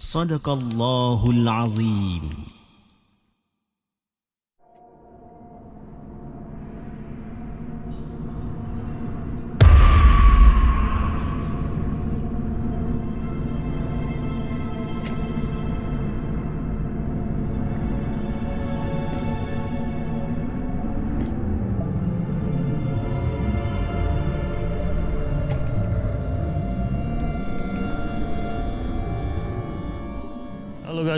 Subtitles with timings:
[0.00, 2.59] Sadaqallahul Azim.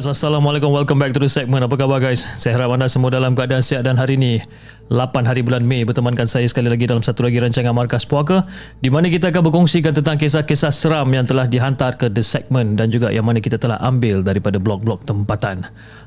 [0.03, 0.67] Guys, Assalamualaikum.
[0.75, 1.63] Welcome back to the segment.
[1.63, 2.27] Apa khabar guys?
[2.35, 4.43] Saya harap anda semua dalam keadaan sihat dan hari ini
[4.91, 8.44] 8 hari bulan Mei bertemankan saya sekali lagi dalam satu lagi rancangan Markas Puaka
[8.82, 12.91] di mana kita akan berkongsikan tentang kisah-kisah seram yang telah dihantar ke the segment dan
[12.91, 15.62] juga yang mana kita telah ambil daripada blog-blog tempatan.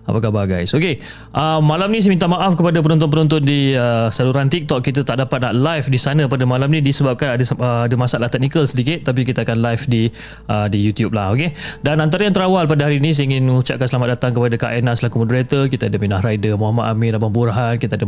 [0.06, 0.70] Apa khabar guys?
[0.78, 1.02] Okey,
[1.34, 5.50] uh, malam ni saya minta maaf kepada penonton-penonton di uh, saluran TikTok kita tak dapat
[5.50, 9.26] nak live di sana pada malam ni disebabkan ada uh, ada masalah teknikal sedikit tapi
[9.26, 10.04] kita akan live di
[10.46, 11.58] uh, di YouTube lah okey.
[11.82, 14.94] Dan antara yang terawal pada hari ini saya ingin mengucapkan selamat datang kepada Kak Ena
[14.94, 15.66] selaku moderator.
[15.66, 18.06] Kita ada Minah Rider, Muhammad Amir, Abang Burhan, kita ada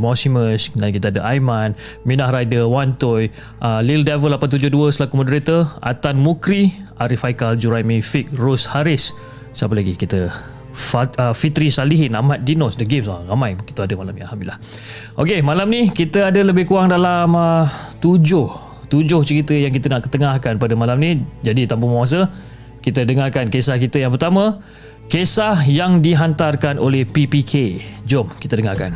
[0.58, 3.30] Moshimus dan kita ada Aiman, Minah Rider, Wan Toy,
[3.62, 9.14] uh, Lil Devil 872 selaku moderator, Atan Mukri, Arif Haikal, Juraimi Fik, Ros Haris.
[9.54, 9.94] Siapa lagi?
[9.94, 10.34] Kita?
[10.78, 13.10] Fat, uh, Fitri Salihin Ahmad Dinos The Games.
[13.10, 14.62] Oh, ramai kita ada malam ni Alhamdulillah.
[15.18, 17.66] Okey malam ni kita ada lebih kurang dalam uh,
[17.98, 18.46] tujuh
[18.86, 21.26] tujuh cerita yang kita nak ketengahkan pada malam ni.
[21.42, 22.30] Jadi tanpa masa
[22.86, 24.62] kita dengarkan kisah kita yang pertama.
[25.10, 28.92] Kisah yang dihantarkan oleh PPK jom kita dengarkan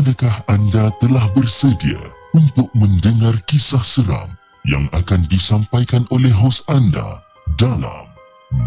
[0.00, 2.00] Adakah anda telah bersedia
[2.32, 4.32] untuk mendengar kisah seram
[4.64, 7.20] yang akan disampaikan oleh hos anda
[7.60, 8.08] dalam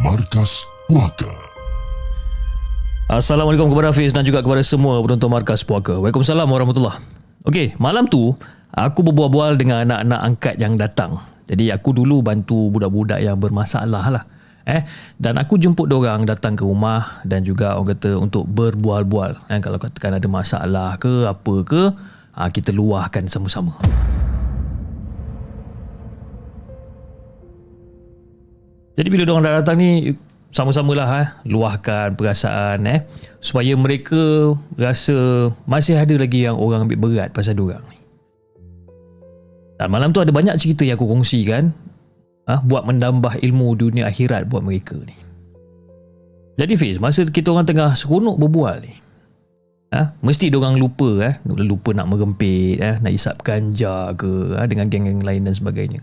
[0.05, 1.33] Markas Puaka?
[3.09, 5.97] Assalamualaikum kepada Hafiz dan juga kepada semua penonton Markas Puaka.
[5.97, 7.01] Waalaikumsalam warahmatullahi
[7.49, 8.37] Okey, malam tu
[8.69, 11.17] aku berbual-bual dengan anak-anak angkat yang datang.
[11.49, 14.23] Jadi aku dulu bantu budak-budak yang bermasalah lah.
[14.63, 14.87] Eh,
[15.19, 19.51] dan aku jemput orang datang ke rumah dan juga orang kata untuk berbual-bual.
[19.51, 21.91] Eh, kalau katakan ada masalah ke apa ke,
[22.31, 23.75] ha, kita luahkan sama-sama.
[28.93, 30.15] Jadi bila orang dah datang ni
[30.53, 33.03] sama-samalah eh, luahkan perasaan eh
[33.41, 37.99] supaya mereka rasa masih ada lagi yang orang ambil berat pasal orang ni.
[39.75, 41.73] Dan malam tu ada banyak cerita yang aku kongsikan
[42.47, 45.15] ah buat menambah ilmu dunia akhirat buat mereka ni.
[46.53, 48.93] Jadi Fiz, masa kita orang tengah seronok berbual ni,
[49.89, 54.91] ah mesti orang lupa eh, lupa nak merempit eh, nak isap ganja ke ah, dengan
[54.91, 56.01] geng-geng lain dan sebagainya.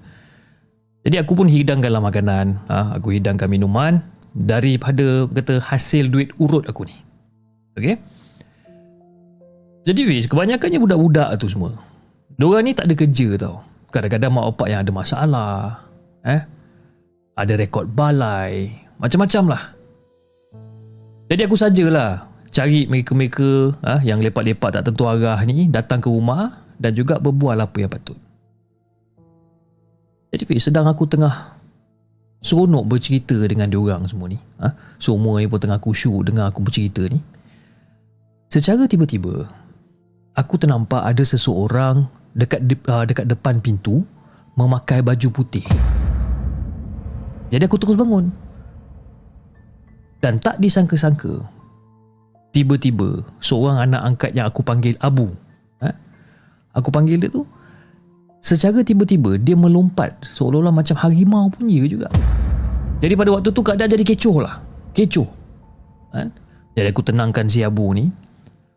[1.00, 4.04] Jadi aku pun hidangkanlah makanan, ah, aku hidangkan minuman
[4.34, 6.96] daripada kata hasil duit urut aku ni.
[7.78, 7.96] Okey?
[9.87, 11.72] Jadi Fiz, kebanyakannya budak-budak tu semua.
[12.37, 13.64] Diorang ni tak ada kerja tau.
[13.90, 15.82] Kadang-kadang mak opak yang ada masalah,
[16.25, 16.43] eh?
[17.37, 18.69] Ada rekod balai.
[19.00, 19.62] Macam-macam lah.
[21.31, 26.67] Jadi aku sajalah cari mereka-mereka ah, yang lepak-lepak tak tentu arah ni datang ke rumah
[26.76, 28.19] dan juga berbual apa yang patut.
[30.31, 31.58] Jadi Fiz, sedang aku tengah
[32.43, 37.06] seronok bercerita dengan diorang semua ni ah, semua ni pun tengah khusyuk dengar aku bercerita
[37.06, 37.23] ni.
[38.50, 39.46] Secara tiba-tiba
[40.34, 44.02] aku ternampak ada seseorang dekat de- uh, dekat depan pintu
[44.58, 45.62] memakai baju putih.
[47.50, 48.31] Jadi aku terus bangun.
[50.20, 51.43] Dan tak disangka-sangka,
[52.52, 55.32] tiba-tiba seorang anak angkat yang aku panggil Abu,
[55.81, 55.97] eh?
[56.76, 57.49] aku panggil dia tu,
[58.44, 62.08] secara tiba-tiba dia melompat seolah-olah macam harimau punya juga.
[63.00, 64.61] Jadi pada waktu tu keadaan jadi kecoh lah.
[64.93, 65.29] Kecoh.
[66.12, 66.29] Kan?
[66.76, 68.12] Jadi aku tenangkan si Abu ni.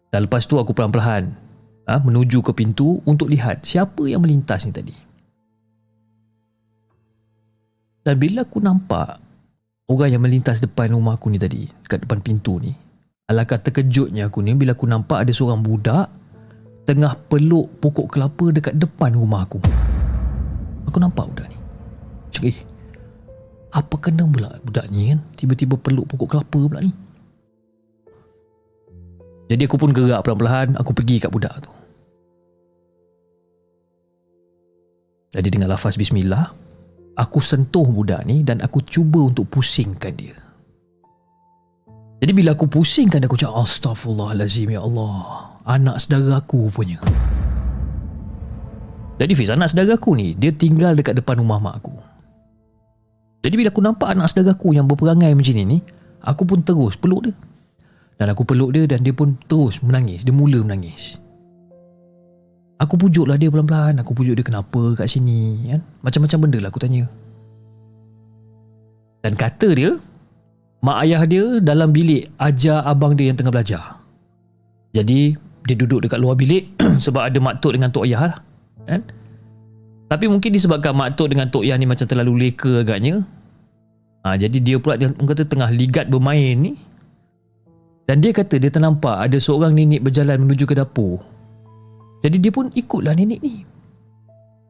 [0.08, 1.28] Dan lepas tu aku perlahan-lahan
[1.90, 4.96] ha, menuju ke pintu untuk lihat siapa yang melintas ni tadi.
[8.04, 9.24] Dan bila aku nampak
[9.88, 12.76] orang yang melintas depan rumah aku ni tadi, dekat depan pintu ni,
[13.32, 16.12] alangkah terkejutnya aku ni bila aku nampak ada seorang budak
[16.84, 19.64] tengah peluk pokok kelapa dekat depan rumah aku.
[20.92, 21.58] Aku nampak budak ni.
[22.36, 22.60] Cakap, eh,
[23.72, 25.20] apa kena pula budak ni kan?
[25.40, 26.92] Tiba-tiba peluk pokok kelapa pula ni.
[29.48, 31.72] Jadi aku pun gerak perlahan-lahan, aku pergi kat budak tu.
[35.34, 36.54] Jadi dengan lafaz bismillah,
[37.14, 40.38] aku sentuh budak ni dan aku cuba untuk pusingkan dia.
[42.24, 45.52] Jadi bila aku pusingkan aku cakap Astaghfirullahalazim ya Allah.
[45.68, 47.00] Anak saudara aku punya.
[49.20, 51.96] Jadi Fiz, anak saudara aku ni, dia tinggal dekat depan rumah mak aku.
[53.44, 55.78] Jadi bila aku nampak anak saudara aku yang berperangai macam ni ni,
[56.24, 57.36] aku pun terus peluk dia.
[58.16, 60.24] Dan aku peluk dia dan dia pun terus menangis.
[60.24, 61.23] Dia mula menangis.
[62.82, 64.02] Aku pujuklah dia pelan-pelan.
[64.02, 65.70] Aku pujuk dia kenapa kat sini.
[65.70, 65.82] Kan?
[66.02, 67.06] Macam-macam benda lah aku tanya.
[69.24, 69.96] Dan kata dia,
[70.84, 74.04] mak ayah dia dalam bilik ajar abang dia yang tengah belajar.
[74.92, 76.76] Jadi, dia duduk dekat luar bilik
[77.06, 78.38] sebab ada mak tok dengan tok ayah lah.
[78.84, 79.02] Kan?
[80.12, 83.24] Tapi mungkin disebabkan mak tok dengan tok ayah ni macam terlalu leka agaknya.
[84.24, 86.76] Ha, jadi dia pula dia kata tengah ligat bermain ni.
[88.04, 91.24] Dan dia kata dia ternampak ada seorang nenek berjalan menuju ke dapur.
[92.24, 93.68] Jadi dia pun ikutlah nenek ni.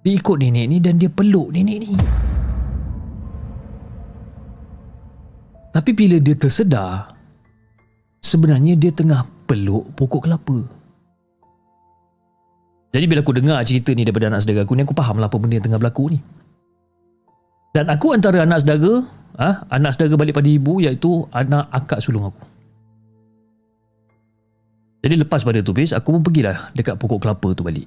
[0.01, 1.93] Dia ikut nenek ni dan dia peluk nenek ni.
[5.73, 7.13] Tapi bila dia tersedar,
[8.21, 10.65] sebenarnya dia tengah peluk pokok kelapa.
[12.93, 15.37] Jadi bila aku dengar cerita ni daripada anak saudara aku ni, aku faham lah apa
[15.41, 16.19] benda yang tengah berlaku ni.
[17.73, 19.01] Dan aku antara anak saudara,
[19.41, 22.52] ah, anak saudara balik pada ibu iaitu anak akak sulung aku.
[25.03, 27.85] Jadi lepas pada tu bis, aku pun pergilah dekat pokok kelapa tu balik.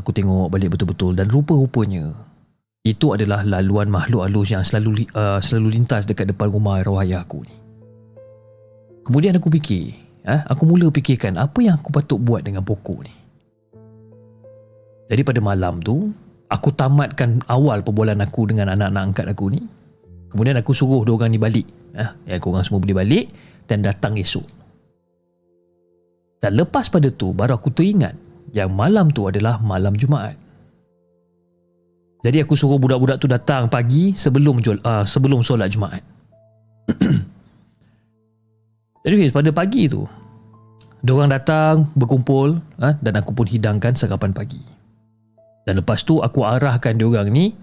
[0.00, 2.16] Aku tengok balik betul-betul dan rupa-rupanya
[2.86, 7.26] itu adalah laluan makhluk halus yang selalu uh, selalu lintas dekat depan rumah arwah ayah
[7.26, 7.54] aku ni.
[9.04, 13.14] Kemudian aku fikir, eh, aku mula fikirkan apa yang aku patut buat dengan pokok ni.
[15.06, 16.10] Jadi pada malam tu,
[16.50, 19.62] aku tamatkan awal perbualan aku dengan anak-anak angkat aku ni.
[20.30, 21.66] Kemudian aku suruh dua orang ni balik.
[21.94, 23.24] Eh, ya, aku orang semua boleh balik
[23.70, 24.65] dan datang esok.
[26.46, 28.14] Dan lepas pada tu baru aku teringat
[28.54, 30.38] yang malam tu adalah malam Jumaat.
[32.22, 36.06] Jadi aku suruh budak-budak tu datang pagi sebelum uh, sebelum solat Jumaat.
[39.02, 40.06] Jadi pada pagi tu
[41.06, 44.62] Diorang datang berkumpul uh, dan aku pun hidangkan sarapan pagi.
[45.66, 47.54] Dan lepas tu aku arahkan diorang ni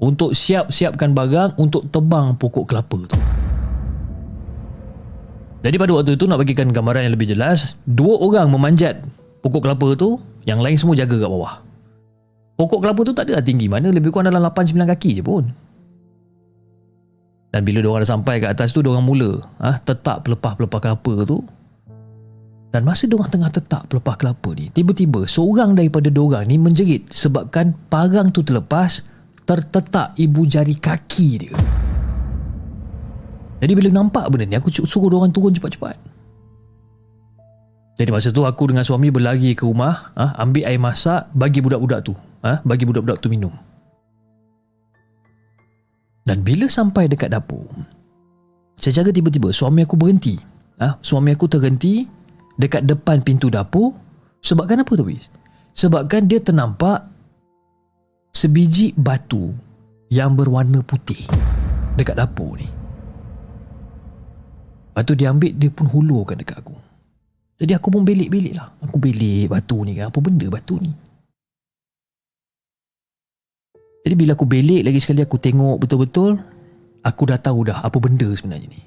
[0.00, 3.16] untuk siap-siapkan barang untuk tebang pokok kelapa tu.
[5.60, 9.04] Jadi pada waktu itu nak bagikan gambaran yang lebih jelas, dua orang memanjat
[9.44, 10.16] pokok kelapa tu,
[10.48, 11.60] yang lain semua jaga kat bawah.
[12.56, 15.44] Pokok kelapa tu tak ada tinggi mana, lebih kurang dalam 8-9 kaki je pun.
[17.50, 21.44] Dan bila diorang dah sampai ke atas tu, diorang mula ha, tetap pelepah-pelepah kelapa tu.
[22.70, 27.74] Dan masa diorang tengah tetap pelepah kelapa ni, tiba-tiba seorang daripada diorang ni menjerit sebabkan
[27.90, 29.02] parang tu terlepas,
[29.42, 31.54] tertetak ibu jari kaki dia.
[33.60, 35.96] Jadi bila nampak benda ni aku suruh orang turun cepat-cepat.
[38.00, 42.00] Jadi masa tu aku dengan suami berlari ke rumah, ha, ambil air masak, bagi budak-budak
[42.00, 42.16] tu.
[42.40, 43.52] Ha, bagi budak-budak tu minum.
[46.24, 47.68] Dan bila sampai dekat dapur,
[48.80, 50.40] secara tiba-tiba suami aku berhenti.
[50.80, 52.08] Ha, suami aku terhenti
[52.56, 53.92] dekat depan pintu dapur.
[54.40, 55.28] Sebabkan apa tu, Bis?
[55.76, 57.04] Sebabkan dia ternampak
[58.32, 59.52] sebiji batu
[60.08, 61.20] yang berwarna putih
[62.00, 62.79] dekat dapur ni.
[65.00, 66.76] Lepas tu dia ambil Dia pun hulurkan dekat aku.
[67.56, 68.68] Jadi aku pun belik-belik lah.
[68.84, 70.12] Aku belik batu ni kan.
[70.12, 70.92] Apa benda batu ni?
[74.04, 76.36] Jadi bila aku belik lagi sekali Aku tengok betul-betul
[77.00, 78.80] Aku dah tahu dah Apa benda sebenarnya ni.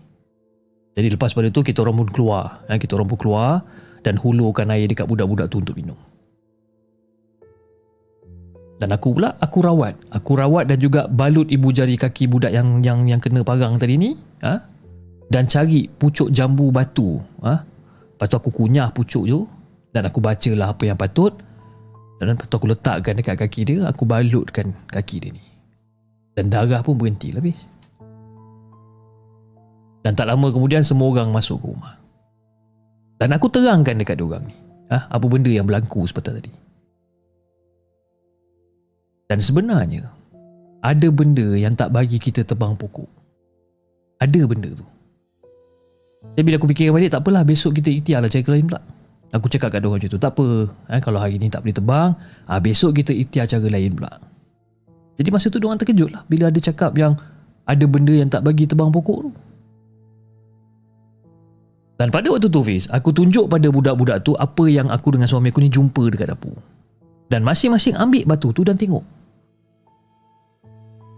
[0.93, 2.77] Jadi lepas pada tu Kita orang pun keluar kan?
[2.77, 3.65] Kita orang pun keluar
[4.05, 5.97] Dan hulurkan air dekat budak-budak tu Untuk minum.
[8.77, 9.97] Dan aku pula aku rawat.
[10.13, 13.97] Aku rawat dan juga balut ibu jari kaki budak yang yang yang kena parang tadi
[13.97, 14.13] ni
[14.45, 14.72] ha?
[15.33, 17.65] Dan cari pucuk jambu batu ha?
[18.13, 19.49] lepas tu aku kunyah pucuk tu
[19.89, 21.33] dan aku bacalah apa yang patut.
[22.21, 25.43] Dan lepas tu aku letakkan dekat kaki dia aku balutkan kaki dia ni.
[26.37, 27.65] Dan darah pun berhenti habis.
[30.05, 31.97] Dan tak lama kemudian semua orang masuk ke rumah.
[33.17, 34.55] Dan aku terangkan dekat dia orang ni
[34.93, 35.09] ha?
[35.09, 36.53] apa benda yang berlaku seperti tadi.
[39.33, 40.13] Dan sebenarnya
[40.85, 43.09] ada benda yang tak bagi kita tebang pokok.
[44.21, 44.92] Ada benda tu
[46.33, 48.81] Jadi bila aku fikir balik tak apalah besok kita ikhtiar lah cara lain pula.
[49.33, 50.19] Aku cakap kat dia macam tu.
[50.21, 50.47] Tak apa.
[50.93, 52.09] Eh, kalau hari ni tak boleh terbang,
[52.45, 54.11] ah, besok kita ikhtiar cara lain pula.
[55.17, 57.13] Jadi masa tu diorang terkejut lah bila ada cakap yang
[57.69, 59.31] ada benda yang tak bagi tebang pokok tu.
[61.97, 65.53] Dan pada waktu tu Fiz, aku tunjuk pada budak-budak tu apa yang aku dengan suami
[65.53, 66.57] aku ni jumpa dekat dapur.
[67.29, 69.05] Dan masing-masing ambil batu tu dan tengok.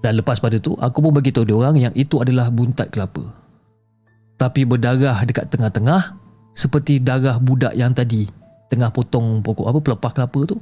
[0.03, 3.25] Dan lepas pada tu, aku pun bagi tahu dia orang yang itu adalah buntat kelapa.
[4.35, 6.15] Tapi berdarah dekat tengah-tengah
[6.55, 8.27] seperti darah budak yang tadi
[8.67, 10.57] tengah potong pokok apa pelepah kelapa tu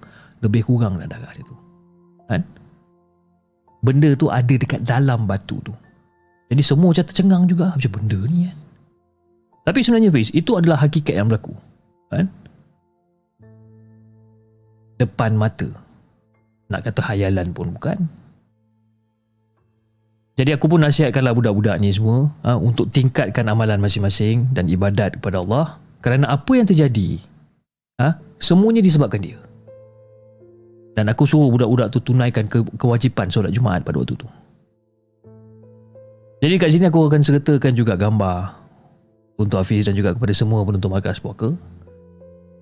[0.45, 1.55] lebih kurang lah darah dia tu.
[2.29, 2.41] Kan?
[3.83, 5.75] benda tu ada dekat dalam batu tu.
[6.47, 8.57] Jadi semua macam tercengang juga macam benda ni kan.
[9.63, 11.55] Tapi sebenarnya Fiz, itu adalah hakikat yang berlaku.
[12.11, 12.27] Kan?
[14.99, 15.67] Depan mata.
[16.71, 17.99] Nak kata hayalan pun bukan.
[20.33, 25.45] Jadi aku pun nasihatkanlah budak-budak ni semua ha, untuk tingkatkan amalan masing-masing dan ibadat kepada
[25.45, 25.77] Allah.
[26.01, 27.21] Kerana apa yang terjadi,
[28.01, 29.37] ha, semuanya disebabkan dia.
[30.97, 34.25] Dan aku suruh budak-budak tu tunaikan ke, kewajipan solat Jumaat pada waktu tu.
[36.41, 38.51] Jadi kat sini aku akan sertakan juga gambar
[39.39, 41.55] untuk Hafiz dan juga kepada semua penonton markas puaka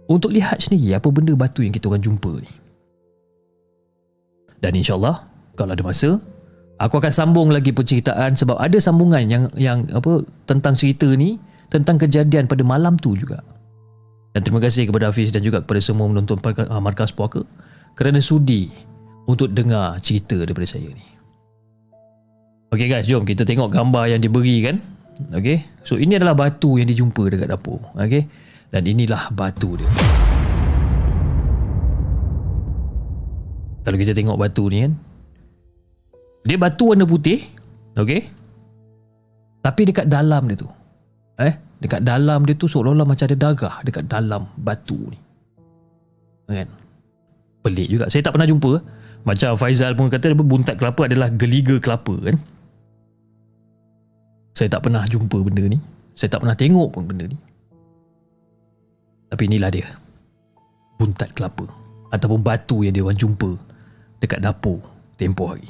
[0.06, 2.52] untuk lihat sendiri apa benda batu yang kita akan jumpa ni.
[4.62, 5.26] Dan insyaAllah
[5.58, 6.22] kalau ada masa
[6.82, 11.38] aku akan sambung lagi penceritaan sebab ada sambungan yang yang apa tentang cerita ni
[11.70, 13.46] tentang kejadian pada malam tu juga.
[14.34, 16.40] Dan terima kasih kepada Hafiz dan juga kepada semua penonton
[16.82, 17.46] markas puaka
[17.94, 18.72] kerana sudi
[19.30, 21.06] untuk dengar cerita daripada saya ni.
[22.72, 24.80] Okey guys, jom kita tengok gambar yang diberi kan.
[25.36, 25.62] Okey.
[25.84, 27.84] So ini adalah batu yang dijumpa dekat dapur.
[28.00, 28.26] Okey.
[28.72, 29.92] Dan inilah batu dia.
[33.84, 35.11] Kalau kita tengok batu ni kan.
[36.42, 37.46] Dia batu warna putih.
[37.98, 38.28] Okey.
[39.62, 40.70] Tapi dekat dalam dia tu.
[41.38, 45.20] Eh, dekat dalam dia tu seolah-olah macam ada darah dekat dalam batu ni.
[46.52, 46.70] Kan?
[47.62, 48.06] pelik juga.
[48.10, 48.72] Saya tak pernah jumpa.
[49.22, 52.36] Macam Faizal pun kata buntat kelapa adalah geliga kelapa kan.
[54.58, 55.78] Saya tak pernah jumpa benda ni.
[56.18, 57.38] Saya tak pernah tengok pun benda ni.
[59.32, 59.88] Tapi inilah dia.
[60.98, 61.70] Buntat kelapa.
[62.12, 63.56] Ataupun batu yang dia orang jumpa
[64.20, 64.82] dekat dapur
[65.16, 65.70] tempoh hari.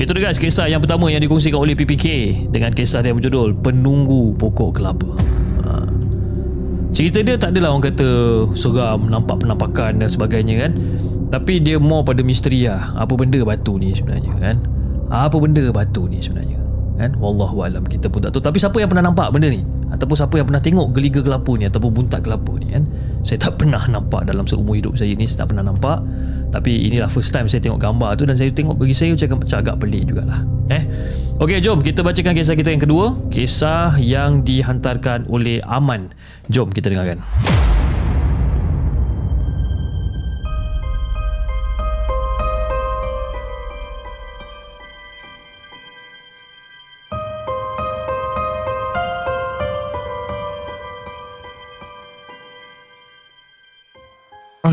[0.00, 2.06] Itu dia guys kisah yang pertama yang dikongsikan oleh PPK
[2.48, 5.12] dengan kisah dia berjudul Penunggu Pokok Kelapa.
[5.68, 5.84] Ha.
[6.88, 8.08] Cerita dia tak adalah orang kata
[8.56, 10.72] seram, nampak penampakan dan sebagainya kan.
[11.28, 12.96] Tapi dia more pada misteri lah.
[12.96, 14.56] Apa benda batu ni sebenarnya kan
[15.10, 16.56] apa benda batu ni sebenarnya
[16.94, 20.14] kan wallahu alam kita pun tak tahu tapi siapa yang pernah nampak benda ni ataupun
[20.14, 22.86] siapa yang pernah tengok geliga kelapa ni ataupun buntat kelapa ni kan
[23.26, 25.98] saya tak pernah nampak dalam seumur hidup saya ni saya tak pernah nampak
[26.50, 29.58] tapi inilah first time saya tengok gambar tu dan saya tengok bagi saya macam, macam
[29.62, 30.40] agak pelik jugalah.
[30.70, 30.82] Eh?
[31.40, 33.16] Okey jom kita bacakan kisah kita yang kedua.
[33.30, 36.12] Kisah yang dihantarkan oleh Aman.
[36.50, 37.22] Jom kita dengarkan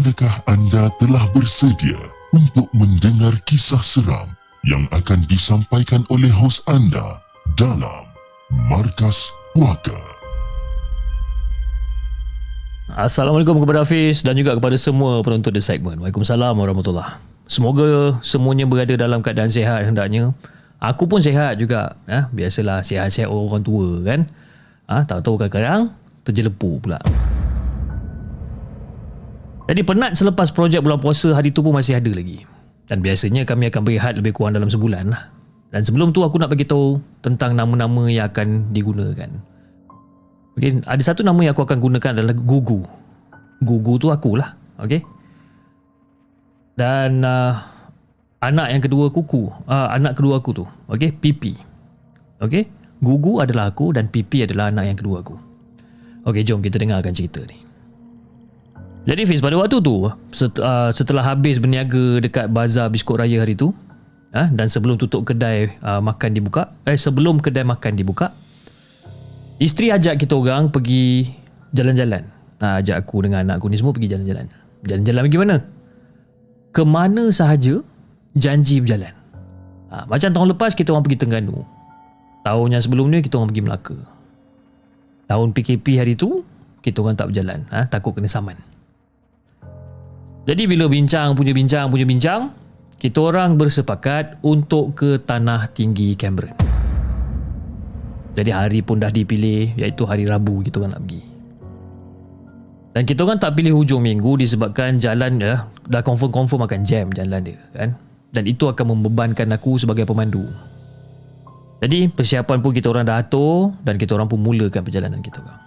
[0.07, 1.99] Adakah anda telah bersedia
[2.31, 4.31] untuk mendengar kisah seram
[4.63, 7.19] yang akan disampaikan oleh hos anda
[7.59, 8.07] dalam
[8.71, 9.99] Markas Puaka?
[12.95, 15.99] Assalamualaikum kepada Hafiz dan juga kepada semua penonton di segmen.
[15.99, 17.19] Waalaikumsalam warahmatullahi
[17.51, 20.31] Semoga semuanya berada dalam keadaan sihat hendaknya.
[20.79, 21.99] Aku pun sihat juga.
[22.07, 24.23] Ya, biasalah sihat-sihat orang tua kan.
[24.87, 25.91] Ha, tahu-tahu kadang-kadang
[26.23, 27.03] terjelepu pula.
[29.67, 32.47] Jadi penat selepas projek bulan puasa hari tu pun masih ada lagi.
[32.87, 35.27] Dan biasanya kami akan berehat lebih kurang dalam sebulan lah.
[35.75, 39.27] Dan sebelum tu aku nak bagi tahu tentang nama-nama yang akan digunakan.
[40.55, 42.87] Okay, ada satu nama yang aku akan gunakan adalah Gugu.
[43.59, 44.55] Gugu tu akulah.
[44.79, 45.03] Okay.
[46.79, 47.59] Dan uh,
[48.39, 49.51] anak yang kedua kuku.
[49.67, 50.65] Uh, anak kedua aku tu.
[50.87, 51.11] Okay.
[51.11, 51.59] Pipi.
[52.39, 52.71] Okay.
[53.03, 55.35] Gugu adalah aku dan Pipi adalah anak yang kedua aku.
[56.23, 57.66] Okay, jom kita dengarkan cerita ni.
[59.07, 60.11] Jadi Fiz pada waktu tu uh,
[60.91, 63.71] setelah habis berniaga dekat bazar biskut raya hari tu
[64.35, 68.35] uh, dan sebelum tutup kedai uh, makan dibuka eh sebelum kedai makan dibuka
[69.63, 71.23] isteri ajak kita orang pergi
[71.71, 72.27] jalan-jalan.
[72.59, 74.45] Uh, ajak aku dengan anak aku ni semua pergi jalan-jalan.
[74.83, 75.57] Jalan-jalan pergi mana?
[76.75, 77.79] Ke mana sahaja
[78.35, 79.15] janji berjalan.
[79.87, 81.63] Ha, macam tahun lepas kita orang pergi Tengganu.
[82.43, 83.97] Tahun yang sebelum ni kita orang pergi Melaka.
[85.31, 86.43] Tahun PKP hari tu
[86.83, 87.63] kita orang tak berjalan.
[87.71, 88.59] Ha, takut kena saman.
[90.47, 92.55] Jadi bila bincang punya bincang punya bincang,
[92.95, 96.55] kita orang bersepakat untuk ke Tanah Tinggi Cameron.
[98.31, 101.21] Jadi hari pun dah dipilih iaitu hari Rabu kita orang nak pergi.
[102.95, 107.43] Dan kita orang tak pilih hujung minggu disebabkan jalan ya dah confirm-confirm akan jam jalan
[107.43, 107.99] dia kan.
[108.31, 110.47] Dan itu akan membebankan aku sebagai pemandu.
[111.83, 115.59] Jadi persiapan pun kita orang dah atur dan kita orang pun mulakan perjalanan kita orang.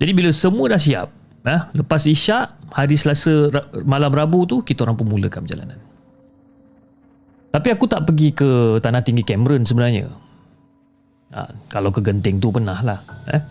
[0.00, 3.48] Jadi bila semua dah siap, eh, lepas isyak hari Selasa
[3.84, 5.78] malam Rabu tu kita orang pun mulakan perjalanan.
[7.50, 10.06] Tapi aku tak pergi ke Tanah Tinggi Cameron sebenarnya.
[11.34, 13.02] Ha, kalau ke Genting tu pernah lah.
[13.30, 13.42] Eh.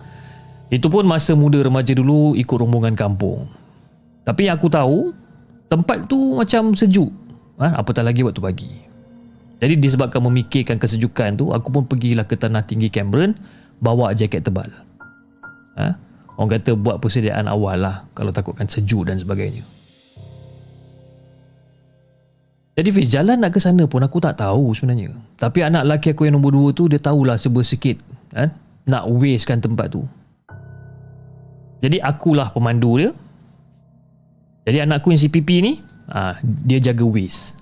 [0.80, 3.52] Itu pun masa muda remaja dulu ikut rombongan kampung.
[4.24, 5.12] Tapi yang aku tahu
[5.68, 7.12] tempat tu macam sejuk.
[7.60, 8.72] Ha, apatah lagi waktu pagi.
[9.60, 13.36] Jadi disebabkan memikirkan kesejukan tu aku pun pergilah ke Tanah Tinggi Cameron
[13.84, 14.72] bawa jaket tebal.
[15.76, 16.09] Ha?
[16.40, 19.68] Orang kata buat persediaan awal lah kalau takutkan sejuk dan sebagainya.
[22.80, 25.12] Jadi Fiz, jalan nak ke sana pun aku tak tahu sebenarnya.
[25.36, 28.00] Tapi anak lelaki aku yang nombor dua tu dia tahulah serba sikit
[28.32, 28.56] kan?
[28.88, 30.08] nak wastekan tempat tu.
[31.84, 33.12] Jadi akulah pemandu dia.
[34.64, 37.60] Jadi anakku yang CPP ni, ah dia jaga waste.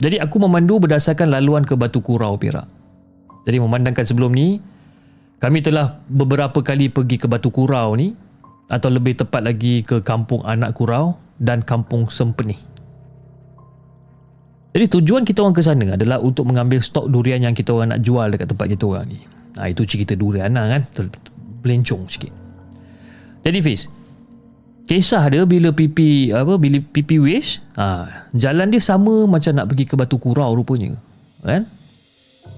[0.00, 2.64] Jadi aku memandu berdasarkan laluan ke Batu Kurau Perak.
[3.44, 4.56] Jadi memandangkan sebelum ni,
[5.40, 8.12] kami telah beberapa kali pergi ke Batu Kurau ni
[8.68, 12.54] atau lebih tepat lagi ke Kampung Anak Kurau dan Kampung Sempeni.
[14.70, 18.04] Jadi tujuan kita orang ke sana adalah untuk mengambil stok durian yang kita orang nak
[18.04, 19.18] jual dekat tempat kita orang ni.
[19.58, 20.82] Ha, itu cerita durian lah kan.
[21.64, 22.30] Belencong sikit.
[23.42, 23.88] Jadi Fiz,
[24.86, 29.84] kisah dia bila pipi apa bila pipi wish, ha, jalan dia sama macam nak pergi
[29.88, 30.94] ke Batu Kurau rupanya.
[31.42, 31.66] Kan?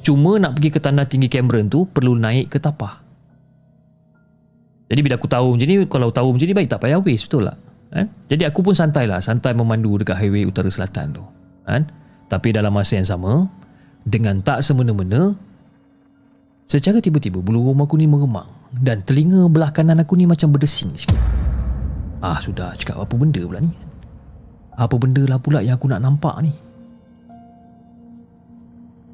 [0.03, 2.99] Cuma nak pergi ke tanah tinggi Cameron tu perlu naik ke tapah.
[4.91, 7.49] Jadi bila aku tahu macam ni, kalau tahu macam ni baik tak payah waste betul
[7.49, 7.57] tak?
[7.93, 8.07] Kan?
[8.29, 11.25] Jadi aku pun santai lah, santai memandu dekat highway utara selatan tu.
[11.65, 11.89] Kan?
[12.29, 13.49] Tapi dalam masa yang sama,
[14.03, 15.33] dengan tak semena-mena,
[16.67, 20.93] secara tiba-tiba bulu rumah aku ni meremang dan telinga belah kanan aku ni macam berdesing
[20.99, 21.21] sikit.
[22.21, 23.73] Ah sudah, cakap apa benda pula ni?
[24.73, 26.53] Apa benda lah pula yang aku nak nampak ni?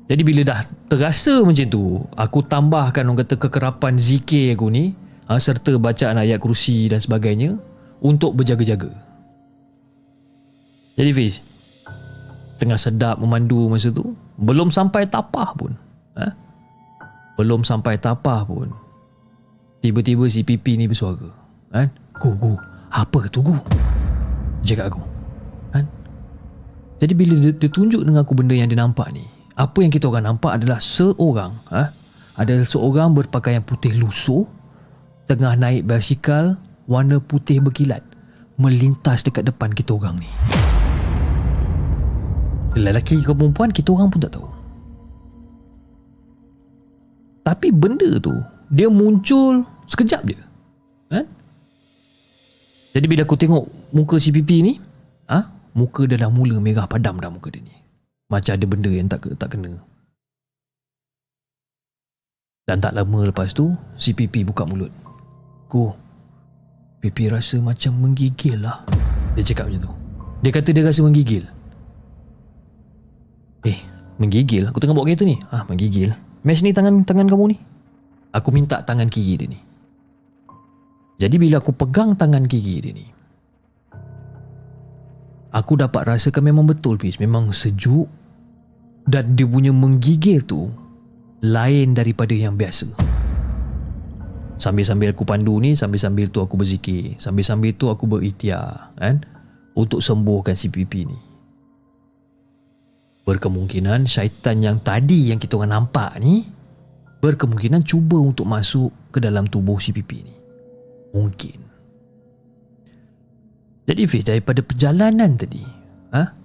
[0.09, 4.97] Jadi bila dah terasa macam tu, aku tambahkan orang kata kekerapan zikir aku ni
[5.29, 7.61] ha, serta bacaan ayat kursi dan sebagainya
[8.01, 8.89] untuk berjaga-jaga.
[10.97, 11.45] Jadi Fiz,
[12.59, 15.77] tengah sedap memandu masa tu, belum sampai tapah pun.
[16.17, 16.33] Ha?
[17.39, 18.73] Belum sampai tapah pun.
[19.79, 21.31] Tiba-tiba si pipi ni bersuara.
[21.71, 21.93] Kan?
[22.19, 22.53] Gu, gu,
[22.91, 23.55] apa tu gu?
[24.67, 24.99] Jaga aku.
[25.71, 25.87] Kan?
[26.99, 29.23] Jadi bila dia, dia tunjuk dengan aku benda yang dia nampak ni,
[29.59, 31.91] apa yang kita orang nampak adalah seorang ha?
[32.39, 34.47] ada seorang berpakaian putih lusuh
[35.27, 36.55] tengah naik basikal
[36.87, 38.07] warna putih berkilat
[38.55, 40.31] melintas dekat depan kita orang ni
[42.79, 44.47] lelaki ke perempuan kita orang pun tak tahu
[47.43, 48.39] tapi benda tu
[48.71, 50.39] dia muncul sekejap je
[51.11, 51.27] kan
[52.95, 54.73] jadi bila aku tengok muka pipi ni
[55.27, 55.51] ah ha?
[55.75, 57.78] muka dia dah mula merah padam dah muka dia ni
[58.29, 59.81] macam ada benda yang tak tak kena.
[62.69, 64.93] Dan tak lama lepas tu, si Pipi buka mulut.
[65.73, 65.89] Ku,
[67.01, 68.85] Pipi rasa macam menggigil lah.
[69.33, 69.93] Dia cakap macam tu.
[70.45, 71.49] Dia kata dia rasa menggigil.
[73.65, 73.81] Eh,
[74.21, 74.69] menggigil?
[74.69, 75.41] Aku tengah bawa kereta ni.
[75.49, 76.13] Ah, menggigil.
[76.45, 77.59] Mesh ni tangan tangan kamu ni.
[78.37, 79.59] Aku minta tangan kiri dia ni.
[81.19, 83.07] Jadi bila aku pegang tangan kiri dia ni,
[85.51, 87.17] aku dapat rasakan memang betul Fiz.
[87.17, 88.07] Memang sejuk
[89.09, 90.69] dan dia punya menggigil tu
[91.41, 92.93] lain daripada yang biasa.
[94.61, 97.17] Sambil-sambil aku pandu ni, sambil-sambil tu aku berzikir.
[97.17, 99.25] Sambil-sambil tu aku berikhtiar kan?
[99.73, 101.19] Untuk sembuhkan si ni.
[103.25, 106.43] Berkemungkinan syaitan yang tadi yang kita orang nampak ni
[107.19, 110.35] berkemungkinan cuba untuk masuk ke dalam tubuh si ni.
[111.15, 111.59] Mungkin.
[113.89, 115.65] Jadi Fiz, daripada perjalanan tadi,
[116.13, 116.38] ha?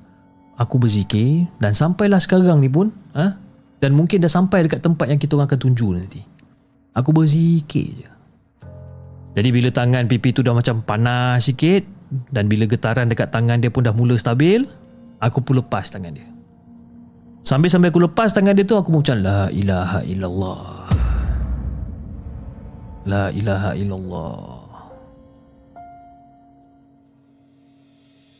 [0.57, 3.37] Aku berzikir dan sampailah sekarang ni pun ha?
[3.81, 6.21] dan mungkin dah sampai dekat tempat yang kita orang akan tunjuk nanti.
[6.93, 8.09] Aku berzikir je.
[9.33, 11.81] Jadi bila tangan pipi tu dah macam panas sikit
[12.29, 14.61] dan bila getaran dekat tangan dia pun dah mula stabil
[15.17, 16.29] aku pun lepas tangan dia.
[17.43, 20.87] Sambil-sambil aku lepas tangan dia tu aku macam la ilaha illallah.
[23.03, 24.62] La ilaha illallah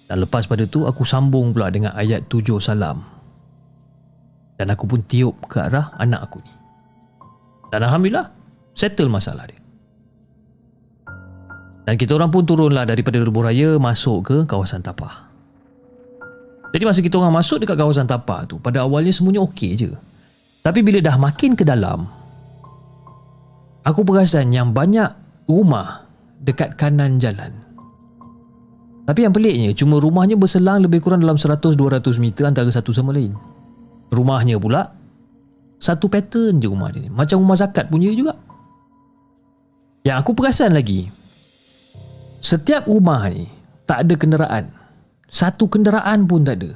[0.08, 3.02] Dan lepas pada tu aku sambung pula dengan ayat tujuh salam.
[4.60, 6.54] Dan aku pun tiup ke arah anak aku ni.
[7.74, 8.30] Dan Alhamdulillah,
[8.78, 9.58] settle masalah dia.
[11.84, 15.28] Dan kita orang pun turunlah daripada Lebuh Raya masuk ke kawasan Tapah.
[16.74, 19.90] Jadi masa kita orang masuk dekat kawasan Tapah tu, pada awalnya semuanya okey je.
[20.64, 22.08] Tapi bila dah makin ke dalam,
[23.84, 25.12] aku perasan yang banyak
[25.46, 26.08] rumah
[26.40, 27.63] dekat kanan jalan.
[29.04, 33.36] Tapi yang peliknya, cuma rumahnya berselang lebih kurang dalam 100-200 meter antara satu sama lain.
[34.10, 34.96] Rumahnya pula,
[35.76, 37.10] satu pattern je rumah dia ni.
[37.12, 38.40] Macam rumah zakat punya juga.
[40.08, 41.12] Yang aku perasan lagi,
[42.44, 43.48] Setiap rumah ni
[43.88, 44.66] tak ada kenderaan.
[45.32, 46.76] Satu kenderaan pun tak ada.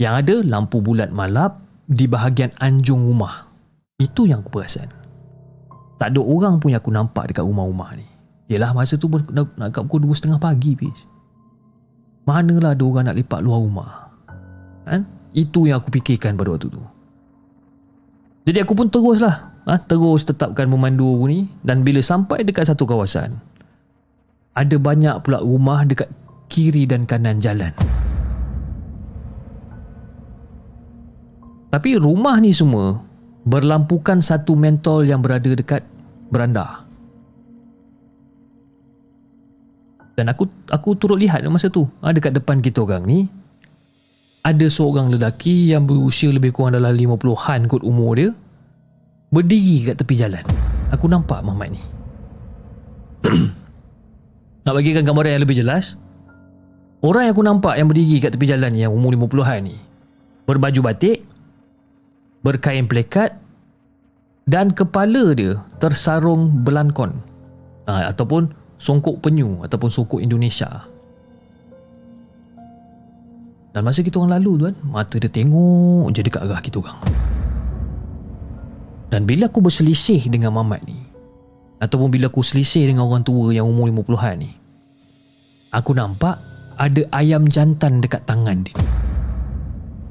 [0.00, 3.44] Yang ada lampu bulat malap di bahagian anjung rumah.
[4.00, 4.88] Itu yang aku perasan.
[6.00, 8.08] Tak ada orang pun yang aku nampak dekat rumah-rumah ni.
[8.46, 10.98] Yelah masa tu pun nak, nak kat pukul 2.30 pagi pis.
[12.26, 13.92] Manalah ada orang nak lepak luar rumah.
[14.86, 15.02] Kan?
[15.34, 16.82] Itu yang aku fikirkan pada waktu tu.
[18.46, 19.50] Jadi aku pun teruslah.
[19.66, 19.82] Ha?
[19.82, 21.50] Terus tetapkan memandu aku ni.
[21.66, 23.34] Dan bila sampai dekat satu kawasan
[24.56, 26.08] ada banyak pula rumah dekat
[26.48, 27.74] kiri dan kanan jalan.
[31.68, 33.04] Tapi rumah ni semua
[33.44, 35.84] berlampukan satu mentol yang berada dekat
[36.32, 36.85] beranda.
[40.16, 43.28] Dan aku aku turut lihat masa tu, ha, dekat depan kita orang ni
[44.40, 48.30] ada seorang lelaki yang berusia lebih kurang dalam 50-an kot umur dia
[49.28, 50.44] berdiri kat tepi jalan.
[50.94, 51.82] Aku nampak Mahmat ni.
[54.66, 55.94] Nak bagikan gambaran yang lebih jelas
[56.98, 59.78] Orang yang aku nampak yang berdiri kat tepi jalan ni Yang umur 50-an ni
[60.42, 61.22] Berbaju batik
[62.42, 63.38] Berkain plekat
[64.42, 67.14] Dan kepala dia tersarung belankon
[67.86, 70.88] ha, Ataupun songkok penyu Ataupun songkok Indonesia.
[73.76, 77.00] Dan masa kita orang lalu tu kan Mata dia tengok je dekat arah kita orang.
[79.12, 80.96] Dan bila aku berselisih dengan Mamat ni
[81.76, 84.50] Ataupun bila aku selisih dengan orang tua yang umur 50-an ni
[85.76, 86.40] Aku nampak
[86.76, 88.76] ada ayam jantan dekat tangan dia.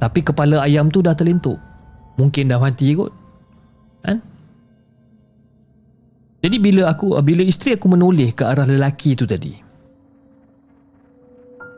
[0.01, 1.57] Tapi kepala ayam tu dah terlentuk.
[2.17, 3.13] Mungkin dah mati kot.
[4.01, 4.21] Kan?
[6.45, 9.57] Jadi bila aku bila isteri aku menoleh ke arah lelaki tu tadi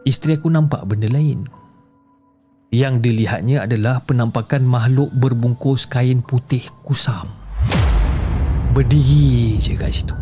[0.03, 1.47] Isteri aku nampak benda lain
[2.75, 7.31] Yang dilihatnya adalah penampakan makhluk berbungkus kain putih kusam
[8.77, 10.13] berdiri je kat situ.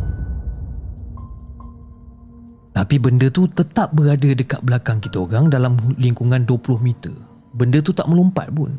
[2.71, 7.11] Tapi benda tu tetap berada dekat belakang kita orang dalam lingkungan 20 meter.
[7.51, 8.71] Benda tu tak melompat pun.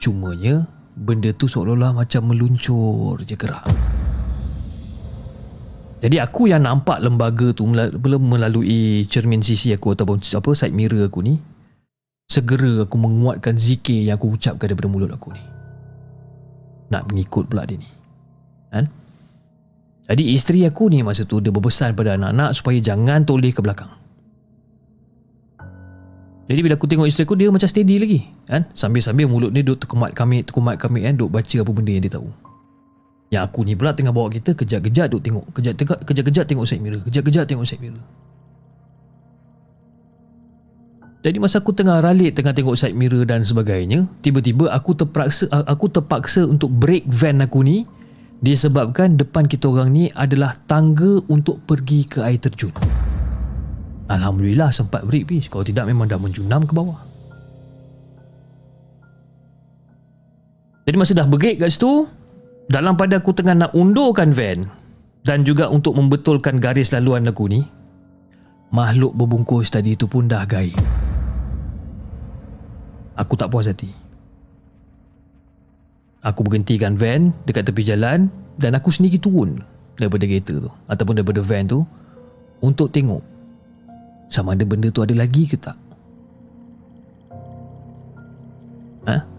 [0.00, 3.64] Cumanya benda tu seolah-olah macam meluncur je gerak.
[6.00, 11.20] Jadi aku yang nampak lembaga tu melalui cermin sisi aku ataupun apa side mirror aku
[11.20, 11.36] ni
[12.24, 15.42] segera aku menguatkan zikir yang aku ucapkan daripada mulut aku ni.
[16.88, 17.90] Nak mengikut pula dia ni.
[18.72, 18.88] Kan?
[20.08, 23.92] Jadi isteri aku ni masa tu dia berpesan pada anak-anak supaya jangan toleh ke belakang.
[26.50, 28.66] Jadi bila aku tengok isteri aku dia macam steady lagi, kan?
[28.74, 32.18] Sambil-sambil mulut dia duk terkumat kami, terkumat kami kan, duk baca apa benda yang dia
[32.18, 32.26] tahu.
[33.30, 36.98] Yang aku ni pula tengah bawa kita kejap-kejap duk tengok, kejap-kejap kejap-kejap tengok side mirror,
[37.06, 38.02] kejap-kejap tengok side mirror.
[41.20, 45.86] Jadi masa aku tengah ralit tengah tengok side mirror dan sebagainya, tiba-tiba aku terpaksa aku
[45.86, 47.86] terpaksa untuk break van aku ni
[48.42, 52.74] disebabkan depan kita orang ni adalah tangga untuk pergi ke air terjun.
[54.10, 56.98] Alhamdulillah sempat break bis kalau tidak memang dah menjunam ke bawah.
[60.82, 62.10] Jadi masa dah break kat situ,
[62.70, 64.70] dalam pada aku tengah nak undurkan van
[65.26, 67.66] dan juga untuk membetulkan garis laluan aku ni,
[68.70, 70.78] makhluk berbungkus tadi itu pun dah gaib.
[73.18, 73.90] Aku tak puas hati.
[76.22, 79.58] Aku berhentikan van dekat tepi jalan dan aku sendiri turun
[79.98, 81.82] daripada kereta tu ataupun daripada van tu
[82.62, 83.24] untuk tengok
[84.30, 85.76] sama ada benda tu ada lagi ke tak.
[89.10, 89.29] Ha?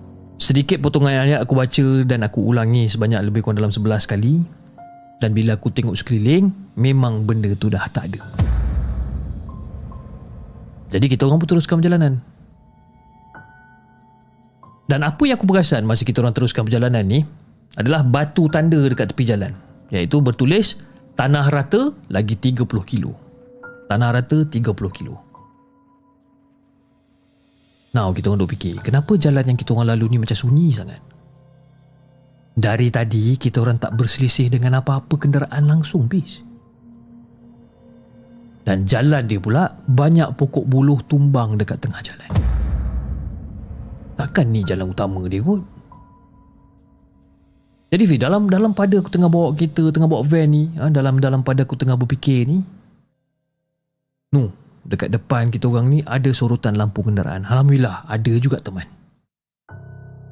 [0.42, 4.42] Sedikit potongan ayat aku baca dan aku ulangi sebanyak lebih kurang dalam 11 kali
[5.22, 8.26] dan bila aku tengok sekeliling memang benda tu dah tak ada.
[10.90, 12.18] Jadi kita orang pun teruskan perjalanan.
[14.90, 17.22] Dan apa yang aku perasan masa kita orang teruskan perjalanan ni
[17.78, 19.54] adalah batu tanda dekat tepi jalan.
[19.94, 20.82] Iaitu bertulis
[21.14, 23.14] tanah rata lagi 30 kilo.
[23.86, 25.31] Tanah rata 30 kilo.
[27.92, 31.04] Now kita orang duk fikir, kenapa jalan yang kita orang lalu ni macam sunyi sangat?
[32.56, 36.44] Dari tadi kita orang tak berselisih dengan apa-apa kenderaan langsung bis.
[38.62, 42.32] Dan jalan dia pula banyak pokok buluh tumbang dekat tengah jalan.
[44.16, 45.66] Takkan ni jalan utama dia kot?
[47.92, 51.20] Jadi Fi, dalam dalam pada aku tengah bawa kereta, tengah bawa van ni, ha, dalam
[51.20, 52.64] dalam pada aku tengah berfikir ni,
[54.32, 54.48] nu,
[54.86, 57.46] dekat depan kita orang ni ada sorotan lampu kenderaan.
[57.46, 58.86] Alhamdulillah, ada juga teman.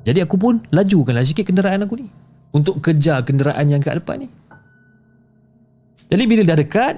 [0.08, 2.08] Jadi aku pun lajukanlah sikit kenderaan aku ni
[2.56, 4.30] untuk kejar kenderaan yang kat depan ni.
[6.10, 6.96] Jadi bila dah dekat,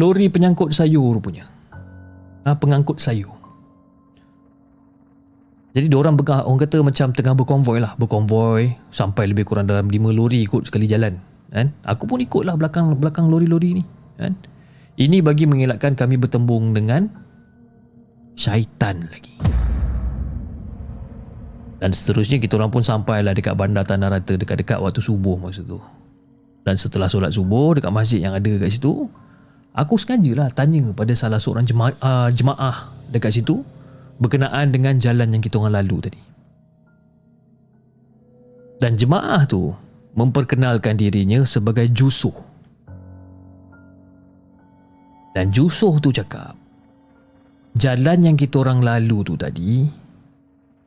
[0.00, 1.44] lori penyangkut sayur punya.
[2.48, 3.36] Ha, pengangkut sayur.
[5.76, 10.08] Jadi orang begah, orang kata macam tengah berkonvoi lah, berkonvoi sampai lebih kurang dalam 5
[10.08, 11.20] lori ikut sekali jalan.
[11.52, 11.68] Kan?
[11.84, 13.84] Aku pun ikutlah belakang belakang lori-lori ni.
[14.16, 14.32] Kan?
[14.96, 17.12] Ini bagi mengelakkan kami bertembung dengan
[18.32, 19.36] syaitan lagi.
[21.76, 25.76] Dan seterusnya kita orang pun sampailah dekat bandar Tanah Rata dekat-dekat waktu subuh masa tu.
[26.64, 29.04] Dan setelah solat subuh dekat masjid yang ada kat situ,
[29.76, 33.60] aku sengajalah tanya pada salah seorang jemaah, uh, jemaah dekat situ
[34.16, 36.20] berkenaan dengan jalan yang kita orang lalu tadi.
[38.80, 39.76] Dan jemaah tu
[40.16, 42.55] memperkenalkan dirinya sebagai Jusuh.
[45.36, 46.56] Dan Jusuh tu cakap,
[47.76, 49.84] jalan yang kita orang lalu tu tadi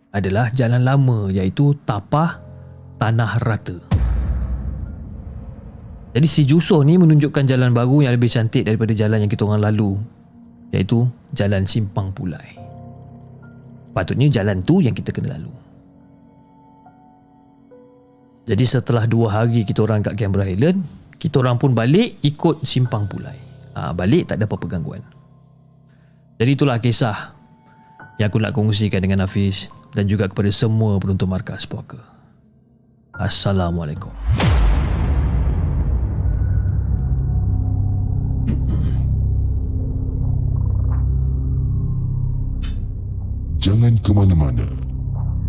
[0.10, 2.42] adalah jalan lama iaitu Tapah
[2.98, 3.78] Tanah Rata.
[6.18, 9.70] Jadi si Jusuh ni menunjukkan jalan baru yang lebih cantik daripada jalan yang kita orang
[9.70, 10.02] lalu
[10.74, 12.58] iaitu Jalan Simpang Pulai.
[13.94, 15.54] Patutnya jalan tu yang kita kena lalu.
[18.50, 20.82] Jadi setelah dua hari kita orang kat Canberra Highland,
[21.22, 23.49] kita orang pun balik ikut simpang pulai.
[23.80, 25.00] Ha, balik tak ada apa-apa gangguan.
[26.36, 27.32] Jadi itulah kisah
[28.20, 32.04] yang aku nak kongsikan dengan Hafiz dan juga kepada semua penonton markas poker.
[33.15, 34.12] Assalamualaikum.
[43.60, 44.68] Jangan ke mana-mana.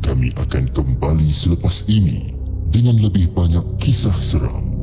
[0.06, 2.30] Kami akan kembali selepas ini
[2.70, 4.79] dengan lebih banyak kisah seram.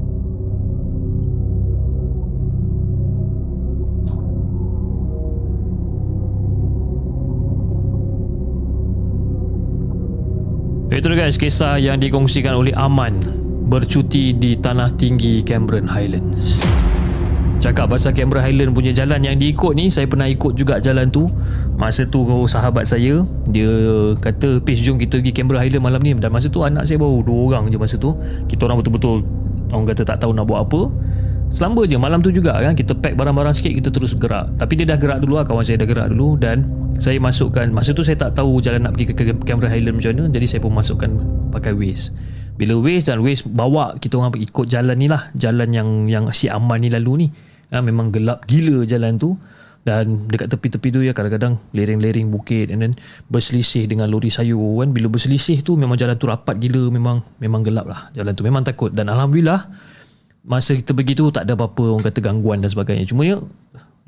[10.98, 13.22] Itu guys kisah yang dikongsikan oleh Aman
[13.70, 16.58] bercuti di tanah tinggi Cameron Highlands.
[17.62, 21.30] Cakap pasal Canberra Highland punya jalan yang diikut ni Saya pernah ikut juga jalan tu.
[21.78, 23.70] Masa tu sahabat saya Dia
[24.18, 26.18] kata Pis jom kita pergi Canberra Highland malam ni.
[26.18, 28.18] Dan masa tu anak saya baru Dua orang je masa tu.
[28.50, 29.22] Kita orang betul-betul
[29.70, 30.82] Orang kata tak tahu nak buat apa
[31.48, 34.52] Selamba je malam tu juga kan Kita pack barang-barang sikit Kita terus gerak.
[34.60, 36.36] Tapi dia dah gerak dulu lah Kawan saya dah gerak dulu.
[36.36, 36.68] Dan
[37.00, 40.24] saya masukkan Masa tu saya tak tahu Jalan nak pergi ke Canberra Highland macam mana
[40.28, 41.10] Jadi saya pun masukkan
[41.56, 42.12] Pakai Waze.
[42.58, 46.52] Bila Waze dan Waze bawa kita orang ikut jalan ni lah Jalan yang yang si
[46.52, 47.28] Aman ni lalu ni.
[47.68, 49.36] Ha, memang gelap gila jalan tu.
[49.88, 52.94] Dan dekat tepi-tepi tu ya kadang-kadang lereng-lereng bukit and then
[53.32, 54.92] berselisih dengan lori sayur kan.
[54.92, 58.44] Bila berselisih tu memang jalan tu rapat gila memang memang gelap lah jalan tu.
[58.44, 58.92] Memang takut.
[58.92, 59.64] Dan Alhamdulillah
[60.48, 63.38] masa kita pergi tu tak ada apa-apa orang kata gangguan dan sebagainya cuma ya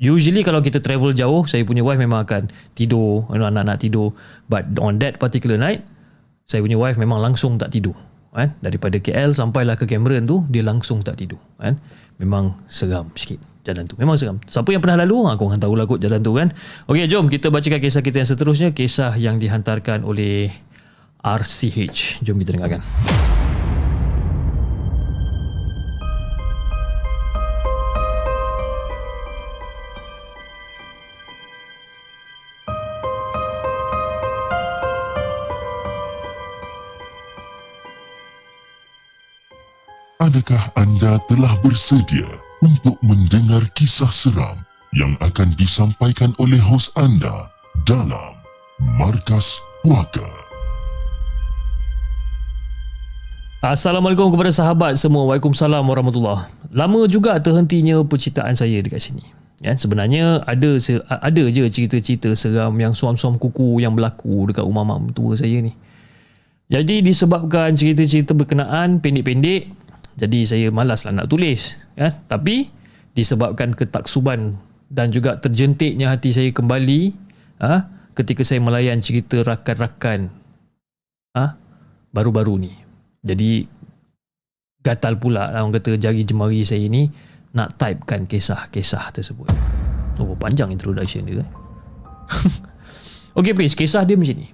[0.00, 4.16] usually kalau kita travel jauh saya punya wife memang akan tidur anak-anak tidur
[4.48, 5.84] but on that particular night
[6.48, 7.92] saya punya wife memang langsung tak tidur
[8.32, 11.76] kan daripada KL sampailah ke Cameron tu dia langsung tak tidur kan
[12.16, 13.94] memang seram sikit jalan tu.
[14.00, 14.40] Memang seram.
[14.48, 16.48] Siapa yang pernah lalu, aku akan tahu lah kot jalan tu kan.
[16.88, 18.68] Okey, jom kita bacakan kisah kita yang seterusnya.
[18.72, 20.48] Kisah yang dihantarkan oleh
[21.20, 22.24] RCH.
[22.24, 22.80] Jom kita dengarkan.
[40.20, 42.28] Adakah anda telah bersedia
[42.60, 44.52] untuk mendengar kisah seram
[44.92, 47.48] yang akan disampaikan oleh hos anda
[47.88, 48.36] dalam
[49.00, 50.28] Markas Puaka.
[53.64, 55.24] Assalamualaikum kepada sahabat semua.
[55.24, 59.24] Waalaikumsalam warahmatullahi Lama juga terhentinya percintaan saya dekat sini.
[59.64, 60.76] Ya, sebenarnya ada
[61.16, 65.72] ada je cerita-cerita seram yang suam-suam kuku yang berlaku dekat rumah mak tua saya ni.
[66.70, 69.79] Jadi disebabkan cerita-cerita berkenaan pendek-pendek,
[70.20, 72.12] jadi saya malaslah nak tulis ya.
[72.12, 72.68] Tapi
[73.16, 74.60] disebabkan ketaksuban
[74.92, 77.16] dan juga terjentiknya hati saya kembali
[77.64, 80.28] ha, ketika saya melayan cerita rakan-rakan
[81.32, 81.56] ha,
[82.12, 82.72] baru-baru ni.
[83.24, 83.64] Jadi
[84.84, 87.08] gatal pula lah orang kata jari jemari saya ni
[87.56, 89.48] nak typekan kisah-kisah tersebut.
[90.20, 91.48] Oh panjang introduction dia eh?
[93.40, 94.52] Okey please kisah dia macam ni.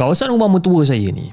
[0.00, 1.28] Kawasan rumah mertua saya ni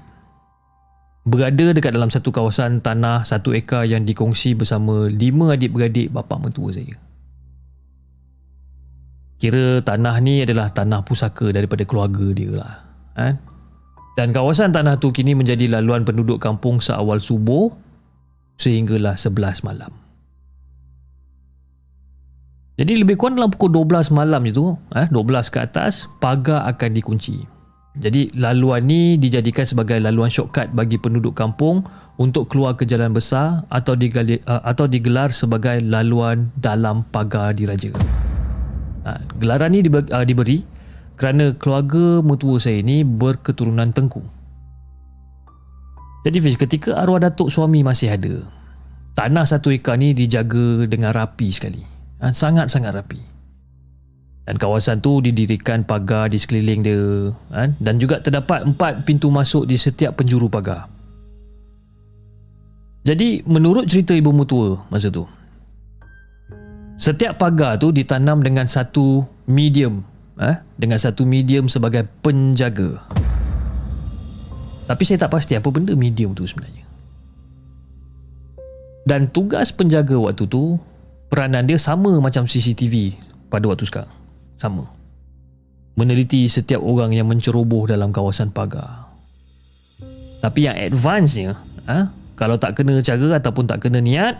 [1.28, 6.72] berada dekat dalam satu kawasan tanah satu ekar yang dikongsi bersama lima adik-beradik bapa mentua
[6.72, 6.96] saya.
[9.38, 12.74] Kira tanah ni adalah tanah pusaka daripada keluarga dia lah.
[13.14, 13.36] Kan?
[14.18, 17.70] Dan kawasan tanah tu kini menjadi laluan penduduk kampung seawal subuh
[18.58, 19.94] sehinggalah 11 malam.
[22.78, 27.57] Jadi lebih kurang dalam pukul 12 malam itu, eh, 12 ke atas, pagar akan dikunci.
[27.98, 31.82] Jadi laluan ni dijadikan sebagai laluan shortcut bagi penduduk kampung
[32.22, 37.90] untuk keluar ke jalan besar atau digelar, uh, atau digelar sebagai laluan dalam pagar diraja.
[39.02, 40.58] Ha, gelaran ni diberi, uh, diberi
[41.18, 44.22] kerana keluarga mertua saya ini berketurunan tengku.
[46.22, 48.46] Jadi Fiz, ketika arwah datuk suami masih ada,
[49.18, 51.82] tanah satu ekar ni dijaga dengan rapi sekali.
[52.22, 53.37] Ha, sangat-sangat rapi
[54.48, 57.76] dan kawasan tu didirikan pagar di sekeliling dia kan?
[57.84, 60.88] dan juga terdapat empat pintu masuk di setiap penjuru pagar
[63.04, 65.28] jadi menurut cerita ibu mutua masa tu
[66.96, 70.08] setiap pagar tu ditanam dengan satu medium
[70.40, 70.56] eh?
[70.80, 73.04] dengan satu medium sebagai penjaga
[74.88, 76.88] tapi saya tak pasti apa benda medium tu sebenarnya
[79.04, 80.80] dan tugas penjaga waktu tu
[81.28, 83.20] peranan dia sama macam CCTV
[83.52, 84.17] pada waktu sekarang
[84.58, 84.84] sama.
[85.98, 89.10] Meneliti setiap orang yang menceroboh dalam kawasan pagar.
[90.42, 91.58] Tapi yang advance-nya
[91.90, 94.38] ha, kalau tak kena cara ataupun tak kena niat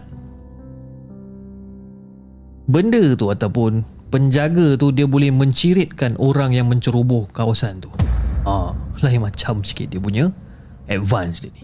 [2.70, 3.82] benda tu ataupun
[4.14, 7.90] penjaga tu dia boleh menciritkan orang yang menceroboh kawasan tu.
[8.46, 10.30] Ha, lain macam sikit dia punya
[10.86, 11.64] advance dia ni.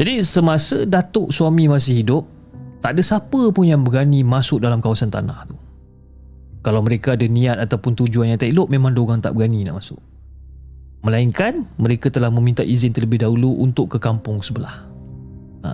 [0.00, 2.24] Jadi semasa datuk suami masih hidup
[2.80, 5.56] tak ada siapa pun yang berani masuk dalam kawasan tanah tu
[6.60, 10.00] kalau mereka ada niat ataupun tujuan yang tak elok memang diorang tak berani nak masuk.
[11.00, 14.88] Melainkan mereka telah meminta izin terlebih dahulu untuk ke kampung sebelah.
[15.60, 15.72] Ha.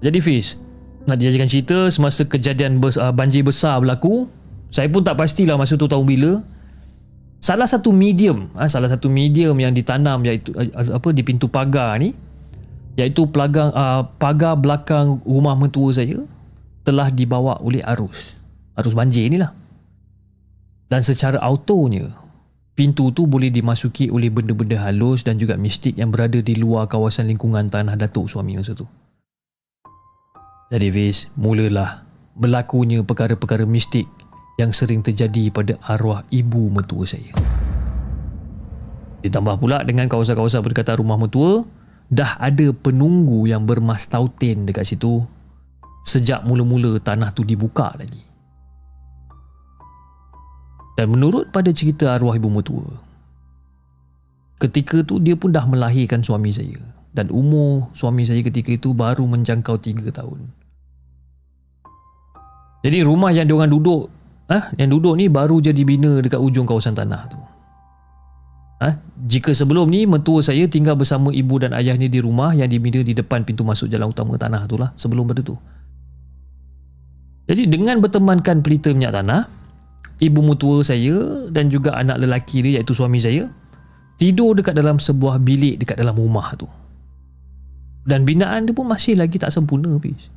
[0.00, 0.56] jadi Fiz
[1.04, 4.28] nak dijadikan cerita semasa kejadian bes, uh, banjir besar berlaku
[4.72, 6.32] saya pun tak pastilah masa tu tahun bila.
[7.40, 11.96] Salah satu medium ha, salah satu medium yang ditanam iaitu uh, apa di pintu pagar
[11.96, 12.12] ni
[13.00, 16.20] iaitu pelagang, uh, pagar belakang rumah mentua saya
[16.84, 18.39] telah dibawa oleh arus
[18.80, 19.52] arus banjir ni lah.
[20.90, 22.10] Dan secara autonya,
[22.74, 27.30] pintu tu boleh dimasuki oleh benda-benda halus dan juga mistik yang berada di luar kawasan
[27.30, 28.88] lingkungan tanah datuk suami masa tu.
[30.70, 34.06] Jadi Fiz, mulalah berlakunya perkara-perkara mistik
[34.56, 37.34] yang sering terjadi pada arwah ibu mertua saya.
[39.20, 41.66] Ditambah pula dengan kawasan-kawasan berdekatan rumah mertua,
[42.08, 45.22] dah ada penunggu yang bermastautin dekat situ
[46.06, 48.29] sejak mula-mula tanah tu dibuka lagi.
[50.98, 52.88] Dan menurut pada cerita arwah ibu mertua,
[54.60, 56.76] ketika tu dia pun dah melahirkan suami saya
[57.10, 60.40] dan umur suami saya ketika itu baru menjangkau 3 tahun.
[62.80, 64.08] Jadi rumah yang diorang duduk,
[64.48, 67.40] ah, yang duduk ni baru jadi bina dekat ujung kawasan tanah tu.
[68.80, 68.96] Ah,
[69.28, 73.12] jika sebelum ni mentua saya tinggal bersama ibu dan ayahnya di rumah yang dibina di
[73.12, 75.52] depan pintu masuk jalan utama tanah tu lah sebelum pada tu.
[77.44, 79.59] Jadi dengan bertemankan pelita minyak tanah,
[80.20, 83.48] ibu mutua saya dan juga anak lelaki dia iaitu suami saya
[84.20, 86.68] tidur dekat dalam sebuah bilik dekat dalam rumah tu.
[88.04, 90.28] Dan binaan dia pun masih lagi tak sempurna habis.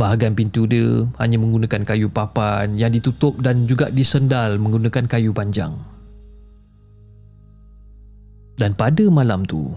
[0.00, 5.76] Bahagian pintu dia hanya menggunakan kayu papan yang ditutup dan juga disendal menggunakan kayu panjang.
[8.56, 9.72] Dan pada malam tu,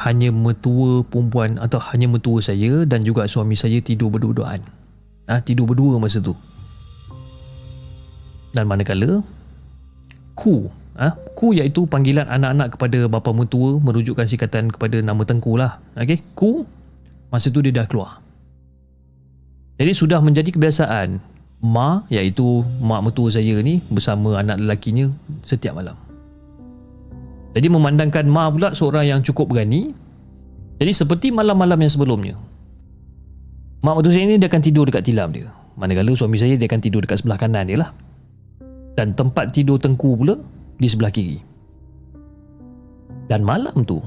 [0.00, 4.60] hanya metua perempuan atau hanya metua saya dan juga suami saya tidur berdua-duaan.
[5.28, 6.36] Ha, tidur berdua masa tu
[8.56, 9.20] dan manakala
[10.32, 11.14] ku ha?
[11.36, 15.78] ku iaitu panggilan anak-anak kepada bapa mertua merujukkan sikatan kepada nama tengku lah.
[15.94, 16.24] Okay?
[16.32, 16.64] ku
[17.28, 18.24] masa tu dia dah keluar.
[19.76, 21.20] Jadi sudah menjadi kebiasaan
[21.60, 25.12] ma iaitu mak mertua saya ni bersama anak lelakinya
[25.44, 25.96] setiap malam.
[27.56, 29.92] Jadi memandangkan ma pula seorang yang cukup berani.
[30.76, 32.36] Jadi seperti malam-malam yang sebelumnya.
[33.80, 35.48] Mak mertua saya ni dia akan tidur dekat tilam dia.
[35.76, 37.92] Manakala suami saya dia akan tidur dekat sebelah kanan dia lah
[38.96, 40.40] dan tempat tidur tengku pula
[40.80, 41.38] di sebelah kiri.
[43.28, 44.00] Dan malam tu,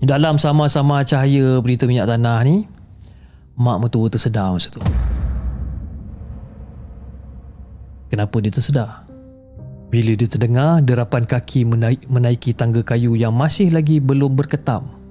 [0.00, 2.64] dalam sama-sama cahaya berita minyak tanah ni,
[3.54, 4.82] mak mertua tersedar masa tu.
[8.08, 9.04] Kenapa dia tersedar?
[9.90, 15.04] Bila dia terdengar derapan kaki menaik, menaiki tangga kayu yang masih lagi belum berketam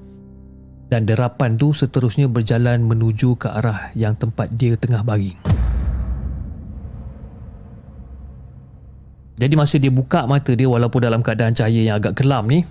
[0.92, 5.63] dan derapan tu seterusnya berjalan menuju ke arah yang tempat dia tengah baring.
[9.44, 12.64] Jadi masa dia buka mata dia walaupun dalam keadaan cahaya yang agak kelam ni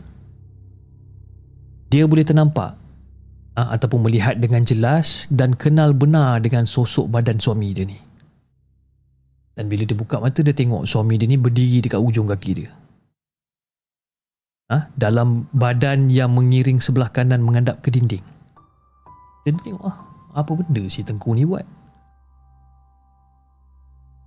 [1.93, 2.81] dia boleh ternampak
[3.61, 8.01] ha, ataupun melihat dengan jelas dan kenal benar dengan sosok badan suami dia ni.
[9.53, 12.73] Dan bila dia buka mata dia tengok suami dia ni berdiri dekat ujung kaki dia.
[14.73, 18.25] Ha, dalam badan yang mengiring sebelah kanan menghadap ke dinding.
[19.45, 20.01] Dia tengok ah,
[20.33, 21.69] apa benda si Tengku ni buat?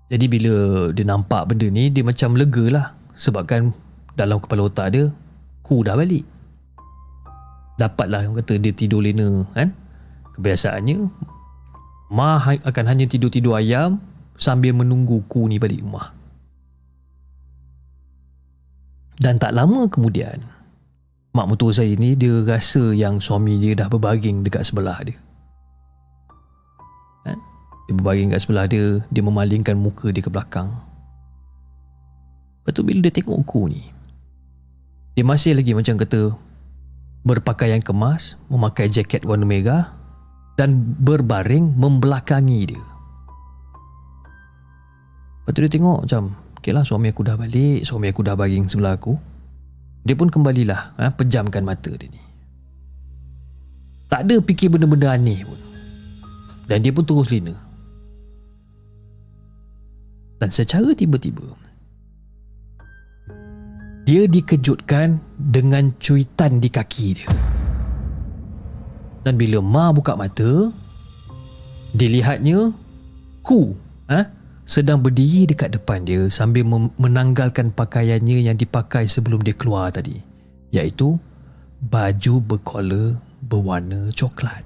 [0.05, 0.55] Jadi bila
[0.93, 2.85] dia nampak benda ni dia macam lega lah
[3.17, 3.73] sebabkan
[4.13, 5.09] dalam kepala otak dia
[5.65, 6.23] ku dah balik.
[7.75, 9.73] Dapatlah orang kata dia tidur lena kan?
[10.37, 11.09] Kebiasaannya
[12.13, 13.97] Ma akan hanya tidur-tidur ayam
[14.37, 16.13] sambil menunggu ku ni balik rumah.
[19.15, 20.43] Dan tak lama kemudian,
[21.33, 25.17] mak mertua saya ni dia rasa yang suami dia dah berbaring dekat sebelah dia.
[27.86, 30.73] Dia berbaring dekat sebelah dia, dia memalingkan muka dia ke belakang.
[32.61, 33.86] Lepas tu bila dia tengok ku ni,
[35.13, 36.33] dia masih lagi macam kata
[37.21, 39.93] berpakaian kemas, memakai jaket warna merah
[40.57, 42.83] dan berbaring membelakangi dia.
[45.45, 46.23] Lepas tu dia tengok macam
[46.57, 49.13] Okay lah suami aku dah balik Suami aku dah baring sebelah aku
[50.01, 52.17] Dia pun kembalilah ha, Pejamkan mata dia ni
[54.09, 55.61] Tak ada fikir benda-benda aneh pun
[56.65, 57.53] Dan dia pun terus lina
[60.45, 61.41] Dan secara tiba-tiba
[64.05, 67.33] Dia dikejutkan Dengan cuitan di kaki dia
[69.25, 70.69] Dan bila Ma buka mata
[71.97, 72.69] Dilihatnya
[73.41, 73.73] Ku
[74.05, 74.29] ha?
[74.69, 76.61] sedang berdiri dekat depan dia sambil
[76.97, 80.17] menanggalkan pakaiannya yang dipakai sebelum dia keluar tadi
[80.73, 81.21] iaitu
[81.85, 84.65] baju berkola berwarna coklat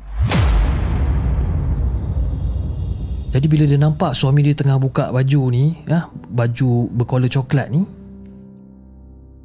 [3.30, 7.86] jadi bila dia nampak suami dia tengah buka baju ni ya, baju berkola coklat ni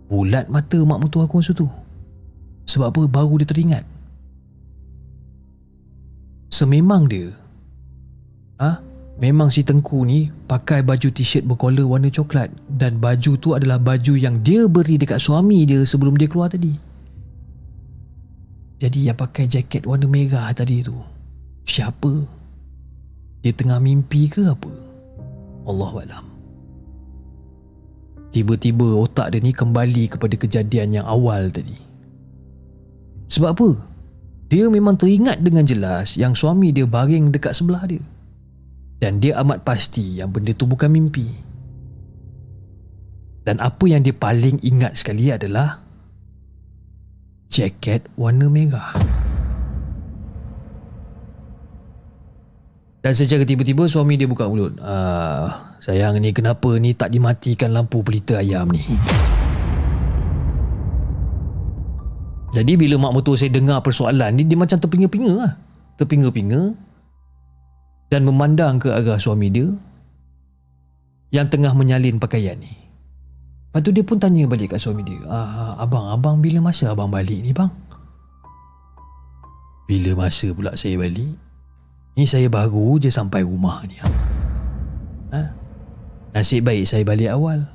[0.09, 1.69] bulat mata mak mutu aku masa tu
[2.65, 3.85] sebab apa baru dia teringat
[6.49, 7.29] sememang dia
[8.61, 8.93] ah ha?
[9.15, 14.19] Memang si Tengku ni pakai baju t-shirt berkola warna coklat dan baju tu adalah baju
[14.19, 16.75] yang dia beri dekat suami dia sebelum dia keluar tadi.
[18.83, 20.99] Jadi yang pakai jaket warna merah tadi tu
[21.63, 22.27] siapa?
[23.45, 24.73] Dia tengah mimpi ke apa?
[25.69, 26.25] Allahuakbar.
[28.33, 31.77] Tiba-tiba otak dia ni kembali kepada kejadian yang awal tadi.
[33.29, 33.71] Sebab apa?
[34.49, 38.03] Dia memang teringat dengan jelas yang suami dia baring dekat sebelah dia
[39.05, 41.29] dan dia amat pasti yang benda tu bukan mimpi.
[43.45, 45.85] Dan apa yang dia paling ingat sekali adalah
[47.53, 48.97] jaket warna merah.
[53.05, 54.81] Dan secara tiba-tiba suami dia buka mulut.
[54.81, 58.81] Ah, sayang ni kenapa ni tak dimatikan lampu pelita ayam ni?
[62.57, 65.53] Jadi bila mak mertua saya dengar persoalan ni dia macam terpinga-pinga lah.
[66.01, 66.73] Terpinga-pinga
[68.09, 69.69] dan memandang ke arah suami dia
[71.29, 72.73] yang tengah menyalin pakaian ni.
[72.73, 77.13] Lepas tu dia pun tanya balik kat suami dia, ah, abang, abang bila masa abang
[77.13, 77.69] balik ni bang?
[79.93, 81.37] Bila masa pula saya balik?
[82.15, 83.99] Ni saya baru je sampai rumah ni.
[85.35, 85.43] Ha?
[86.31, 87.67] Nasib baik saya balik awal.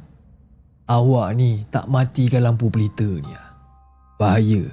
[0.87, 3.35] Awak ni tak matikan lampu pelita ni.
[4.15, 4.63] Bahaya.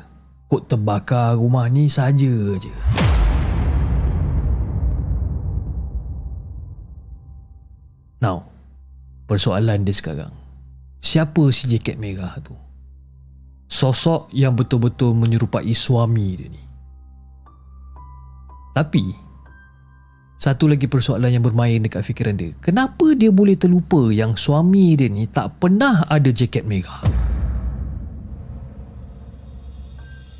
[0.46, 2.30] Kok terbakar rumah ni saja
[2.62, 2.74] je.
[8.22, 8.46] Now,
[9.26, 10.30] persoalan dia sekarang.
[11.02, 12.54] Siapa si jaket merah tu?
[13.66, 16.62] Sosok yang betul-betul menyerupai suami dia ni.
[18.72, 19.25] Tapi,
[20.36, 22.52] satu lagi persoalan yang bermain dekat fikiran dia.
[22.60, 27.00] Kenapa dia boleh terlupa yang suami dia ni tak pernah ada jaket merah?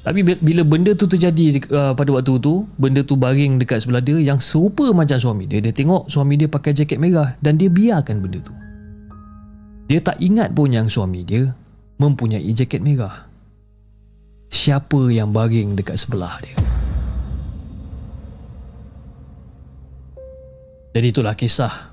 [0.06, 4.14] Tapi bila benda tu terjadi uh, pada waktu tu, benda tu baring dekat sebelah dia
[4.22, 5.58] yang serupa macam suami dia.
[5.58, 8.54] Dia tengok suami dia pakai jaket merah dan dia biarkan benda tu.
[9.90, 11.50] Dia tak ingat pun yang suami dia
[11.98, 13.26] mempunyai jaket merah.
[14.46, 16.54] Siapa yang baring dekat sebelah dia?
[20.96, 21.92] Jadi itulah kisah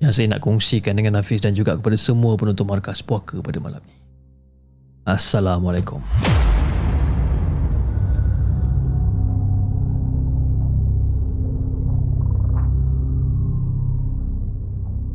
[0.00, 3.84] yang saya nak kongsikan dengan Hafiz dan juga kepada semua penonton markas puaka pada malam
[3.84, 4.00] ini.
[5.04, 6.00] Assalamualaikum.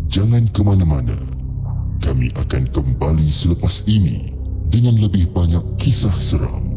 [0.06, 1.18] Jangan ke mana-mana.
[1.98, 4.38] Kami akan kembali selepas ini
[4.70, 6.75] dengan lebih banyak kisah seram.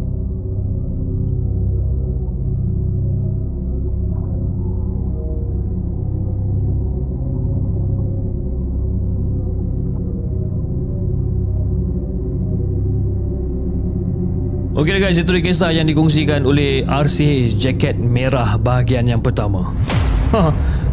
[14.78, 19.74] Okey guys, itu dia kisah yang dikongsikan oleh RC jaket merah bahagian yang pertama.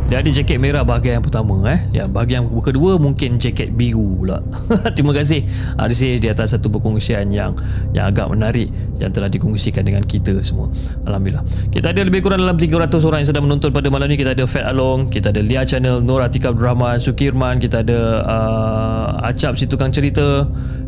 [0.05, 1.81] Dia ada jaket merah bahagian yang pertama eh.
[1.89, 4.37] Ya, bahagian kedua mungkin jaket biru pula.
[4.95, 5.41] Terima kasih
[5.81, 7.57] RCH di atas satu perkongsian yang
[7.89, 8.69] yang agak menarik
[9.01, 10.69] yang telah dikongsikan dengan kita semua.
[11.09, 11.41] Alhamdulillah.
[11.73, 14.15] Kita ada lebih kurang dalam 300 orang yang sedang menonton pada malam ni.
[14.15, 19.27] Kita ada Fat Along, kita ada Lia Channel, Nur Atika Rahman, Sukirman, kita ada uh,
[19.29, 20.45] Acap si tukang cerita,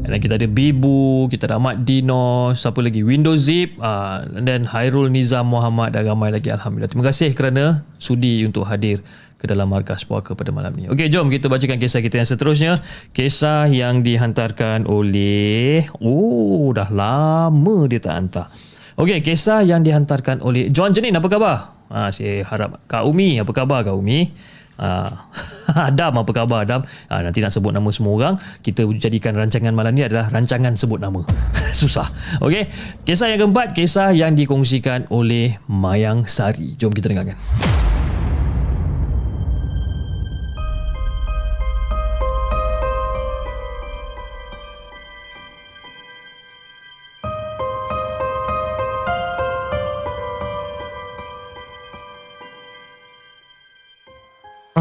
[0.07, 3.03] dan kita ada Bibu, kita ada Ahmad Dino, siapa lagi?
[3.03, 6.47] Windows Zip, uh, and then Hairul Nizam Muhammad dan ramai lagi.
[6.47, 6.87] Alhamdulillah.
[6.87, 9.01] Terima kasih kerana sudi untuk hadir
[9.37, 10.89] ke dalam markas puaka pada malam ni.
[10.89, 12.73] Okey, jom kita bacakan kisah kita yang seterusnya.
[13.13, 15.85] Kisah yang dihantarkan oleh...
[16.01, 18.49] Oh, dah lama dia tak hantar.
[18.97, 21.13] Okey, kisah yang dihantarkan oleh John Jenin.
[21.13, 21.57] Apa khabar?
[21.93, 23.37] Ha, saya harap Kak Umi.
[23.37, 24.33] Apa khabar Kak Umi?
[24.77, 25.09] Ha,
[25.89, 26.81] Adam apa khabar Adam?
[27.09, 28.35] Ha, nanti nak sebut nama semua orang.
[28.61, 31.25] Kita jadikan rancangan malam ni adalah rancangan sebut nama.
[31.81, 32.07] Susah.
[32.39, 32.69] Okey.
[33.03, 36.77] Kisah yang keempat, kisah yang dikongsikan oleh Mayang Sari.
[36.77, 37.37] Jom kita dengarkan.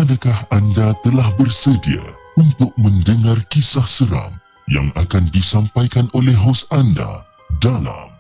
[0.07, 1.99] Adakah anda telah bersedia
[2.39, 4.39] untuk mendengar kisah seram
[4.71, 7.27] yang akan disampaikan oleh hos anda
[7.59, 8.15] dalam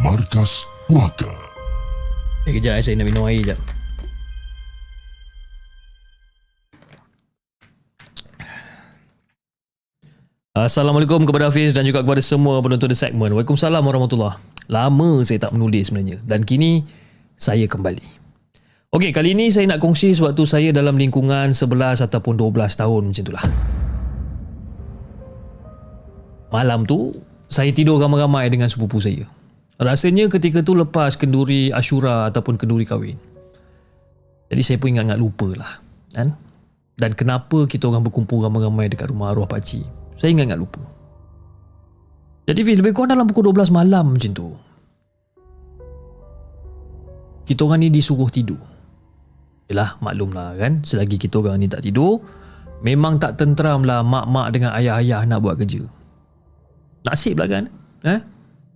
[0.00, 1.28] Markas Puaka?
[2.48, 3.60] Eh, kejap eh, saya nak minum air sekejap.
[10.56, 13.36] Assalamualaikum kepada Hafiz dan juga kepada semua penonton The Segment.
[13.36, 14.40] Waalaikumsalam warahmatullahi
[14.72, 16.88] Lama saya tak menulis sebenarnya dan kini
[17.36, 18.24] saya kembali.
[18.96, 23.22] Okey, kali ini saya nak kongsi sewaktu saya dalam lingkungan 11 ataupun 12 tahun macam
[23.28, 23.44] itulah.
[26.48, 27.12] Malam tu,
[27.44, 29.28] saya tidur ramai-ramai dengan sepupu saya.
[29.76, 33.20] Rasanya ketika tu lepas kenduri Ashura ataupun kenduri kahwin.
[34.48, 35.76] Jadi saya pun ingat-ingat lupa lah.
[36.16, 36.32] Kan?
[36.96, 39.84] Dan kenapa kita orang berkumpul ramai-ramai dekat rumah arwah pakcik.
[40.16, 40.80] Saya ingat-ingat lupa.
[42.48, 44.48] Jadi lebih kurang dalam pukul 12 malam macam tu.
[47.44, 48.75] Kita orang ni disuruh tidur.
[49.66, 52.22] Yelah maklumlah kan Selagi kita orang ni tak tidur
[52.84, 55.82] Memang tak tenteram lah mak-mak dengan ayah-ayah nak buat kerja
[57.06, 57.64] Nasib lah kan
[58.06, 58.20] eh?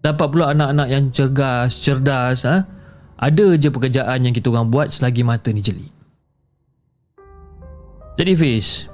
[0.01, 2.65] Dapat pula anak-anak yang cergas, cerdas eh?
[3.21, 5.87] Ada je pekerjaan yang kita orang buat selagi mata ni jeli
[8.17, 8.89] Jadi Fiz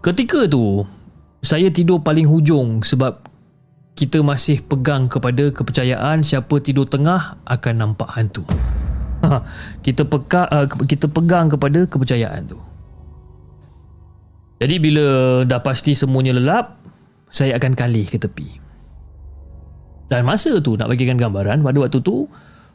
[0.00, 0.86] Ketika tu
[1.42, 3.32] Saya tidur paling hujung sebab
[3.92, 8.44] kita masih pegang kepada kepercayaan siapa tidur tengah akan nampak hantu.
[9.86, 12.58] kita peka, uh, kita pegang kepada kepercayaan tu.
[14.62, 15.06] Jadi bila
[15.42, 16.78] dah pasti semuanya lelap,
[17.32, 18.62] saya akan kalih ke tepi.
[20.06, 22.28] Dan masa tu nak bagikan gambaran pada waktu tu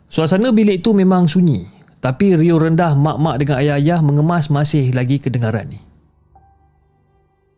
[0.09, 5.69] suasana bilik tu memang sunyi tapi riuh rendah mak-mak dengan ayah-ayah mengemas masih lagi kedengaran
[5.69, 5.79] ni.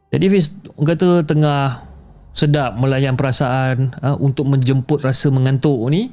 [0.09, 1.85] Jadi Fiz, kata tengah
[2.33, 6.09] sedap melayan perasaan uh, untuk menjemput rasa mengantuk ni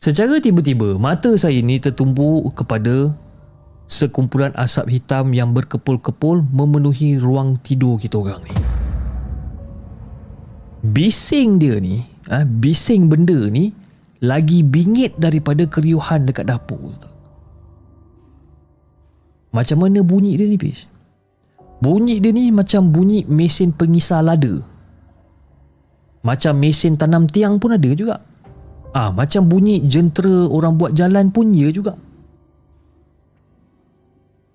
[0.00, 3.12] Secara tiba-tiba, mata saya ini tertumpu kepada
[3.84, 8.56] sekumpulan asap hitam yang berkepul-kepul memenuhi ruang tidur kita orang ni.
[10.80, 12.00] Bising dia ni,
[12.32, 13.76] ah, bising benda ni
[14.24, 16.96] lagi bingit daripada keriuhan dekat dapur.
[19.52, 20.88] Macam mana bunyi dia ni, Pis?
[21.84, 24.64] Bunyi dia ni macam bunyi mesin pengisar lada.
[26.24, 28.29] Macam mesin tanam tiang pun ada juga.
[28.90, 31.94] Ah, macam bunyi jentera orang buat jalan pun ya juga.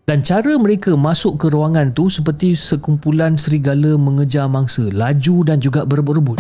[0.06, 5.82] Dan cara mereka masuk ke ruangan tu seperti sekumpulan serigala mengejar mangsa, laju dan juga
[5.82, 6.38] berebut-rebut.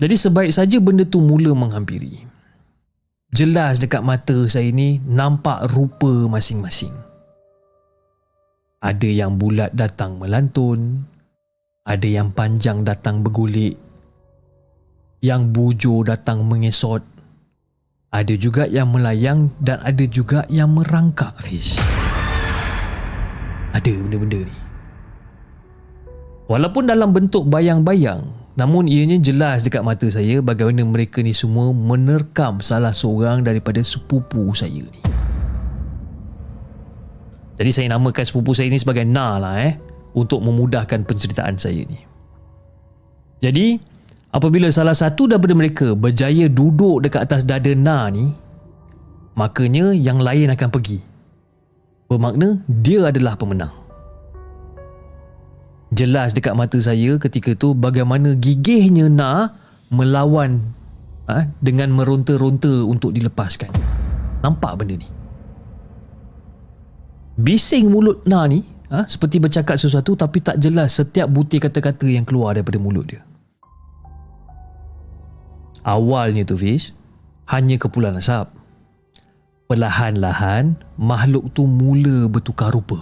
[0.00, 2.28] Jadi sebaik saja benda tu mula menghampiri.
[3.30, 6.92] Jelas dekat mata saya ni nampak rupa masing-masing.
[8.80, 11.04] Ada yang bulat datang melantun,
[11.84, 13.76] ada yang panjang datang bergulik,
[15.20, 17.04] yang bujur datang mengesot.
[18.10, 21.78] Ada juga yang melayang dan ada juga yang merangkak fish.
[23.70, 24.56] Ada benda-benda ni.
[26.50, 28.26] Walaupun dalam bentuk bayang-bayang,
[28.58, 34.50] namun ianya jelas dekat mata saya bagaimana mereka ni semua menerkam salah seorang daripada sepupu
[34.50, 35.00] saya ni.
[37.60, 39.78] Jadi saya namakan sepupu saya ni sebagai Na lah eh
[40.16, 42.02] untuk memudahkan penceritaan saya ni.
[43.38, 43.78] Jadi
[44.30, 48.30] Apabila salah satu daripada mereka berjaya duduk dekat atas dada Na ni,
[49.34, 51.02] makanya yang lain akan pergi.
[52.06, 53.74] Bermakna dia adalah pemenang.
[55.90, 59.50] jelas dekat mata saya ketika tu bagaimana gigihnya Na
[59.90, 60.62] melawan
[61.26, 63.74] ha, dengan meronta-ronta untuk dilepaskan.
[64.46, 65.08] Nampak benda ni?
[67.34, 68.62] Bising mulut Na ni
[68.94, 73.26] ha, seperti bercakap sesuatu tapi tak jelas setiap butir kata-kata yang keluar daripada mulut dia.
[75.80, 76.92] Awalnya tu Fish,
[77.48, 78.52] hanya kepulan asap.
[79.70, 82.98] Perlahan-lahan, makhluk tu mula bertukar rupa.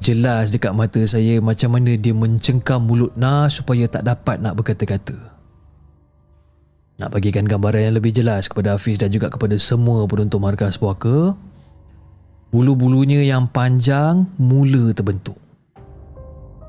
[0.00, 5.12] Jelas dekat mata saya macam mana dia mencengkam mulut Na supaya tak dapat nak berkata-kata.
[6.96, 11.36] Nak bagikan gambaran yang lebih jelas kepada Hafiz dan juga kepada semua penonton markas puaka,
[12.48, 15.36] bulu-bulunya yang panjang mula terbentuk.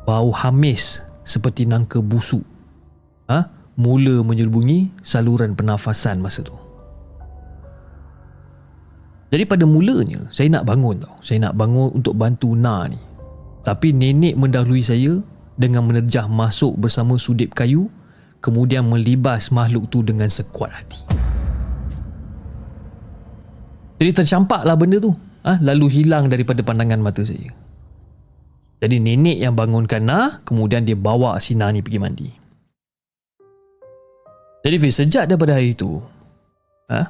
[0.03, 2.43] Bau hamis seperti nangka busuk.
[3.31, 3.60] Ha?
[3.81, 6.53] Mula menyelubungi saluran pernafasan masa tu.
[9.33, 11.17] Jadi pada mulanya saya nak bangun tau.
[11.25, 12.99] Saya nak bangun untuk bantu Na ni.
[13.65, 15.17] Tapi nenek mendahului saya
[15.57, 17.89] dengan menerjah masuk bersama sudip kayu
[18.41, 21.01] kemudian melibas makhluk tu dengan sekuat hati.
[24.01, 25.13] Jadi tercampaklah benda tu
[25.45, 27.53] ha, lalu hilang daripada pandangan mata saya.
[28.81, 32.40] Jadi nenek yang bangunkan Na kemudian dia bawa si Na ni pergi mandi.
[34.61, 35.97] Jadi Fiz, sejak daripada hari itu
[36.89, 37.09] ha,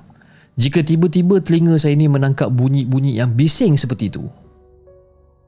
[0.56, 4.24] jika tiba-tiba telinga saya ni menangkap bunyi-bunyi yang bising seperti itu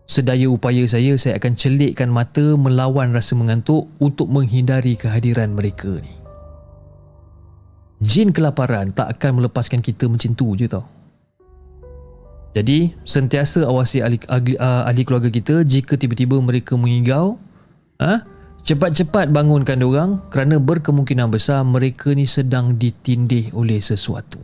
[0.03, 6.11] Sedaya upaya saya, saya akan celikkan mata melawan rasa mengantuk untuk menghindari kehadiran mereka ni.
[8.03, 10.83] Jin kelaparan tak akan melepaskan kita macam tu je tau.
[12.53, 17.39] Jadi, sentiasa awasi ahli, ahli, ahli keluarga kita jika tiba-tiba mereka mengigau,
[17.97, 18.27] ha?
[18.63, 24.39] Cepat-cepat bangunkan orang kerana berkemungkinan besar mereka ni sedang ditindih oleh sesuatu.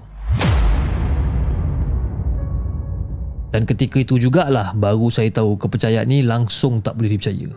[3.49, 7.49] Dan ketika itu jugalah baru saya tahu kepercayaan ni langsung tak boleh dipercaya.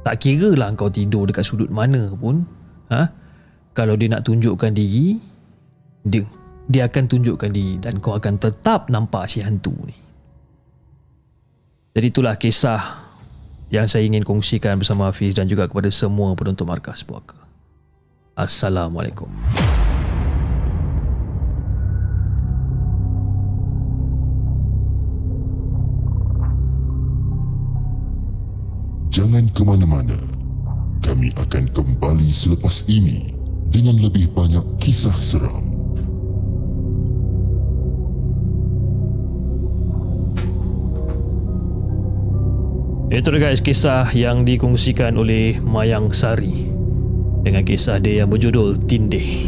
[0.00, 2.48] Tak kira lah kau tidur dekat sudut mana pun.
[2.88, 3.12] Ha?
[3.76, 5.20] Kalau dia nak tunjukkan diri,
[6.00, 6.24] dia,
[6.64, 9.96] dia akan tunjukkan diri dan kau akan tetap nampak si hantu ni.
[11.92, 13.03] Jadi itulah kisah
[13.74, 17.34] yang saya ingin kongsikan bersama Hafiz dan juga kepada semua penonton markas puaka.
[18.38, 19.26] Assalamualaikum.
[29.10, 30.18] Jangan ke mana-mana.
[31.02, 33.34] Kami akan kembali selepas ini
[33.74, 35.83] dengan lebih banyak kisah seram.
[43.14, 46.66] Itu guys kisah yang dikongsikan oleh Mayang Sari
[47.46, 49.46] dengan kisah dia yang berjudul Tindih.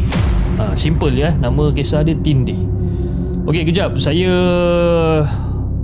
[0.55, 2.55] Ha, simple ya, nama kisah dia Tindih.
[3.43, 3.99] Okey, kejap.
[3.99, 4.31] Saya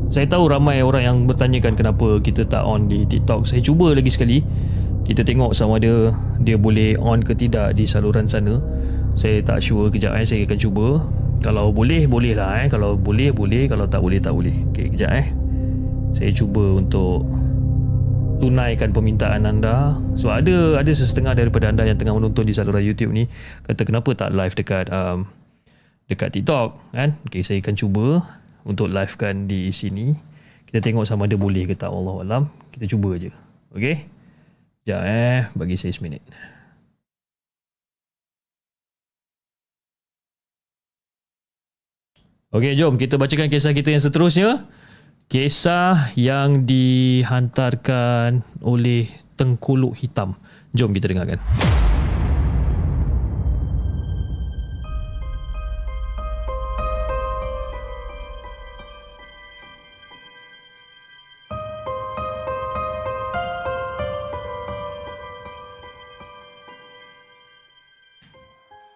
[0.07, 3.43] saya tahu ramai orang yang bertanyakan kenapa kita tak on di TikTok.
[3.43, 4.39] Saya cuba lagi sekali.
[5.03, 8.63] Kita tengok sama ada dia boleh on ke tidak di saluran sana.
[9.11, 10.23] Saya tak sure kejap eh.
[10.23, 11.03] Saya akan cuba.
[11.43, 12.71] Kalau boleh, boleh lah eh.
[12.71, 13.67] Kalau boleh, boleh.
[13.67, 14.55] Kalau tak boleh, tak boleh.
[14.71, 15.27] Okay, kejap eh.
[16.15, 17.27] Saya cuba untuk
[18.43, 19.95] tunaikan permintaan anda.
[20.19, 23.31] So ada ada sesetengah daripada anda yang tengah menonton di saluran YouTube ni
[23.63, 25.23] kata kenapa tak live dekat um,
[26.11, 27.15] dekat TikTok kan?
[27.23, 28.19] Okay, saya akan cuba
[28.67, 30.11] untuk livekan di sini.
[30.67, 32.43] Kita tengok sama ada boleh ke tak Allah alam.
[32.75, 33.31] Kita cuba aje.
[33.71, 34.11] Okey.
[34.83, 36.19] Sekejap eh, bagi saya seminit.
[42.51, 44.67] Okey, jom kita bacakan kisah kita yang seterusnya.
[45.31, 50.37] Kisah yang dihantarkan oleh Tengkuluk Hitam.
[50.75, 51.41] Jom kita dengarkan.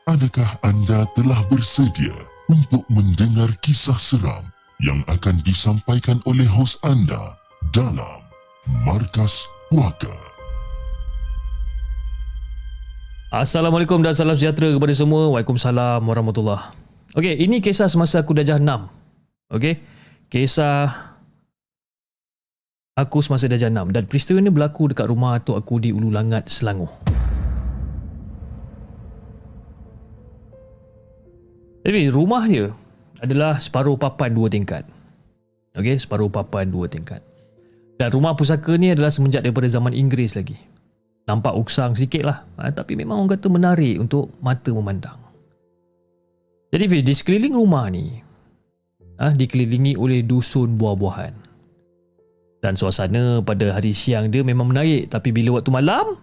[0.07, 2.15] Adakah anda telah bersedia
[2.47, 7.33] untuk mendengar kisah seram yang akan disampaikan oleh hos anda
[7.73, 8.21] dalam
[8.85, 10.13] Markas Puaka?
[13.33, 15.33] Assalamualaikum dan salam sejahtera kepada semua.
[15.33, 16.71] Waalaikumsalam warahmatullahi
[17.17, 19.57] Okey, ini kisah semasa aku darjah 6.
[19.57, 19.81] Okey.
[20.29, 20.93] Kisah
[22.93, 26.45] aku semasa darjah 6 dan peristiwa ini berlaku dekat rumah atuk aku di Ulu Langat,
[26.53, 26.93] Selangor.
[31.81, 32.69] Jadi rumah dia
[33.21, 34.83] adalah separuh papan dua tingkat.
[35.77, 37.21] Okey, separuh papan dua tingkat.
[37.97, 40.57] Dan rumah pusaka ni adalah semenjak daripada zaman Inggeris lagi.
[41.27, 42.45] Nampak uksang sikit lah.
[42.61, 45.19] Ha, tapi memang orang kata menarik untuk mata memandang.
[46.71, 48.21] Jadi di sekeliling rumah ni
[49.19, 51.33] ha, dikelilingi oleh dusun buah-buahan.
[52.57, 56.17] Dan suasana pada hari siang dia memang menarik tapi bila waktu malam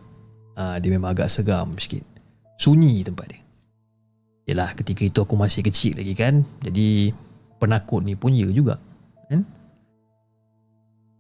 [0.59, 2.03] ah dia memang agak seram sikit.
[2.59, 3.44] Sunyi tempat dia.
[4.45, 6.45] Yalah ketika itu aku masih kecil lagi kan.
[6.61, 7.13] Jadi
[7.57, 8.77] penakut ni pun ya juga.
[9.29, 9.45] Kan?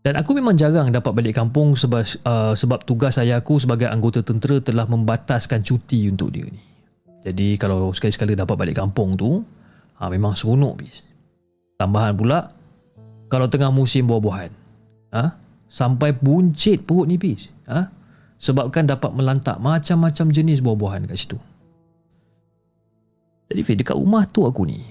[0.04, 4.20] Dan aku memang jarang dapat balik kampung sebab uh, sebab tugas ayah aku sebagai anggota
[4.20, 6.60] tentera telah membataskan cuti untuk dia ni.
[7.24, 9.40] Jadi kalau sekali-sekala dapat balik kampung tu,
[9.96, 11.00] ha, memang seronok bis.
[11.80, 12.52] Tambahan pula,
[13.32, 14.52] kalau tengah musim buah-buahan,
[15.16, 15.32] ha,
[15.64, 17.48] sampai buncit perut ni bis.
[17.64, 17.88] Ha,
[18.36, 21.40] sebabkan dapat melantak macam-macam jenis buah-buahan kat situ.
[23.54, 24.82] Jadi Fik, dekat rumah tu aku ni,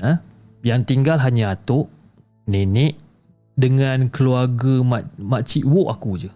[0.00, 0.24] ha,
[0.64, 1.92] yang tinggal hanya atuk,
[2.48, 2.96] nenek
[3.52, 6.32] dengan keluarga mak, makcik Wok aku je.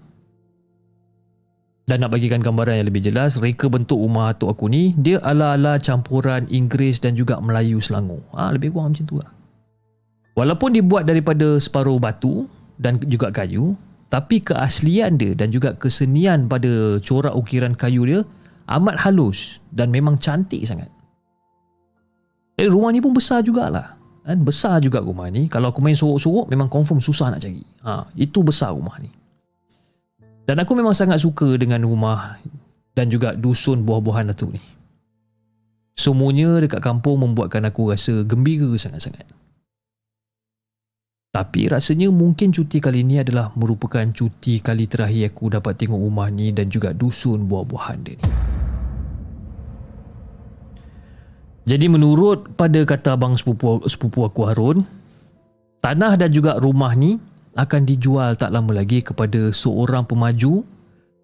[1.89, 5.81] Dan nak bagikan gambaran yang lebih jelas, reka bentuk rumah atuk aku ni, dia ala-ala
[5.81, 8.21] campuran Inggeris dan juga Melayu Selangor.
[8.37, 9.33] Ha, lebih kurang macam tu lah.
[10.37, 12.45] Walaupun dibuat daripada separuh batu
[12.77, 13.73] dan juga kayu,
[14.13, 18.21] tapi keaslian dia dan juga kesenian pada corak ukiran kayu dia
[18.69, 20.93] amat halus dan memang cantik sangat.
[22.61, 23.97] Eh, rumah ni pun besar jugalah.
[24.21, 24.45] Kan?
[24.45, 25.49] Besar juga rumah ni.
[25.49, 27.65] Kalau aku main sorok-sorok, memang confirm susah nak cari.
[27.89, 29.09] Ha, itu besar rumah ni.
[30.45, 32.37] Dan aku memang sangat suka dengan rumah
[32.93, 34.61] dan juga dusun buah-buahan itu ni.
[35.97, 39.25] Semuanya dekat kampung membuatkan aku rasa gembira sangat-sangat.
[41.31, 46.27] Tapi rasanya mungkin cuti kali ini adalah merupakan cuti kali terakhir aku dapat tengok rumah
[46.29, 48.27] ni dan juga dusun buah-buahan dia ni.
[51.71, 54.83] Jadi menurut pada kata abang sepupu, sepupu aku Harun,
[55.79, 57.23] tanah dan juga rumah ni
[57.55, 60.67] akan dijual tak lama lagi kepada seorang pemaju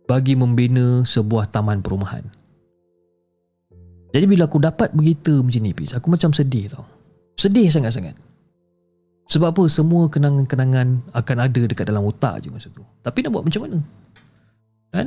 [0.07, 2.23] bagi membina sebuah taman perumahan.
[4.15, 6.87] Jadi bila aku dapat berita macam ni, aku macam sedih tau.
[7.35, 8.15] Sedih sangat-sangat.
[9.27, 9.67] Sebab apa?
[9.67, 12.87] Semua kenangan-kenangan akan ada dekat dalam otak je masa tu.
[13.03, 13.79] Tapi nak buat macam mana?
[14.95, 15.07] Kan?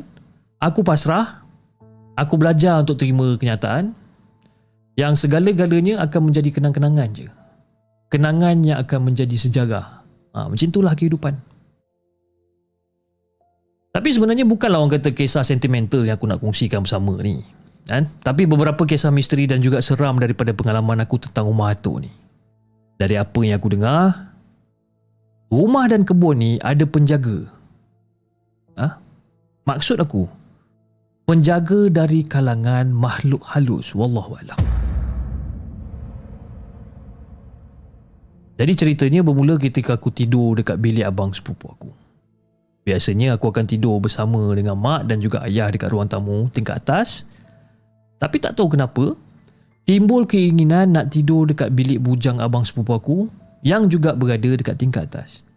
[0.60, 1.48] Aku pasrah.
[2.20, 3.96] Aku belajar untuk terima kenyataan.
[5.00, 7.32] Yang segala-galanya akan menjadi kenang-kenangan je.
[8.12, 11.34] Kenangan yang akan menjadi sejarah Ha, macam itulah kehidupan.
[13.90, 17.42] Tapi sebenarnya bukanlah orang kata kisah sentimental yang aku nak kongsikan bersama ni.
[17.90, 18.06] Kan?
[18.22, 22.12] Tapi beberapa kisah misteri dan juga seram daripada pengalaman aku tentang rumah atuk ni.
[23.02, 24.30] Dari apa yang aku dengar,
[25.50, 27.50] rumah dan kebun ni ada penjaga.
[28.78, 29.02] Ha?
[29.66, 30.30] Maksud aku,
[31.26, 33.98] penjaga dari kalangan makhluk halus.
[33.98, 34.79] Wallahualam.
[38.60, 41.96] Jadi ceritanya bermula ketika aku tidur dekat bilik abang sepupu aku.
[42.84, 47.24] Biasanya aku akan tidur bersama dengan mak dan juga ayah dekat ruang tamu tingkat atas.
[48.20, 49.16] Tapi tak tahu kenapa,
[49.88, 53.18] timbul keinginan nak tidur dekat bilik bujang abang sepupu aku
[53.64, 55.48] yang juga berada dekat tingkat atas.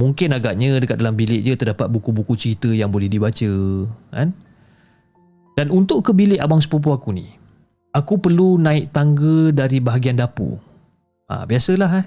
[0.00, 3.52] Mungkin agaknya dekat dalam bilik dia terdapat buku-buku cerita yang boleh dibaca.
[4.16, 4.32] Kan?
[5.60, 7.28] Dan untuk ke bilik abang sepupu aku ni,
[7.92, 10.69] aku perlu naik tangga dari bahagian dapur
[11.30, 12.06] Ha, biasalah eh.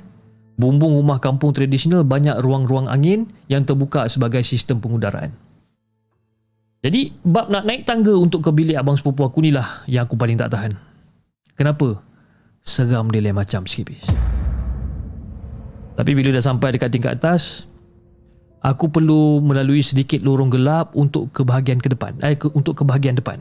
[0.60, 5.32] Bumbung rumah kampung tradisional banyak ruang-ruang angin yang terbuka sebagai sistem pengudaraan.
[6.84, 10.20] Jadi, bab nak naik tangga untuk ke bilik abang sepupu aku ni lah yang aku
[10.20, 10.76] paling tak tahan.
[11.56, 12.04] Kenapa?
[12.60, 14.04] Seram dia lain macam sikit bis.
[15.96, 17.64] Tapi bila dah sampai dekat tingkat atas,
[18.60, 22.20] aku perlu melalui sedikit lorong gelap untuk ke bahagian ke depan.
[22.20, 23.40] Eh, ke, untuk ke bahagian depan.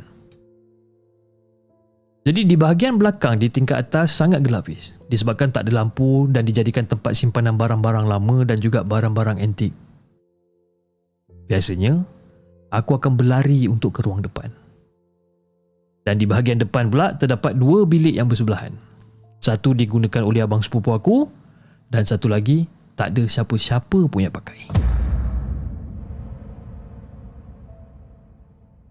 [2.22, 6.46] Jadi di bahagian belakang di tingkat atas sangat gelap is, disebabkan tak ada lampu dan
[6.46, 9.74] dijadikan tempat simpanan barang-barang lama dan juga barang-barang antik.
[11.50, 12.06] Biasanya,
[12.70, 14.54] aku akan berlari untuk ke ruang depan.
[16.06, 18.74] Dan di bahagian depan pula terdapat dua bilik yang bersebelahan.
[19.42, 21.26] Satu digunakan oleh abang sepupu aku
[21.90, 24.70] dan satu lagi tak ada siapa-siapa pun yang pakai.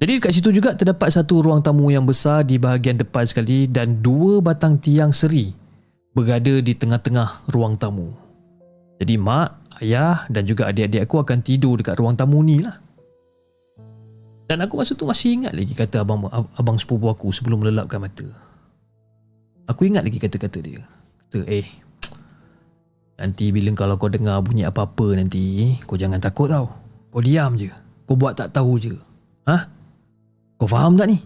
[0.02, 4.02] Jadi dekat situ juga terdapat satu ruang tamu yang besar di bahagian depan sekali dan
[4.02, 5.54] dua batang tiang seri
[6.18, 8.10] berada di tengah-tengah ruang tamu.
[8.98, 12.82] Jadi mak, ayah dan juga adik-adik aku akan tidur dekat ruang tamu ni lah.
[14.50, 16.26] Dan aku masa tu masih ingat lagi kata abang,
[16.58, 18.26] abang sepupu aku sebelum melelapkan mata.
[19.70, 20.82] Aku ingat lagi kata-kata dia.
[21.30, 21.70] Kata, eh,
[23.22, 26.74] nanti bila kalau kau dengar bunyi apa-apa nanti, kau jangan takut tau.
[27.14, 27.70] Kau diam je.
[28.10, 28.98] Kau buat tak tahu je.
[29.46, 29.81] Hah?
[30.62, 31.18] Kau faham tak ni?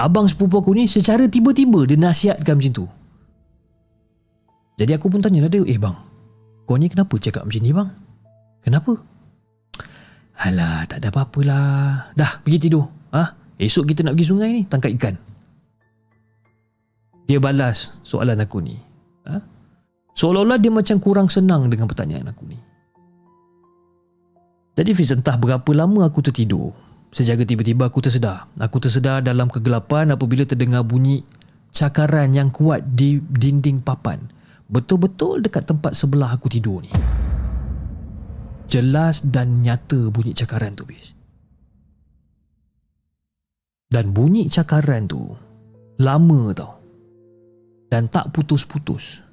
[0.00, 2.86] Abang sepupu aku ni secara tiba-tiba dia nasihatkan macam tu.
[4.80, 5.92] Jadi aku pun tanya lah dia, eh bang,
[6.64, 7.90] kau ni kenapa cakap macam ni bang?
[8.64, 8.96] Kenapa?
[10.48, 12.08] Alah, tak ada apa-apa lah.
[12.16, 12.88] Dah, pergi tidur.
[13.12, 13.36] Ha?
[13.60, 15.14] Esok kita nak pergi sungai ni, tangkap ikan.
[17.28, 18.80] Dia balas soalan aku ni.
[19.28, 19.36] Ha?
[20.16, 22.56] Seolah-olah dia macam kurang senang dengan pertanyaan aku ni.
[24.72, 26.87] Jadi Fiz entah berapa lama aku tertidur.
[27.08, 28.52] Sejaga tiba-tiba aku tersedar.
[28.60, 31.24] Aku tersedar dalam kegelapan apabila terdengar bunyi
[31.72, 34.20] cakaran yang kuat di dinding papan.
[34.68, 36.92] Betul-betul dekat tempat sebelah aku tidur ni.
[38.68, 41.16] Jelas dan nyata bunyi cakaran tu, Fiz.
[43.88, 45.32] Dan bunyi cakaran tu
[45.96, 46.76] lama tau.
[47.88, 49.24] Dan tak putus-putus.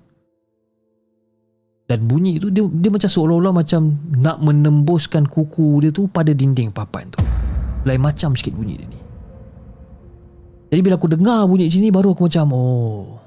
[1.86, 6.71] Dan bunyi tu dia, dia macam seolah-olah macam nak menembuskan kuku dia tu pada dinding
[6.71, 7.19] papan tu.
[7.86, 8.99] Lain macam sikit bunyi dia ni.
[10.73, 13.21] Jadi bila aku dengar bunyi macam ni baru aku macam oh.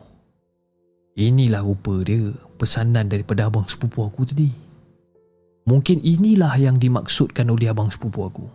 [1.18, 4.50] Inilah rupa dia pesanan daripada abang sepupu aku tadi.
[5.66, 8.46] Mungkin inilah yang dimaksudkan oleh abang sepupu aku.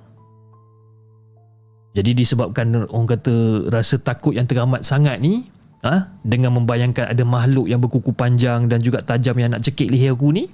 [1.93, 5.45] Jadi disebabkan orang kata rasa takut yang teramat sangat ni,
[5.85, 10.17] ha, dengan membayangkan ada makhluk yang berkuku panjang dan juga tajam yang nak cekik leher
[10.17, 10.49] aku ni,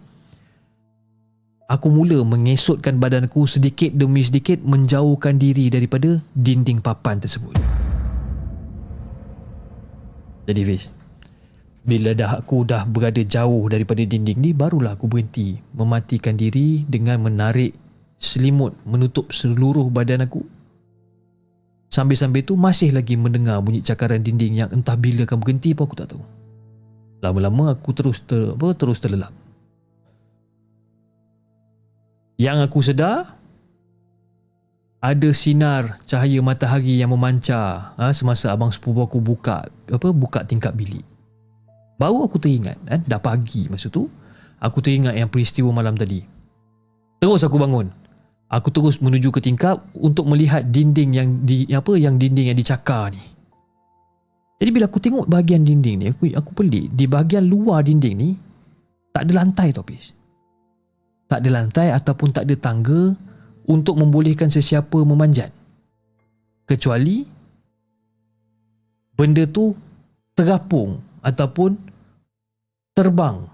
[1.70, 7.54] aku mula mengesotkan badanku sedikit demi sedikit menjauhkan diri daripada dinding papan tersebut.
[10.50, 10.90] Jadi Fiz,
[11.86, 17.22] bila dah aku dah berada jauh daripada dinding ni, barulah aku berhenti mematikan diri dengan
[17.22, 17.78] menarik
[18.18, 20.42] selimut menutup seluruh badan aku
[21.90, 25.98] Sambil-sambil tu masih lagi mendengar bunyi cakaran dinding yang entah bila akan berhenti pun aku
[25.98, 26.22] tak tahu.
[27.26, 29.34] Lama-lama aku terus ter, apa, terus terlelap.
[32.40, 33.36] Yang aku sedar
[35.04, 40.72] ada sinar cahaya matahari yang memancar ha, semasa abang sepupu aku buka apa buka tingkap
[40.72, 41.04] bilik.
[42.00, 44.08] Baru aku teringat eh, dah pagi masa tu
[44.64, 46.24] aku teringat yang peristiwa malam tadi.
[47.20, 47.92] Terus aku bangun
[48.50, 53.14] Aku terus menuju ke tingkap untuk melihat dinding yang di apa yang dinding yang dicakar
[53.14, 53.22] ni.
[54.58, 56.90] Jadi bila aku tengok bahagian dinding ni, aku aku pelik.
[56.90, 58.34] Di bahagian luar dinding ni
[59.14, 59.86] tak ada lantai tau.
[61.30, 63.14] Tak ada lantai ataupun tak ada tangga
[63.70, 65.54] untuk membolehkan sesiapa memanjat.
[66.66, 67.22] Kecuali
[69.14, 69.78] benda tu
[70.34, 71.78] terapung ataupun
[72.98, 73.46] terbang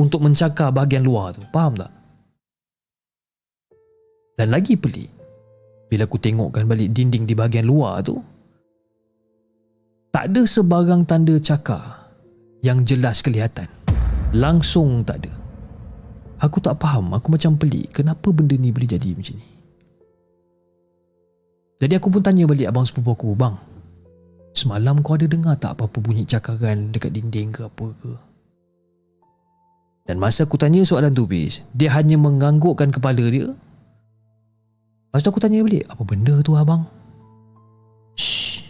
[0.00, 1.44] untuk mencakar bahagian luar tu.
[1.52, 1.92] Faham tak?
[4.36, 5.08] Dan lagi pelik,
[5.88, 8.20] bila aku tengokkan balik dinding di bahagian luar tu,
[10.12, 12.08] tak ada sebarang tanda cakar
[12.64, 13.68] yang jelas kelihatan.
[14.36, 15.45] Langsung tak ada.
[16.36, 17.96] Aku tak faham, aku macam pelik.
[17.96, 19.48] Kenapa benda ni boleh jadi macam ni.
[21.76, 23.52] Jadi aku pun tanya balik abang sepupu aku, bang,
[24.56, 28.12] semalam kau ada dengar tak apa-apa bunyi cakaran dekat dinding ke apa ke?
[30.08, 33.52] Dan masa aku tanya soalan tu, bis, dia hanya menganggukkan kepala dia.
[35.12, 36.84] Lepas tu aku tanya balik Apa benda tu abang?
[38.20, 38.68] Shh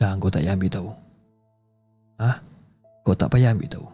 [0.00, 0.88] Dah kau tak payah ambil tahu.
[2.16, 2.40] Ha
[3.04, 3.84] Kau tak payah ambil tahu.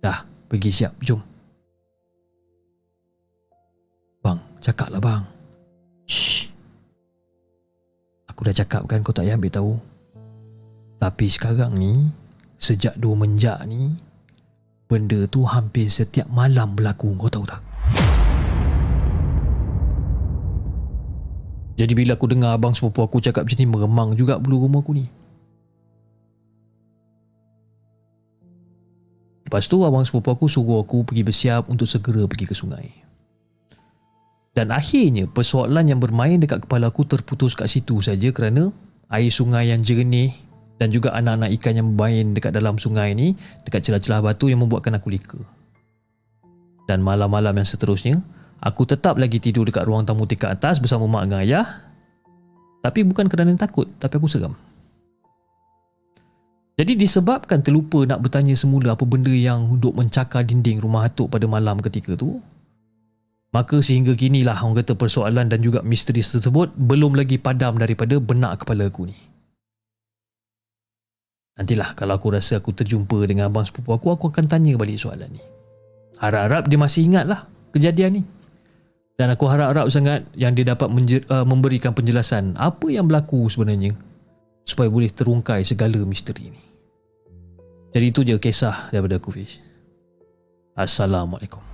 [0.00, 0.96] Dah Pergi siap.
[1.04, 1.33] Jom
[4.64, 5.22] Cakap lah bang
[6.08, 6.48] Shh
[8.32, 9.72] Aku dah cakap kan kau tak payah ambil tahu
[10.96, 12.08] Tapi sekarang ni
[12.56, 13.92] Sejak dua menjak ni
[14.88, 17.60] Benda tu hampir setiap malam berlaku Kau tahu tak
[21.74, 24.94] Jadi bila aku dengar abang sepupu aku cakap macam ni meremang juga bulu rumah aku
[24.94, 25.10] ni.
[29.42, 33.03] Lepas tu abang sepupu aku suruh aku pergi bersiap untuk segera pergi ke sungai.
[34.54, 38.70] Dan akhirnya persoalan yang bermain dekat kepala aku terputus kat situ saja kerana
[39.10, 40.30] air sungai yang jernih
[40.78, 43.34] dan juga anak-anak ikan yang bermain dekat dalam sungai ni
[43.66, 45.42] dekat celah-celah batu yang membuatkan aku leka.
[46.86, 48.22] Dan malam-malam yang seterusnya,
[48.64, 51.84] Aku tetap lagi tidur dekat ruang tamu tingkat atas bersama mak dan ayah.
[52.80, 54.56] Tapi bukan kerana takut, tapi aku seram.
[56.80, 61.44] Jadi disebabkan terlupa nak bertanya semula apa benda yang duduk mencakar dinding rumah Atuk pada
[61.44, 62.40] malam ketika tu,
[63.54, 68.66] maka sehingga kinilah orang kata persoalan dan juga misteri tersebut belum lagi padam daripada benak
[68.66, 69.16] kepala aku ni.
[71.54, 75.30] Nantilah kalau aku rasa aku terjumpa dengan abang sepupu aku, aku akan tanya balik soalan
[75.30, 75.42] ni.
[76.18, 78.22] Harap-harap dia masih ingat lah kejadian ni
[79.14, 80.90] dan aku harap-harap sangat yang dia dapat
[81.30, 83.94] uh, memberikan penjelasan apa yang berlaku sebenarnya
[84.66, 86.62] supaya boleh terungkai segala misteri ini.
[87.94, 89.62] Jadi itu je kisah daripada aku Fish.
[90.74, 91.73] Assalamualaikum.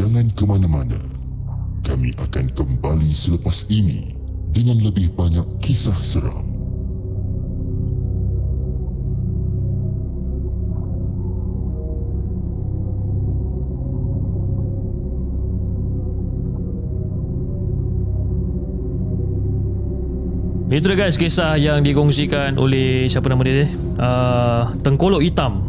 [0.00, 0.96] Jangan ke mana-mana.
[1.84, 4.16] Kami akan kembali selepas ini
[4.48, 6.48] dengan lebih banyak kisah seram.
[20.72, 23.68] Itu guys kisah yang dikongsikan oleh siapa nama dia?
[24.00, 25.60] Uh, Tengkolok Hitam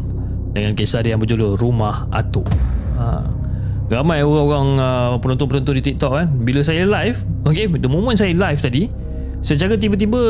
[0.55, 2.47] dengan kisah dia yang berjudul Rumah Atuk.
[2.95, 3.30] Ha.
[3.91, 8.55] Ramai orang-orang uh, penonton-penonton di TikTok kan bila saya live, okay, the moment saya live
[8.55, 8.87] tadi,
[9.43, 10.21] secara tiba-tiba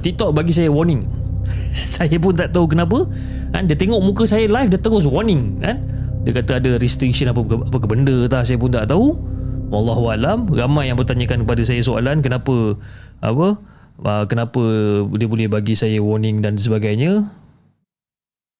[0.00, 1.04] TikTok bagi saya warning.
[2.00, 3.04] saya pun tak tahu kenapa.
[3.52, 5.84] Kan dia tengok muka saya live dia terus warning kan.
[6.24, 9.12] Dia kata ada restriction apa apa ke benda tak saya pun tak tahu.
[9.68, 12.74] Wallahu alam ramai yang bertanyakan kepada saya soalan kenapa
[13.20, 13.60] apa
[14.02, 14.62] uh, kenapa
[15.14, 17.30] dia boleh bagi saya warning dan sebagainya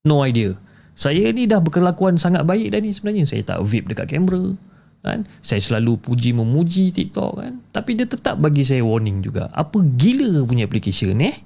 [0.07, 0.55] no idea
[1.01, 4.53] saya ni dah berkelakuan sangat baik dah ni sebenarnya saya tak vape dekat kamera
[5.01, 9.81] kan saya selalu puji memuji TikTok kan tapi dia tetap bagi saya warning juga apa
[9.81, 11.41] gila punya application ni eh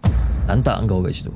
[0.51, 1.31] lantak engkau kat situ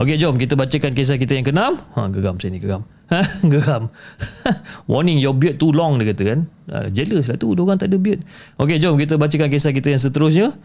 [0.00, 1.76] Okey jom kita bacakan kisah kita yang keenam.
[1.92, 2.88] Ha geram saya ni geram.
[3.12, 3.20] Ha
[3.52, 3.92] geram.
[4.88, 6.40] Warning your beard too long dia kata kan.
[6.72, 8.24] Ha, jealous lah tu dia orang tak ada beard.
[8.56, 10.56] Okey jom kita bacakan kisah kita yang seterusnya.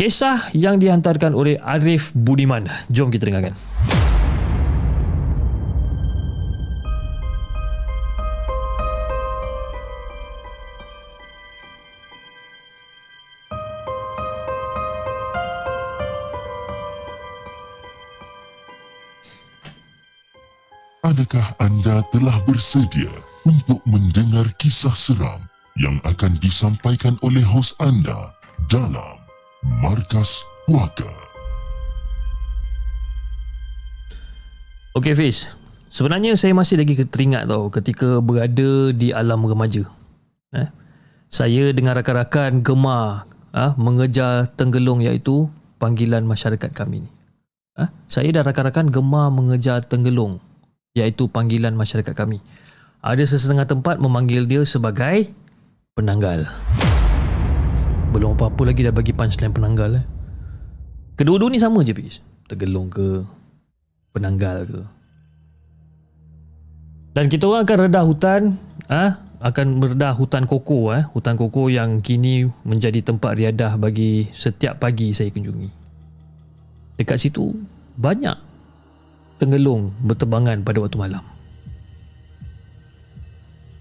[0.00, 2.64] Kisah yang dihantarkan oleh Arif Budiman.
[2.88, 3.52] Jom kita dengarkan.
[21.18, 23.10] Adakah anda telah bersedia
[23.42, 25.42] untuk mendengar kisah seram
[25.74, 28.30] yang akan disampaikan oleh hos anda
[28.70, 29.18] dalam
[29.82, 31.10] Markas Puaka?
[34.94, 35.50] Okey Fiz,
[35.90, 39.90] sebenarnya saya masih lagi teringat tau ketika berada di alam remaja.
[40.54, 40.70] Eh?
[41.26, 45.50] Saya dengan rakan-rakan gemar ah, mengejar tenggelung iaitu
[45.82, 47.10] panggilan masyarakat kami ni.
[47.74, 50.38] Ah, saya dan rakan-rakan gemar mengejar tenggelung
[50.98, 52.42] iaitu panggilan masyarakat kami.
[52.98, 55.30] Ada sesetengah tempat memanggil dia sebagai
[55.94, 56.50] penanggal.
[58.10, 60.02] Belum apa-apa lagi dah bagi punchline penanggal.
[60.02, 60.04] Eh.
[61.14, 62.18] Kedua-dua ni sama je, Pis.
[62.50, 63.22] Tergelung ke,
[64.10, 64.82] penanggal ke.
[67.14, 68.40] Dan kita orang akan redah hutan,
[68.86, 74.82] ah, akan meredah hutan koko, eh, hutan koko yang kini menjadi tempat riadah bagi setiap
[74.82, 75.70] pagi saya kunjungi.
[76.98, 77.54] Dekat situ
[77.94, 78.47] banyak
[79.38, 81.24] tenggelung berterbangan pada waktu malam.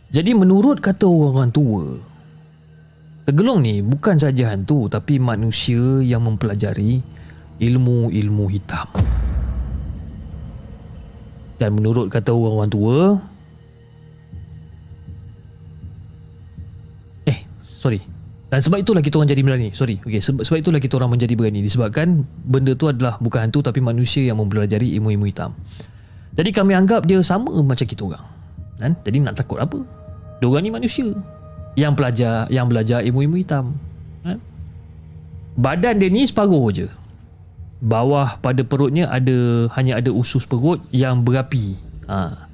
[0.07, 1.99] Jadi menurut kata orang tua,
[3.27, 7.03] tenggelung ni bukan saja hantu tapi manusia yang mempelajari
[7.59, 8.87] ilmu-ilmu hitam.
[11.57, 13.17] Dan menurut kata orang tua,
[17.25, 17.99] eh, sorry,
[18.47, 19.69] dan sebab itulah kita orang jadi berani.
[19.75, 19.99] Sorry.
[19.99, 21.59] Okay, sebab, sebab itulah kita orang menjadi berani.
[21.59, 25.51] Disebabkan benda tu adalah bukan hantu tapi manusia yang mempelajari ilmu-ilmu hitam.
[26.31, 28.23] Jadi kami anggap dia sama macam kita orang.
[28.79, 28.95] Kan?
[29.03, 29.83] Jadi nak takut apa?
[30.39, 31.11] Dia orang ni manusia.
[31.75, 33.75] Yang pelajar, yang belajar ilmu-ilmu hitam.
[34.23, 34.39] Kan?
[35.59, 36.87] Badan dia ni separuh je.
[37.83, 41.75] Bawah pada perutnya ada hanya ada usus perut yang berapi.
[42.07, 42.47] Ha.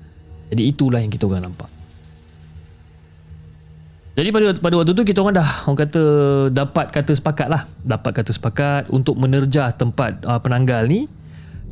[0.50, 1.70] Jadi itulah yang kita orang nampak.
[4.14, 6.04] Jadi pada pada waktu tu kita orang dah orang kata
[6.54, 11.10] dapat kata sepakat lah dapat kata sepakat untuk menerjah tempat uh, penanggal ni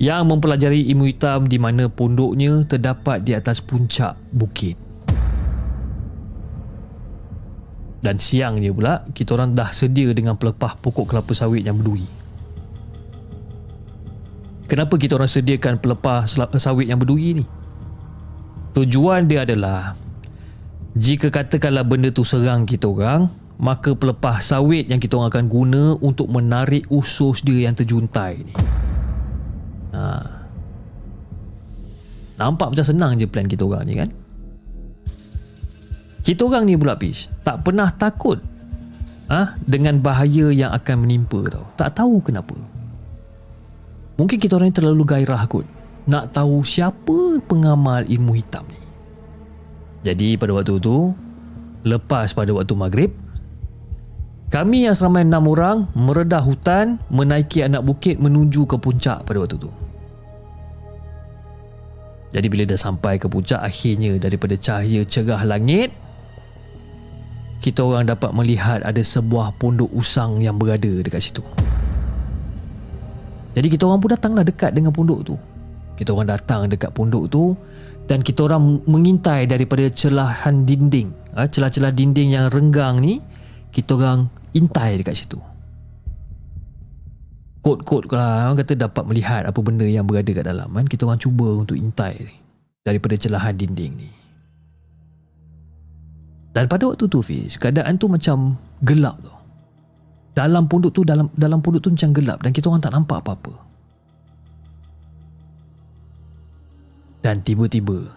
[0.01, 4.73] yang mempelajari ilmu hitam di mana pondoknya terdapat di atas puncak bukit.
[8.01, 12.09] Dan siangnya pula kita orang dah sedia dengan pelepah pokok kelapa sawit yang berduri.
[14.65, 16.25] Kenapa kita orang sediakan pelepah
[16.57, 17.45] sawit yang berduri ni?
[18.73, 19.93] Tujuan dia adalah
[20.91, 23.31] jika katakanlah benda tu serang kita orang,
[23.61, 28.55] maka pelepah sawit yang kita orang akan guna untuk menarik usus dia yang terjuntai ni.
[29.95, 30.03] Ha.
[32.41, 34.09] Nampak macam senang je plan kita orang ni kan?
[36.21, 38.41] Kita orang ni pula Pish, tak pernah takut
[39.29, 41.65] ha, dengan bahaya yang akan menimpa tau.
[41.77, 42.57] Tak tahu kenapa.
[44.19, 45.65] Mungkin kita orang ni terlalu gairah kot.
[46.09, 48.80] Nak tahu siapa pengamal ilmu hitam ni.
[50.01, 51.13] Jadi pada waktu tu
[51.85, 53.11] Lepas pada waktu maghrib
[54.49, 59.57] Kami yang seramai enam orang Meredah hutan Menaiki anak bukit Menuju ke puncak pada waktu
[59.61, 59.69] tu.
[62.31, 65.93] Jadi bila dah sampai ke puncak Akhirnya daripada cahaya cerah langit
[67.61, 71.45] Kita orang dapat melihat Ada sebuah pondok usang Yang berada dekat situ.
[73.51, 75.35] Jadi kita orang pun datanglah dekat dengan pondok tu.
[75.99, 77.53] Kita orang datang dekat pondok tu
[78.11, 81.15] dan kita orang mengintai daripada celahan dinding.
[81.31, 83.23] Ha, celah-celah dinding yang renggang ni
[83.71, 85.39] kita orang intai dekat situ.
[87.63, 90.91] Kot-kot lah orang kata dapat melihat apa benda yang berada kat dalam kan?
[90.91, 92.19] Kita orang cuba untuk intai
[92.83, 94.11] daripada celahan dinding ni.
[96.51, 99.31] Dan pada waktu tu Fiz keadaan tu macam gelap tu
[100.35, 103.70] dalam pondok tu dalam dalam pondok tu macam gelap dan kita orang tak nampak apa-apa.
[107.21, 108.09] Dan tiba-tiba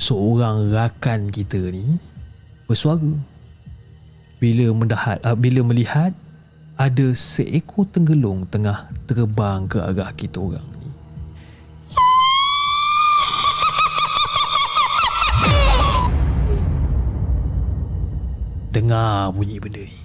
[0.00, 2.00] seorang rakan kita ni
[2.64, 3.12] bersuara
[4.40, 6.12] bila mendahat uh, bila melihat
[6.76, 10.90] ada seekor tenggelung tengah terbang ke arah kita orang ni.
[18.72, 20.00] Dengar bunyi benda ni.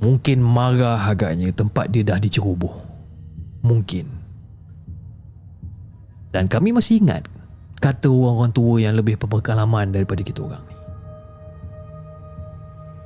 [0.00, 2.72] Mungkin marah agaknya tempat dia dah diceroboh.
[3.60, 4.19] Mungkin.
[6.30, 7.26] Dan kami masih ingat
[7.82, 10.80] kata orang-orang tua yang lebih berpengalaman daripada kita orang ni.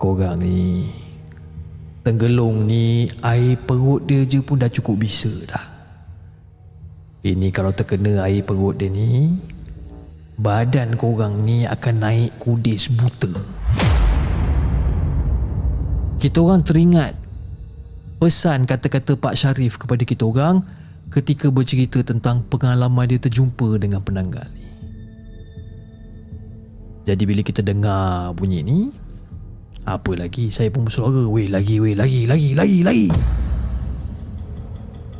[0.04, 0.90] Korang ni
[2.04, 5.64] Tenggelung ni Air perut dia je pun dah cukup bisa dah
[7.24, 9.38] Ini kalau terkena air perut dia ni
[10.36, 13.32] Badan korang ni akan naik kudis buta
[16.20, 17.16] Kita orang teringat
[18.20, 24.46] Pesan kata-kata Pak Syarif kepada kita orang Ketika bercerita tentang pengalaman dia terjumpa dengan penanggal.
[24.52, 24.64] Ni
[27.04, 28.78] Jadi bila kita dengar bunyi ni
[29.84, 30.48] apa lagi?
[30.48, 33.08] Saya pun bersuara Weh lagi weh lagi lagi lagi lagi.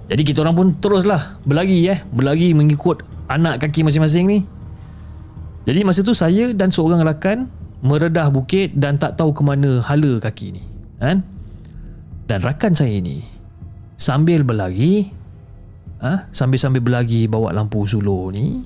[0.05, 2.01] Jadi kita orang pun teruslah Berlari eh.
[2.13, 4.39] Berlari mengikut Anak kaki masing-masing ni.
[5.65, 7.49] Jadi masa tu saya dan seorang rakan
[7.81, 10.65] Meredah bukit Dan tak tahu ke mana Hala kaki ni
[11.01, 11.25] Kan?
[12.29, 13.25] Dan rakan saya ni
[13.97, 15.09] Sambil berlari
[16.05, 16.29] ha?
[16.29, 18.61] Sambil-sambil berlari Bawa lampu suluh ni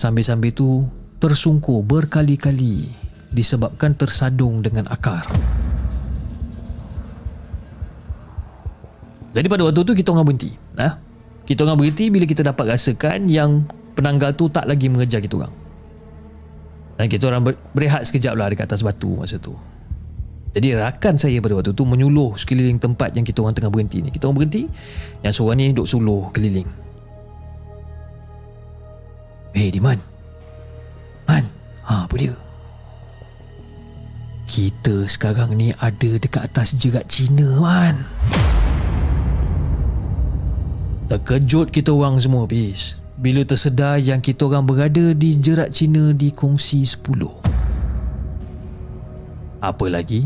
[0.00, 0.88] Sambil-sambil tu
[1.18, 2.88] Tersungkur berkali-kali
[3.32, 5.26] disebabkan tersadung dengan akar.
[9.36, 10.50] Jadi pada waktu tu kita orang berhenti.
[10.74, 10.98] Nah,
[11.44, 15.54] kita orang berhenti bila kita dapat rasakan yang penanggal tu tak lagi mengejar kita orang.
[16.98, 19.54] Dan kita orang berehat sekejap lah dekat atas batu masa tu.
[20.56, 24.08] Jadi rakan saya pada waktu tu menyuluh sekeliling tempat yang kita orang tengah berhenti ni.
[24.08, 24.64] Kita orang berhenti,
[25.20, 26.68] yang seorang ni duduk suluh keliling.
[29.52, 30.00] Eh, hey, Diman.
[31.28, 31.44] Man,
[31.84, 32.32] ha, apa dia?
[34.48, 38.00] Kita sekarang ni ada dekat atas jerat Cina man
[41.12, 46.32] Terkejut kita orang semua bis Bila tersedar yang kita orang berada di jerat Cina di
[46.32, 47.67] kongsi 10
[49.58, 50.22] Apa lagi?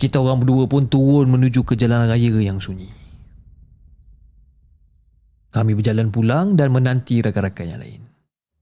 [0.00, 2.88] Kita orang berdua pun turun menuju ke jalan raya yang sunyi.
[5.50, 8.00] Kami berjalan pulang dan menanti rakan-rakan yang lain.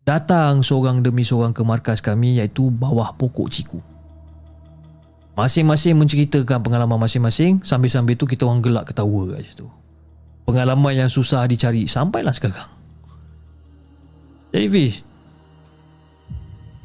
[0.09, 3.79] Datang seorang demi seorang ke markas kami iaitu bawah pokok ciku.
[5.37, 7.61] Masing-masing menceritakan pengalaman masing-masing.
[7.61, 9.69] Sambil-sambil tu kita orang gelak ketawa kat situ.
[10.49, 12.73] Pengalaman yang susah dicari Sampailah sekarang.
[14.49, 15.05] Jadi Fiz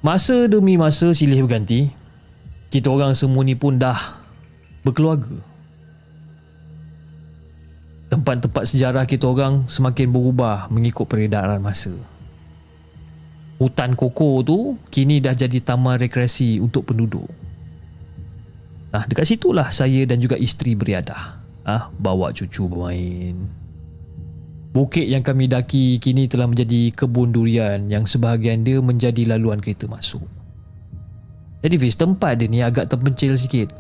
[0.04, 2.03] Masa demi masa silih berganti
[2.74, 4.18] Kita orang semua ni pun dah
[4.82, 5.38] Berkeluarga
[8.10, 11.94] Tempat-tempat sejarah kita orang Semakin berubah mengikut peredaran masa
[13.62, 14.58] Hutan koko tu
[14.90, 17.30] Kini dah jadi taman rekreasi untuk penduduk
[18.94, 21.42] Ah, dekat situlah saya dan juga isteri beriadah.
[21.66, 23.34] Ah, bawa cucu bermain.
[24.70, 29.90] Bukit yang kami daki kini telah menjadi kebun durian yang sebahagian dia menjadi laluan kereta
[29.90, 30.22] masuk.
[31.64, 33.72] Jadi Fiz, tempat dia ni agak terpencil sikit.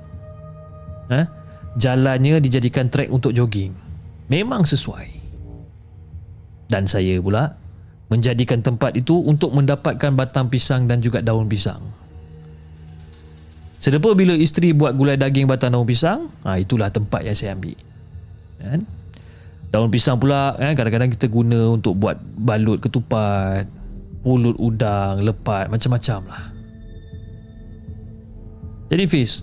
[1.11, 1.27] Ha?
[1.75, 3.75] Jalannya dijadikan trek untuk jogging.
[4.31, 5.19] Memang sesuai.
[6.71, 7.59] Dan saya pula
[8.07, 11.83] menjadikan tempat itu untuk mendapatkan batang pisang dan juga daun pisang.
[13.83, 17.75] Selepas bila isteri buat gulai daging batang daun pisang, ha, itulah tempat yang saya ambil.
[18.63, 18.79] Kan?
[19.73, 23.67] Daun pisang pula kan kadang-kadang kita guna untuk buat balut ketupat,
[24.23, 26.52] pulut udang, lepat, macam-macam lah.
[28.93, 29.41] Jadi Fiz,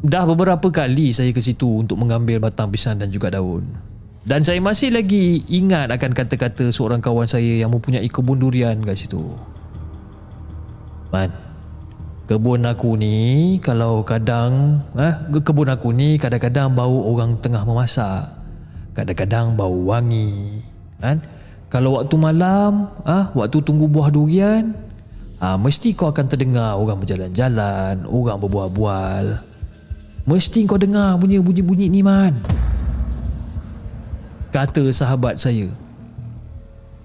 [0.00, 3.68] dah beberapa kali saya ke situ untuk mengambil batang pisang dan juga daun.
[4.24, 8.96] Dan saya masih lagi ingat akan kata-kata seorang kawan saya yang mempunyai kebun durian kat
[8.96, 9.20] situ.
[11.12, 11.28] Man,
[12.24, 18.32] Kebun aku ni kalau kadang eh, kebun aku ni kadang-kadang bau orang tengah memasak.
[18.96, 20.62] Kadang-kadang bau wangi.
[21.04, 21.20] Kan?
[21.68, 24.72] Kalau waktu malam, ah waktu tunggu buah durian,
[25.40, 29.40] ah mesti kau akan terdengar orang berjalan-jalan, orang berbual-bual.
[30.28, 32.36] Mesti kau dengar bunyi-bunyi ni man.
[34.52, 35.72] Kata sahabat saya.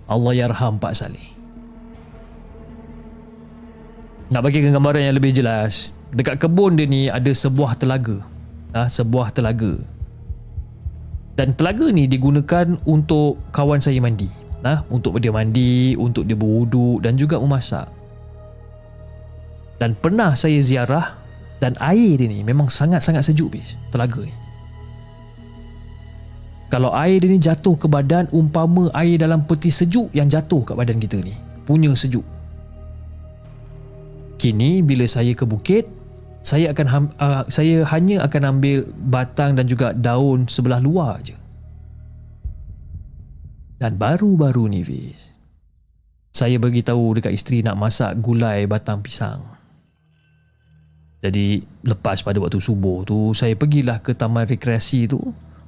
[0.06, 1.36] Allah yarham Pak Saleh.
[4.30, 8.26] Nak bagi gambaran yang lebih jelas Dekat kebun dia ni ada sebuah telaga
[8.74, 9.78] ha, Sebuah telaga
[11.38, 14.26] Dan telaga ni digunakan untuk kawan saya mandi
[14.66, 17.86] ha, Untuk dia mandi, untuk dia berwuduk dan juga memasak
[19.76, 21.26] Dan pernah saya ziarah
[21.60, 24.36] Dan air dia ni memang sangat-sangat sejuk bis, telaga ni.
[26.68, 30.76] Kalau air dia ni jatuh ke badan umpama air dalam peti sejuk yang jatuh kat
[30.76, 31.32] badan kita ni.
[31.64, 32.28] Punya sejuk.
[34.36, 35.88] Kini bila saya ke bukit,
[36.44, 36.86] saya akan
[37.16, 41.40] uh, saya hanya akan ambil batang dan juga daun sebelah luar aja.
[43.80, 45.32] Dan baru-baru ni Fiz,
[46.36, 49.55] saya bagi tahu dekat isteri nak masak gulai batang pisang.
[51.26, 55.18] Jadi lepas pada waktu subuh tu saya pergilah ke taman rekreasi tu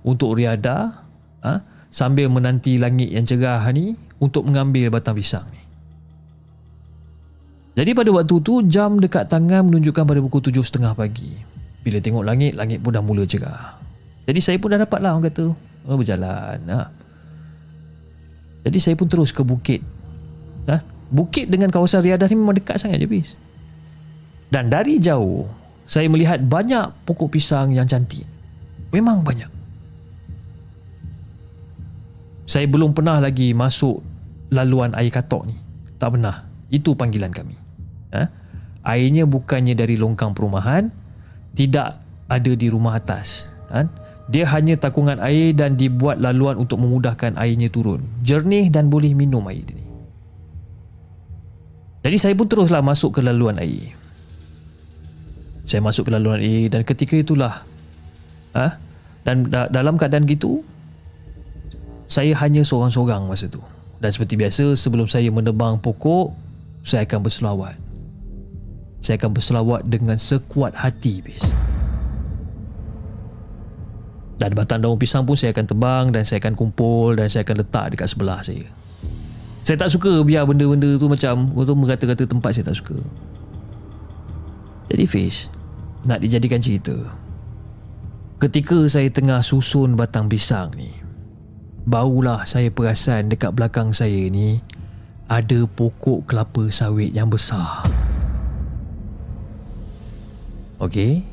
[0.06, 1.02] untuk riada
[1.42, 5.62] ha, sambil menanti langit yang cerah ni untuk mengambil batang pisang ni.
[7.74, 11.32] Jadi pada waktu tu jam dekat tangan menunjukkan pada pukul 7.30 pagi.
[11.82, 13.78] Bila tengok langit, langit pun dah mula cerah.
[14.30, 15.46] Jadi saya pun dah dapat lah orang kata
[15.90, 16.58] oh, berjalan.
[16.70, 16.86] Ha.
[18.66, 19.82] Jadi saya pun terus ke bukit
[20.68, 20.84] Ha?
[21.08, 23.40] Bukit dengan kawasan Riadah ni memang dekat sangat je bis.
[24.48, 25.44] Dan dari jauh
[25.88, 28.24] saya melihat banyak pokok pisang yang cantik.
[28.92, 29.52] Memang banyak.
[32.48, 34.00] Saya belum pernah lagi masuk
[34.56, 35.56] laluan air katok ni.
[36.00, 36.48] Tak pernah.
[36.72, 37.56] Itu panggilan kami.
[38.16, 38.24] Ha?
[38.88, 40.88] Airnya bukannya dari longkang perumahan,
[41.52, 42.00] tidak
[42.32, 43.52] ada di rumah atas.
[43.68, 43.84] Ha?
[44.32, 48.04] Dia hanya takungan air dan dibuat laluan untuk memudahkan airnya turun.
[48.24, 49.84] Jernih dan boleh minum air ni.
[52.08, 53.97] Jadi saya pun teruslah masuk ke laluan air.
[55.68, 57.68] Saya masuk ke laluan air dan ketika itulah
[58.56, 58.80] ha?
[59.28, 60.64] dan da- dalam keadaan gitu
[62.08, 63.60] saya hanya seorang-seorang masa tu.
[64.00, 66.32] Dan seperti biasa sebelum saya menebang pokok
[66.88, 67.76] saya akan berselawat.
[69.04, 71.52] Saya akan berselawat dengan sekuat hati bis.
[74.38, 77.58] Dan batang daun pisang pun saya akan tebang dan saya akan kumpul dan saya akan
[77.66, 78.66] letak dekat sebelah saya.
[79.66, 82.96] Saya tak suka biar benda-benda tu macam tu merata-rata tempat saya tak suka.
[84.88, 85.52] Jadi Fish,
[86.08, 86.96] nak dijadikan cerita.
[88.38, 90.94] Ketika saya tengah susun batang pisang ni,
[91.84, 94.64] barulah saya perasan dekat belakang saya ni
[95.28, 97.84] ada pokok kelapa sawit yang besar.
[100.80, 101.26] Okey.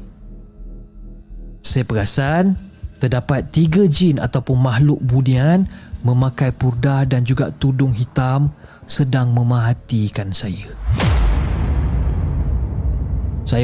[1.60, 2.58] Saya perasan
[2.98, 5.68] terdapat tiga jin ataupun makhluk budian
[6.00, 8.50] memakai purdah dan juga tudung hitam
[8.88, 10.32] sedang memahatikan.
[10.32, 10.72] Saya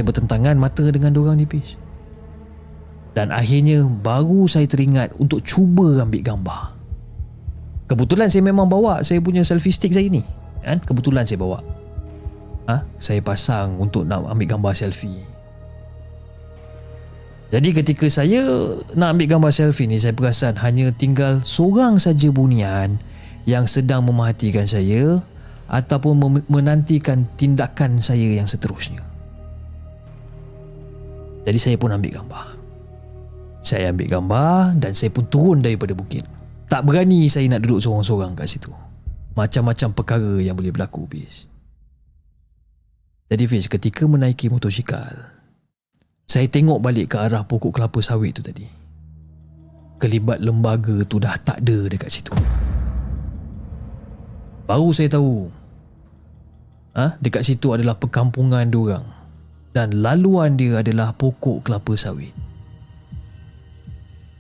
[0.05, 1.81] bertentangan mata dengan dorang nipis.
[3.11, 6.62] Dan akhirnya baru saya teringat untuk cuba ambil gambar.
[7.90, 10.23] Kebetulan saya memang bawa saya punya selfie stick saya ni.
[10.62, 10.78] Kan?
[10.78, 11.59] Kebetulan saya bawa.
[12.70, 12.86] Ha?
[13.02, 15.27] Saya pasang untuk nak ambil gambar selfie.
[17.51, 18.47] Jadi ketika saya
[18.94, 23.02] nak ambil gambar selfie ni saya perasan hanya tinggal seorang saja bunian
[23.43, 25.19] yang sedang memerhatikan saya
[25.66, 29.10] ataupun menantikan tindakan saya yang seterusnya.
[31.44, 32.46] Jadi saya pun ambil gambar.
[33.60, 36.24] Saya ambil gambar dan saya pun turun daripada bukit.
[36.70, 38.72] Tak berani saya nak duduk seorang-seorang kat situ.
[39.34, 41.50] Macam-macam perkara yang boleh berlaku, bis.
[43.30, 45.14] Jadi Fiz, ketika menaiki motosikal,
[46.26, 48.66] saya tengok balik ke arah pokok kelapa sawit tu tadi.
[50.02, 52.34] Kelibat lembaga tu dah tak ada dekat situ.
[54.66, 55.50] Baru saya tahu.
[56.90, 57.22] Ah, ha?
[57.22, 59.19] dekat situ adalah perkampungan diorang.
[59.70, 62.34] Dan laluan dia adalah pokok kelapa sawit.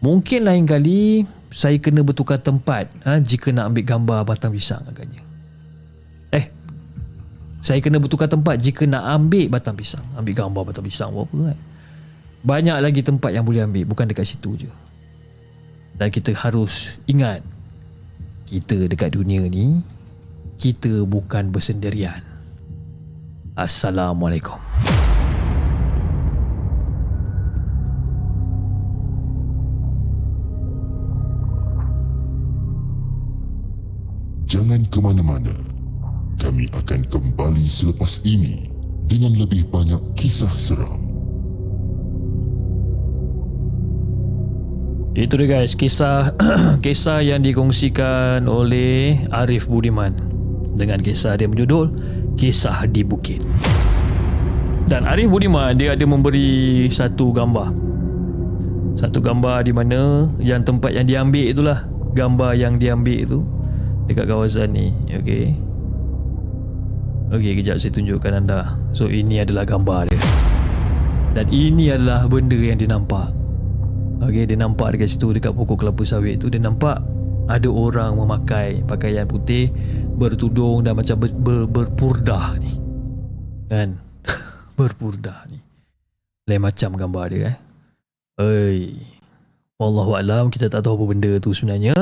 [0.00, 5.22] Mungkin lain kali saya kena bertukar tempat ha, jika nak ambil gambar batang pisang agaknya.
[6.34, 6.50] Eh,
[7.60, 10.02] saya kena bertukar tempat jika nak ambil batang pisang.
[10.18, 11.58] Ambil gambar batang pisang apa kan.
[12.40, 14.70] Banyak lagi tempat yang boleh ambil Bukan dekat situ je
[16.00, 17.44] Dan kita harus ingat
[18.48, 19.84] Kita dekat dunia ni
[20.56, 22.24] Kita bukan bersendirian
[23.52, 24.56] Assalamualaikum
[34.50, 35.54] Jangan ke mana-mana.
[36.34, 38.66] Kami akan kembali selepas ini
[39.06, 41.06] dengan lebih banyak kisah seram.
[45.14, 46.34] Itu dia guys Kisah
[46.86, 50.14] Kisah yang dikongsikan oleh Arif Budiman
[50.78, 51.90] Dengan kisah dia berjudul
[52.38, 53.42] Kisah di Bukit
[54.86, 57.74] Dan Arif Budiman Dia ada memberi Satu gambar
[58.94, 61.78] Satu gambar di mana Yang tempat yang diambil itulah
[62.14, 63.42] Gambar yang diambil itu
[64.10, 65.54] Dekat kawasan ni Okay
[67.30, 70.18] Okay kejap saya tunjukkan anda So ini adalah gambar dia
[71.38, 73.30] Dan ini adalah benda yang dia nampak
[74.20, 77.00] Okey, dia nampak dekat situ dekat pokok kelapa sawit tu dia nampak
[77.48, 79.72] ada orang memakai pakaian putih
[80.14, 82.76] bertudung dan macam ber, ber, berpurdah ni.
[83.66, 83.98] Kan?
[84.78, 85.58] berpurdah ni.
[86.46, 87.56] Lain macam gambar dia eh.
[88.38, 88.80] Hei.
[89.80, 91.96] Wallahu alam kita tak tahu apa benda tu sebenarnya.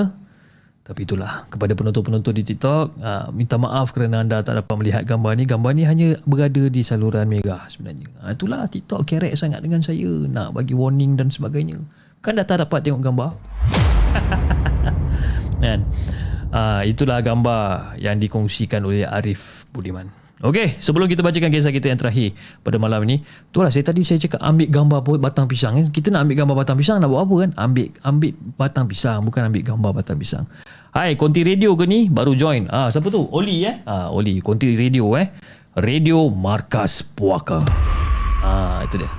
[0.89, 5.37] Tapi itulah kepada penonton-penonton di TikTok, uh, minta maaf kerana anda tak dapat melihat gambar
[5.37, 5.45] ni.
[5.45, 8.09] Gambar ni hanya berada di saluran Mega sebenarnya.
[8.25, 11.77] Uh, itulah TikTok kerek sangat dengan saya nak bagi warning dan sebagainya.
[12.25, 13.31] Kan dah tak dapat tengok gambar.
[15.63, 15.85] Kan?
[16.49, 20.09] Uh, itulah gambar yang dikongsikan oleh Arif Budiman.
[20.39, 22.31] Okey, sebelum kita bacakan kisah kita yang terakhir
[22.63, 23.19] pada malam ni,
[23.51, 25.91] itulah saya tadi saya cakap ambil gambar batang pisang.
[25.91, 27.51] Kita nak ambil gambar batang pisang nak buat apa kan?
[27.59, 30.47] Ambil ambil batang pisang, bukan ambil gambar batang pisang.
[30.89, 32.09] Hai, konti radio ke ni?
[32.09, 32.65] Baru join.
[32.73, 33.29] Ah, siapa tu?
[33.29, 33.85] Oli eh?
[33.85, 35.29] Ah, Oli, konti radio eh.
[35.77, 37.61] Radio Markas Puaka.
[38.41, 39.11] Ah, itu dia.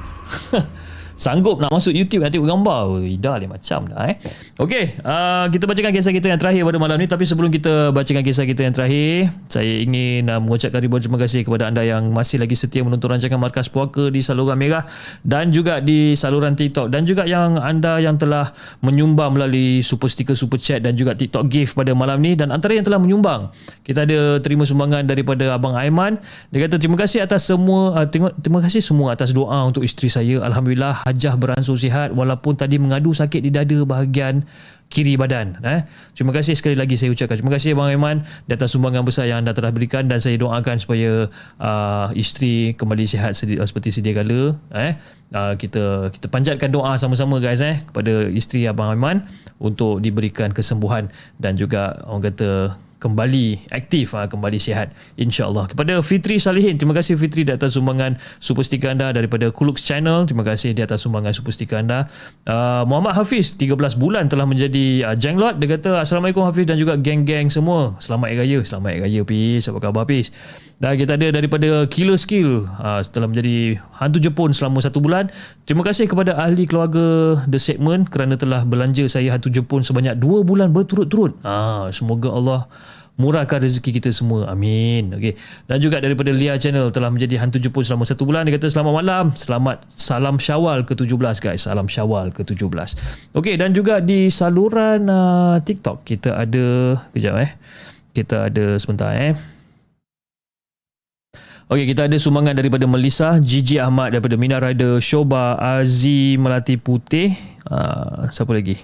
[1.20, 4.16] sanggup nak masuk YouTube nak tengok gambar dah lain macam dah eh.
[4.56, 7.12] Okey, uh, kita bacakan kisah kita yang terakhir pada malam ni.
[7.12, 11.44] Tapi sebelum kita bacakan kisah kita yang terakhir saya ingin uh, mengucapkan ribuan terima kasih
[11.44, 14.88] kepada anda yang masih lagi setia menonton rancangan Markas Puaka di saluran Merah
[15.28, 20.40] dan juga di saluran TikTok dan juga yang anda yang telah menyumbang melalui super sticker
[20.40, 22.40] super chat dan juga TikTok gift pada malam ni.
[22.40, 23.52] Dan antara yang telah menyumbang
[23.84, 26.16] kita ada terima sumbangan daripada Abang Aiman.
[26.56, 30.40] Dia kata terima kasih atas semua uh, terima kasih semua atas doa untuk isteri saya.
[30.40, 34.46] Alhamdulillah Hajah beransur sihat walaupun tadi mengadu sakit di dada bahagian
[34.90, 35.58] kiri badan.
[35.62, 35.86] Eh.
[36.18, 37.38] Terima kasih sekali lagi saya ucapkan.
[37.38, 40.82] Terima kasih Bang Aiman di atas sumbangan besar yang anda telah berikan dan saya doakan
[40.82, 41.30] supaya
[41.62, 44.58] uh, isteri kembali sihat sedi- uh, seperti sedia kala.
[44.74, 44.98] Eh.
[45.30, 49.30] Uh, kita kita panjatkan doa sama-sama guys eh kepada isteri Abang Aiman
[49.62, 55.72] untuk diberikan kesembuhan dan juga orang kata kembali aktif ha, kembali sihat insyaallah.
[55.72, 60.28] Kepada Fitri Salihin terima kasih Fitri di atas sumbangan super sticker anda daripada Kulux Channel.
[60.28, 62.12] Terima kasih di atas sumbangan super sticker anda.
[62.44, 65.58] Uh, Muhammad Hafiz 13 bulan telah menjadi uh, jenglot.
[65.58, 67.96] Dia kata Assalamualaikum Hafiz dan juga geng-geng semua.
[68.04, 68.60] Selamat hari raya.
[68.68, 70.36] Selamat hari raya Hafiz apa khabar Hafiz
[70.80, 75.28] dan kita ada daripada Killer Skill uh, setelah menjadi hantu Jepun selama satu bulan.
[75.68, 80.48] Terima kasih kepada ahli keluarga The Segment kerana telah belanja saya hantu Jepun sebanyak dua
[80.48, 81.36] bulan berturut-turut.
[81.44, 82.72] Uh, semoga Allah
[83.20, 84.48] murahkan rezeki kita semua.
[84.48, 85.12] Amin.
[85.12, 85.36] Okay.
[85.68, 88.48] Dan juga daripada Lia Channel telah menjadi hantu Jepun selama satu bulan.
[88.48, 89.26] Dia kata selamat malam.
[89.36, 91.68] Selamat salam syawal ke-17 guys.
[91.68, 92.96] Salam syawal ke-17.
[93.36, 93.60] Okay.
[93.60, 96.96] Dan juga di saluran uh, TikTok kita ada...
[97.12, 97.52] Kejap eh.
[98.16, 99.59] Kita ada sebentar eh.
[101.70, 107.38] Okey, kita ada sumbangan daripada Melissa, Gigi Ahmad daripada Mina Rider, Shoba, Azi Melati Putih.
[107.62, 108.82] Uh, siapa lagi?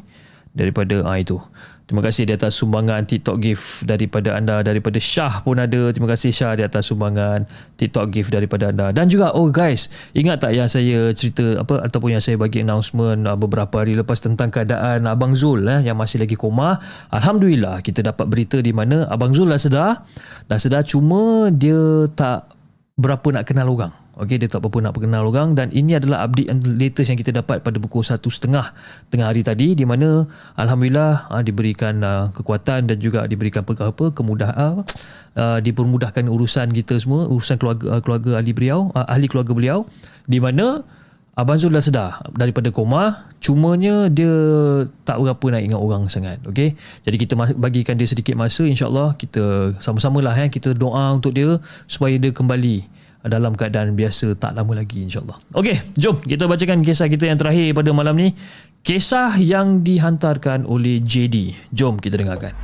[0.54, 1.42] Daripada ah itu.
[1.90, 5.90] Terima kasih di atas sumbangan TikTok gift daripada anda daripada Syah pun ada.
[5.90, 8.94] Terima kasih Syah di atas sumbangan TikTok gift daripada anda.
[8.94, 13.26] Dan juga oh guys, ingat tak yang saya cerita apa ataupun yang saya bagi announcement
[13.26, 16.78] uh, beberapa hari lepas tentang keadaan Abang Zul eh, yang masih lagi koma.
[17.10, 20.06] Alhamdulillah kita dapat berita di mana Abang Zul dah sedar.
[20.46, 22.55] Dah sedar cuma dia tak
[22.96, 23.92] berapa nak kenal orang.
[24.16, 27.36] Okey, dia tak apa-apa nak kenal orang dan ini adalah update yang latest yang kita
[27.36, 28.48] dapat pada pukul 1.30
[29.12, 30.24] tengah hari tadi di mana
[30.56, 34.88] alhamdulillah uh, diberikan uh, kekuatan dan juga diberikan apa apa kemudahan
[35.36, 39.80] uh, dipermudahkan urusan kita semua, urusan keluarga keluarga ahli beliau, ahli keluarga beliau
[40.32, 40.80] di mana
[41.36, 44.32] Abang Zul dah sedar daripada koma cumanya dia
[45.04, 46.80] tak berapa nak ingat orang sangat okey?
[47.04, 51.60] Jadi kita bagikan dia sedikit masa insyaallah kita sama-sama lah eh kita doa untuk dia
[51.92, 52.88] supaya dia kembali
[53.28, 55.36] dalam keadaan biasa tak lama lagi insyaallah.
[55.60, 58.32] Okey jom kita bacakan kisah kita yang terakhir pada malam ni.
[58.86, 62.56] Kisah yang dihantarkan oleh JD jom kita dengarkan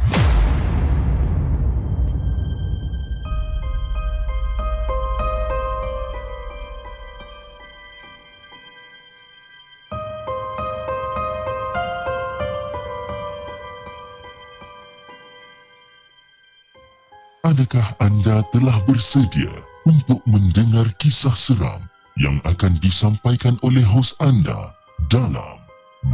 [17.52, 19.52] Adakah anda telah bersedia
[19.84, 21.84] untuk mendengar kisah seram
[22.16, 24.72] yang akan disampaikan oleh hos anda
[25.12, 25.60] dalam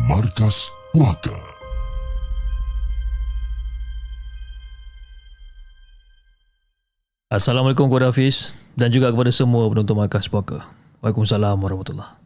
[0.09, 1.37] Markas Puaka?
[7.29, 10.65] Assalamualaikum kepada Hafiz dan juga kepada semua penonton Markas Puaka.
[11.05, 12.17] Waalaikumsalam warahmatullahi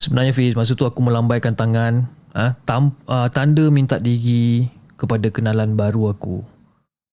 [0.00, 5.76] Sebenarnya Hafiz, masa tu aku melambaikan tangan ah, tam, ah, tanda minta diri kepada kenalan
[5.76, 6.40] baru aku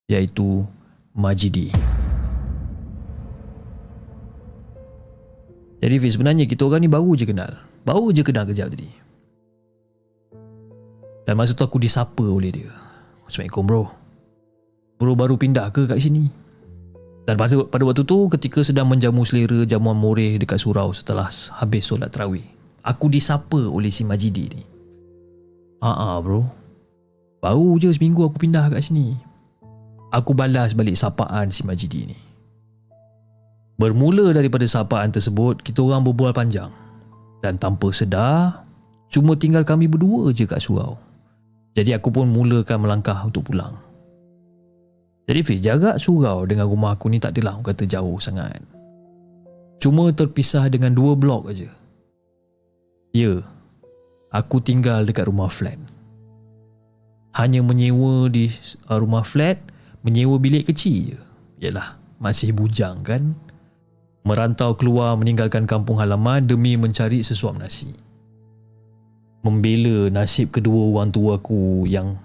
[0.07, 0.63] iaitu
[1.19, 1.67] Majidi.
[5.83, 7.51] Jadi Fiz, sebenarnya kita orang ni baru je kenal.
[7.83, 8.87] Baru je kenal kejap tadi.
[11.27, 12.71] Dan masa tu aku disapa oleh dia.
[13.27, 13.83] Assalamualaikum bro.
[14.99, 16.27] Bro baru pindah ke kat sini?
[17.27, 21.29] Dan pada, pada waktu tu ketika sedang menjamu selera jamuan moreh dekat surau setelah
[21.61, 22.43] habis solat terawih.
[22.81, 24.63] Aku disapa oleh si Majidi ni.
[25.83, 26.47] Haa bro.
[27.39, 29.28] Baru je seminggu aku pindah kat sini.
[30.09, 32.17] Aku balas balik sapaan si Majidi ni.
[33.79, 36.73] Bermula daripada sapaan tersebut, kita orang berbual panjang.
[37.39, 38.67] Dan tanpa sedar,
[39.07, 40.99] cuma tinggal kami berdua je kat surau.
[41.77, 43.77] Jadi aku pun mulakan melangkah untuk pulang.
[45.29, 48.59] Jadi Fiz, jarak surau dengan rumah aku ni tak adalah kata jauh sangat.
[49.79, 51.69] Cuma terpisah dengan dua blok aja.
[53.15, 53.39] Ya,
[54.33, 55.79] aku tinggal dekat rumah flat.
[57.37, 58.51] Hanya menyewa di
[58.91, 59.61] uh, rumah flat,
[60.03, 61.19] menyewa bilik kecil je.
[61.59, 63.35] Yalah, masih bujang kan?
[64.23, 67.91] Merantau keluar meninggalkan kampung halaman demi mencari sesuap nasi.
[69.43, 72.19] Membela nasib kedua orang tua aku yang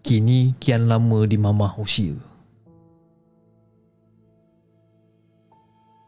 [0.00, 2.16] kini kian lama di mamah usia.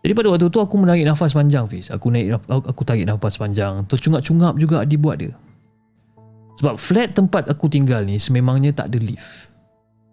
[0.04, 1.90] Jadi pada waktu tu aku menarik nafas panjang Fiz.
[1.90, 3.82] Aku naik aku tarik nafas panjang.
[3.90, 5.34] Terus cungap-cungap juga dibuat dia.
[6.62, 9.55] Sebab flat tempat aku tinggal ni sememangnya tak ada lift.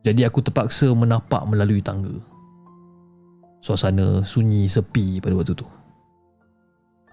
[0.03, 2.11] Jadi aku terpaksa menapak melalui tangga.
[3.63, 5.67] Suasana sunyi sepi pada waktu tu.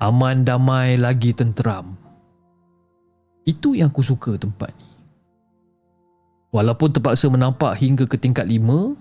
[0.02, 1.94] Aman damai lagi tenteram.
[3.46, 4.90] Itu yang aku suka tempat ni.
[6.50, 8.98] Walaupun terpaksa menampak hingga ke tingkat lima,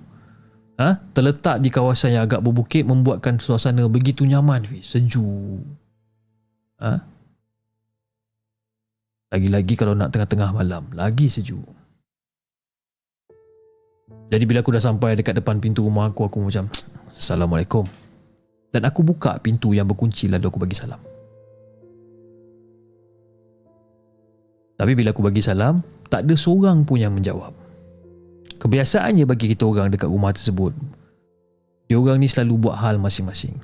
[0.77, 5.65] ha, terletak di kawasan yang agak berbukit membuatkan suasana begitu nyaman, sejuk.
[6.77, 7.01] Ha?
[9.33, 11.78] Lagi-lagi kalau nak tengah-tengah malam, lagi sejuk.
[14.29, 16.69] Jadi bila aku dah sampai dekat depan pintu rumah aku, aku macam,
[17.17, 17.83] Assalamualaikum.
[18.69, 21.01] Dan aku buka pintu yang berkunci lalu aku bagi salam.
[24.77, 27.51] Tapi bila aku bagi salam, tak ada seorang pun yang menjawab.
[28.61, 30.77] Kebiasaannya bagi kita orang dekat rumah tersebut,
[31.89, 33.57] dia orang ni selalu buat hal masing-masing.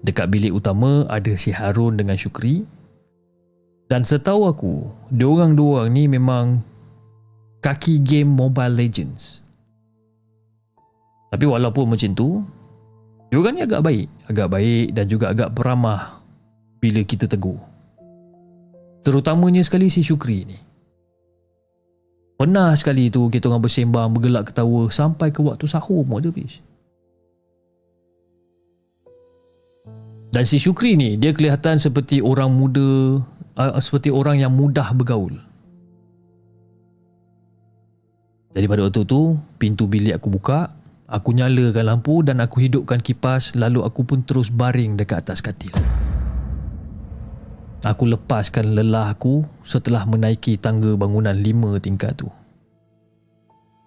[0.00, 2.64] Dekat bilik utama ada si Harun dengan Syukri.
[3.90, 4.74] Dan setahu aku,
[5.10, 6.62] dia orang dua orang ni memang
[7.60, 9.44] kaki game Mobile Legends.
[11.30, 12.42] Tapi walaupun macam tu,
[13.30, 14.08] dia ni agak baik.
[14.26, 16.18] Agak baik dan juga agak peramah
[16.82, 17.60] bila kita tegur.
[19.06, 20.58] Terutamanya sekali si Syukri ni.
[22.40, 26.64] Pernah sekali tu kita orang bersembang, bergelak ketawa sampai ke waktu sahur pun ada bis.
[30.30, 33.20] Dan si Syukri ni, dia kelihatan seperti orang muda,
[33.60, 35.36] uh, seperti orang yang mudah bergaul.
[38.50, 43.58] Jadi pada waktu tu, pintu bilik aku buka, Aku nyalakan lampu dan aku hidupkan kipas
[43.58, 45.74] lalu aku pun terus baring dekat atas katil.
[47.82, 52.30] Aku lepaskan lelah aku setelah menaiki tangga bangunan lima tingkat tu.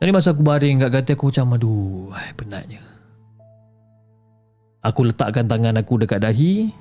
[0.03, 2.83] Jadi masa aku baring kat katil aku macam aduh penatnya.
[4.83, 6.75] Aku letakkan tangan aku dekat dahi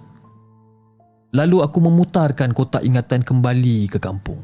[1.30, 4.42] lalu aku memutarkan kotak ingatan kembali ke kampung.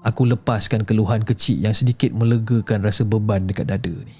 [0.00, 4.16] Aku lepaskan keluhan kecil yang sedikit melegakan rasa beban dekat dada ni.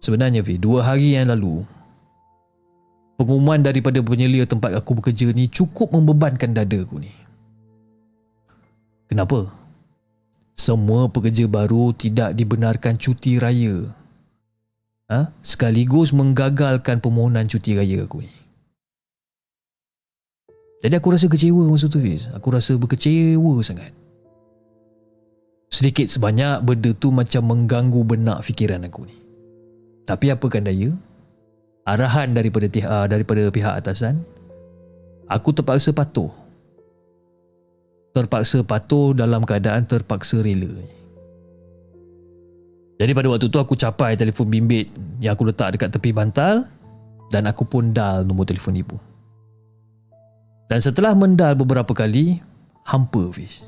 [0.00, 1.60] Sebenarnya, Vi, dua hari yang lalu,
[3.20, 7.12] pengumuman daripada penyelia tempat aku bekerja ni cukup membebankan dada aku ni.
[9.08, 9.48] Kenapa?
[10.56, 13.92] Semua pekerja baru tidak dibenarkan cuti raya.
[15.12, 15.32] Ha?
[15.44, 18.35] Sekaligus menggagalkan permohonan cuti raya aku ni.
[20.84, 22.28] Jadi aku rasa kecewa masa tu Fiz.
[22.36, 23.92] Aku rasa berkecewa sangat.
[25.72, 29.16] Sedikit sebanyak benda tu macam mengganggu benak fikiran aku ni.
[30.06, 30.94] Tapi apa kan daya?
[31.86, 34.22] Arahan daripada THA daripada pihak atasan,
[35.26, 36.30] aku terpaksa patuh.
[38.14, 40.72] Terpaksa patuh dalam keadaan terpaksa rela.
[42.96, 44.88] Jadi pada waktu tu aku capai telefon bimbit
[45.20, 46.64] yang aku letak dekat tepi bantal
[47.28, 48.96] dan aku pun dial nombor telefon ibu.
[50.66, 52.42] Dan setelah mendal beberapa kali,
[52.82, 53.66] hampa Fiz.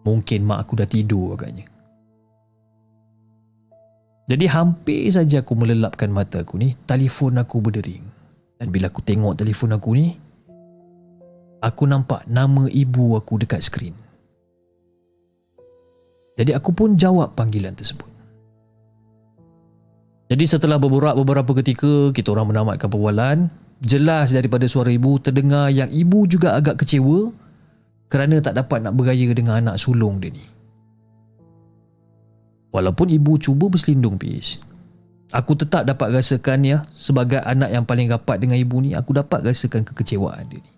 [0.00, 1.68] Mungkin mak aku dah tidur agaknya.
[4.30, 8.06] Jadi hampir saja aku melelapkan mata aku ni, telefon aku berdering.
[8.56, 10.14] Dan bila aku tengok telefon aku ni,
[11.60, 13.92] aku nampak nama ibu aku dekat skrin.
[16.40, 18.08] Jadi aku pun jawab panggilan tersebut.
[20.30, 25.88] Jadi setelah berborak beberapa ketika, kita orang menamatkan perbualan, Jelas daripada suara ibu terdengar yang
[25.88, 27.32] ibu juga agak kecewa
[28.12, 30.44] kerana tak dapat nak bergaya dengan anak sulung dia ni.
[32.76, 34.60] Walaupun ibu cuba berselindung pis,
[35.32, 39.48] aku tetap dapat rasakan ya sebagai anak yang paling rapat dengan ibu ni aku dapat
[39.48, 40.72] rasakan kekecewaan dia ni.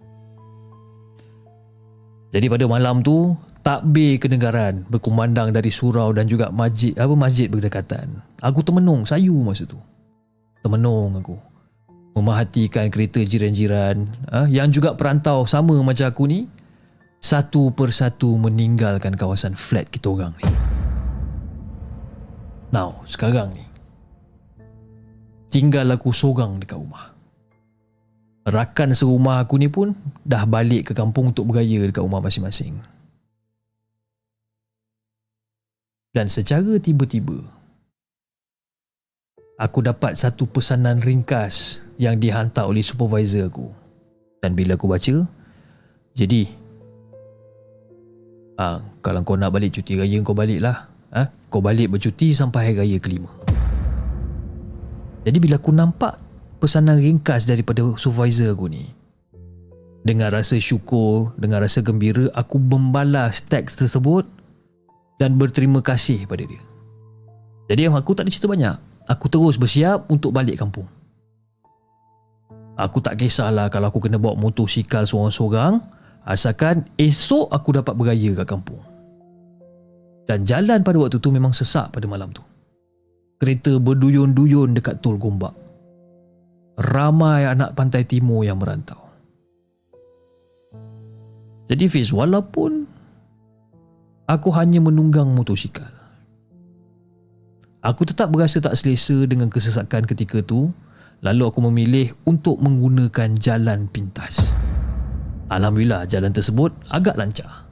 [2.32, 3.34] Jadi pada malam tu
[3.66, 8.22] takbir kenegaran berkumandang dari surau dan juga masjid apa masjid berdekatan.
[8.38, 9.76] Aku termenung sayu masa tu.
[10.62, 11.51] Termenung aku
[12.12, 16.48] memerhatikan kereta jiran-jiran ha, yang juga perantau sama macam aku ni
[17.22, 20.44] satu persatu meninggalkan kawasan flat kita orang ni.
[22.72, 23.64] Now, sekarang ni
[25.52, 27.12] tinggal aku seorang dekat rumah.
[28.43, 29.94] rakan serumah aku ni pun
[30.26, 32.74] dah balik ke kampung untuk beraya dekat rumah masing-masing.
[36.10, 37.39] Dan secara tiba-tiba,
[39.60, 43.68] aku dapat satu pesanan ringkas yang dihantar oleh supervisor aku.
[44.42, 45.22] Dan bila aku baca,
[46.12, 46.42] jadi,
[48.58, 50.90] ah, kalau kau nak balik cuti raya, kau baliklah.
[51.12, 53.30] Ah, kau balik bercuti sampai hari raya kelima.
[55.22, 56.18] Jadi bila aku nampak
[56.58, 58.90] pesanan ringkas daripada supervisor aku ni,
[60.02, 64.26] dengan rasa syukur, dengan rasa gembira, aku membalas teks tersebut
[65.22, 66.58] dan berterima kasih pada dia.
[67.70, 68.91] Jadi aku tak ada cerita banyak.
[69.10, 70.86] Aku terus bersiap untuk balik kampung.
[72.78, 75.76] Aku tak kisahlah kalau aku kena bawa motosikal seorang-seorang
[76.24, 78.82] asalkan esok aku dapat beraya kat kampung.
[80.24, 82.40] Dan jalan pada waktu tu memang sesak pada malam tu.
[83.42, 85.52] Kereta berduyun-duyun dekat tol Gombak.
[86.78, 89.02] Ramai anak pantai timur yang merantau.
[91.66, 92.86] Jadi Fiz, walaupun
[94.30, 95.90] aku hanya menunggang motosikal,
[97.82, 100.72] aku tetap berasa tak selesa dengan kesesakan ketika tu
[101.22, 104.59] Lalu aku memilih untuk menggunakan jalan pintas.
[105.46, 107.70] Alhamdulillah jalan tersebut agak lancar.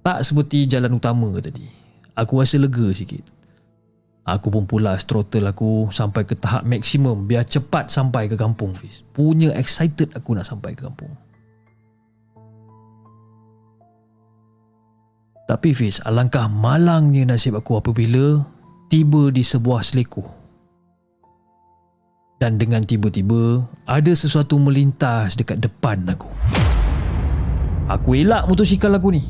[0.00, 1.68] Tak seperti jalan utama tadi.
[2.16, 3.20] Aku rasa lega sikit.
[4.24, 9.04] Aku pun pulas throttle aku sampai ke tahap maksimum biar cepat sampai ke kampung Fiz.
[9.12, 11.12] Punya excited aku nak sampai ke kampung.
[15.48, 18.40] Tapi Fiz, alangkah malangnya nasib aku apabila
[18.88, 20.38] tiba di sebuah selekoh
[22.38, 26.30] dan dengan tiba-tiba ada sesuatu melintas dekat depan aku.
[27.90, 29.22] Aku elak motosikal aku ni.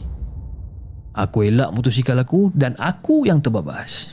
[1.16, 4.12] Aku elak motosikal aku dan aku yang terbabas.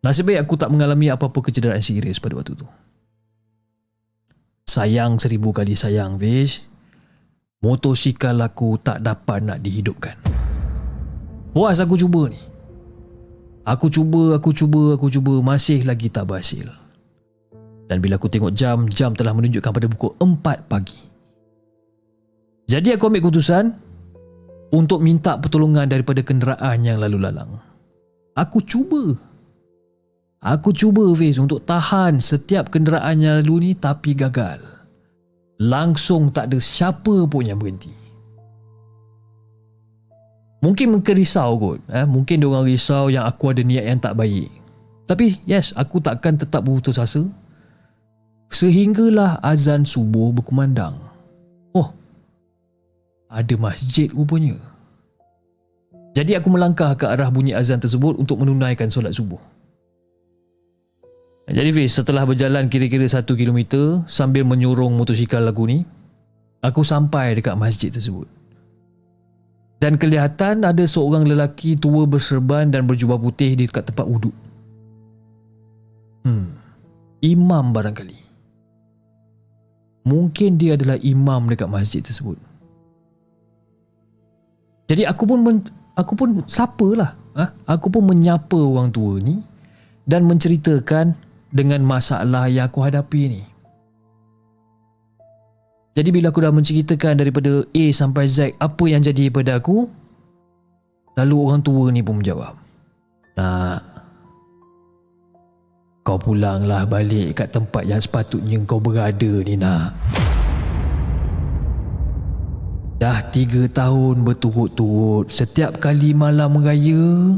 [0.00, 2.64] Nasib baik aku tak mengalami apa-apa kecederaan serius pada waktu tu.
[4.64, 6.64] Sayang seribu kali sayang, Vish.
[7.60, 10.16] Motosikal aku tak dapat nak dihidupkan.
[11.52, 12.49] Puas aku cuba ni.
[13.70, 15.38] Aku cuba, aku cuba, aku cuba.
[15.38, 16.66] Masih lagi tak berhasil.
[17.86, 20.98] Dan bila aku tengok jam, jam telah menunjukkan pada pukul 4 pagi.
[22.66, 23.64] Jadi aku ambil keputusan
[24.74, 27.58] untuk minta pertolongan daripada kenderaan yang lalu lalang.
[28.34, 29.14] Aku cuba.
[30.42, 34.58] Aku cuba Fiz untuk tahan setiap kenderaan yang lalu ni tapi gagal.
[35.62, 37.99] Langsung tak ada siapa pun yang berhenti.
[40.60, 41.80] Mungkin mereka risau kot.
[41.88, 42.04] Eh?
[42.04, 44.52] Mungkin diorang risau yang aku ada niat yang tak baik.
[45.08, 47.26] Tapi yes, aku takkan tetap berputus asa
[48.50, 50.98] Sehinggalah azan subuh berkumandang.
[51.70, 51.94] Oh,
[53.30, 54.58] ada masjid rupanya.
[56.18, 59.38] Jadi aku melangkah ke arah bunyi azan tersebut untuk menunaikan solat subuh.
[61.46, 65.78] Jadi Fiz, setelah berjalan kira-kira satu kilometer sambil menyorong motosikal aku ni,
[66.62, 68.26] aku sampai dekat masjid tersebut.
[69.80, 74.36] Dan kelihatan ada seorang lelaki tua berserban dan berjubah putih di dekat tempat wuduk.
[76.28, 76.52] Hmm,
[77.24, 78.20] imam barangkali.
[80.04, 82.36] Mungkin dia adalah imam dekat masjid tersebut.
[84.92, 85.56] Jadi aku pun men,
[85.96, 87.16] aku pun sapalah.
[87.38, 87.56] Ha?
[87.64, 89.40] Aku pun menyapa orang tua ni
[90.04, 91.16] dan menceritakan
[91.48, 93.42] dengan masalah yang aku hadapi ni.
[95.90, 99.90] Jadi bila aku dah menceritakan daripada A sampai Z apa yang jadi pada aku,
[101.18, 102.54] lalu orang tua ni pun menjawab.
[103.34, 103.80] Nak,
[106.06, 109.94] kau pulanglah balik kat tempat yang sepatutnya kau berada ni nak.
[113.00, 117.32] Dah tiga tahun berturut-turut setiap kali malam raya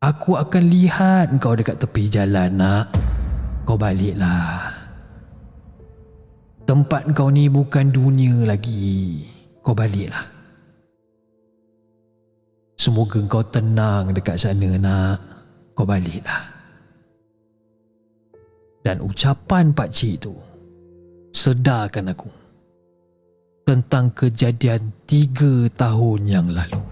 [0.00, 2.88] Aku akan lihat kau dekat tepi jalan nak.
[3.68, 4.69] Kau baliklah.
[6.70, 9.26] Tempat kau ni bukan dunia lagi.
[9.58, 10.22] Kau baliklah.
[12.78, 15.18] Semoga kau tenang dekat sana nak
[15.74, 16.46] kau baliklah.
[18.86, 20.30] Dan ucapan Pak Cik itu
[21.34, 22.30] sedarkan aku
[23.66, 26.86] tentang kejadian tiga tahun yang lalu.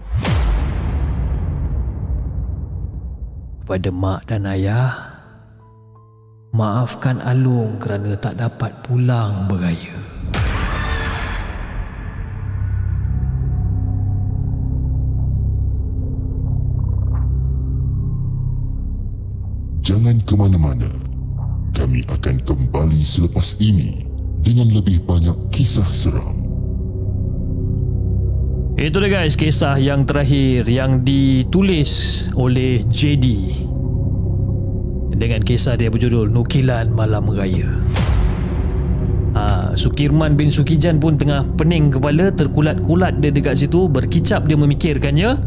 [3.63, 5.08] Kepada mak dan ayah,
[6.49, 9.97] maafkan Alung kerana tak dapat pulang beraya.
[19.85, 20.89] Jangan ke mana-mana.
[21.73, 24.05] Kami akan kembali selepas ini
[24.45, 26.45] dengan lebih banyak kisah seram.
[28.79, 33.51] Itu dia guys, kisah yang terakhir yang ditulis oleh JD.
[35.19, 37.67] Dengan kisah dia berjudul Nukilan Malam Raya.
[39.35, 45.37] Ha, Sukirman bin Sukijan pun tengah pening kepala terkulat-kulat dia dekat situ berkicap dia memikirkannya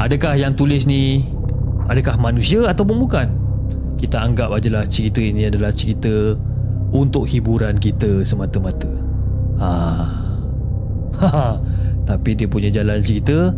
[0.00, 1.20] adakah yang tulis ni
[1.90, 3.28] adakah manusia ataupun bukan
[4.00, 6.32] kita anggap ajalah cerita ini adalah cerita
[6.96, 8.88] untuk hiburan kita semata-mata
[9.60, 9.70] ha.
[11.20, 11.60] ha.
[12.08, 13.52] tapi dia punya jalan cerita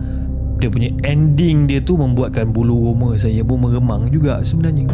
[0.58, 4.90] dia punya ending dia tu membuatkan bulu roma saya pun meremang juga sebenarnya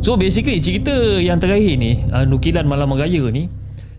[0.00, 3.50] so basically cerita yang terakhir ni uh, nukilan malam raya ni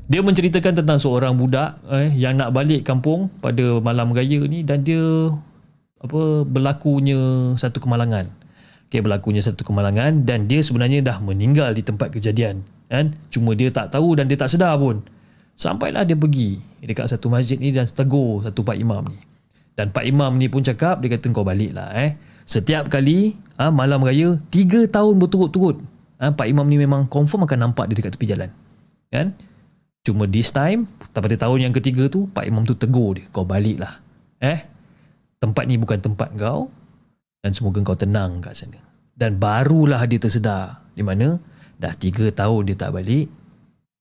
[0.10, 4.82] dia menceritakan tentang seorang budak eh, yang nak balik kampung pada malam raya ni dan
[4.82, 5.30] dia
[6.02, 8.26] apa berlakunya satu kemalangan.
[8.90, 12.66] Okay, berlakunya satu kemalangan dan dia sebenarnya dah meninggal di tempat kejadian.
[12.90, 13.14] Kan?
[13.30, 15.06] Cuma dia tak tahu dan dia tak sedar pun.
[15.54, 19.22] Sampailah dia pergi dekat satu masjid ni dan tegur satu pak imam ni.
[19.78, 22.18] Dan pak imam ni pun cakap, dia kata kau balik lah eh.
[22.50, 25.78] Setiap kali ha, malam raya, tiga tahun berturut-turut.
[26.18, 28.50] Ha, pak imam ni memang confirm akan nampak dia dekat tepi jalan.
[29.14, 29.38] Kan?
[30.10, 33.84] Cuma this time pada tahun yang ketiga tu Pak Imam tu tegur dia Kau balik
[33.84, 34.00] lah
[34.40, 34.64] Eh
[35.38, 36.72] Tempat ni bukan tempat kau
[37.44, 38.80] Dan semoga kau tenang kat sana
[39.12, 41.36] Dan barulah dia tersedar Di mana
[41.76, 43.28] Dah tiga tahun dia tak balik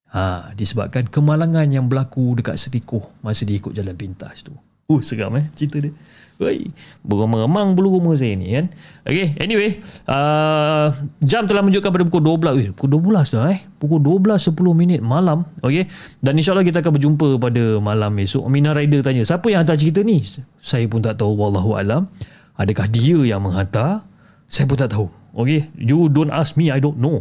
[0.09, 4.57] Ha, disebabkan kemalangan yang berlaku dekat Setikuh masa dia ikut jalan pintas tu.
[4.89, 5.93] Uh, seram eh cerita dia.
[6.39, 6.71] Oi,
[7.03, 8.71] beremang-remang bulu rumah saya ni kan.
[9.03, 12.63] Okay, anyway, uh, jam telah menunjukkan pada pukul 12.
[12.63, 13.67] Eh, pukul 12 dah eh.
[13.83, 15.43] Pukul 12.10 minit malam.
[15.59, 15.91] Okay,
[16.23, 18.47] dan insyaAllah kita akan berjumpa pada malam esok.
[18.47, 20.23] Mina Rider tanya, siapa yang hantar cerita ni?
[20.63, 22.07] Saya pun tak tahu, Wallahualam.
[22.55, 24.07] Adakah dia yang menghantar?
[24.47, 25.11] Saya pun tak tahu.
[25.35, 27.19] Okay, you don't ask me, I don't know.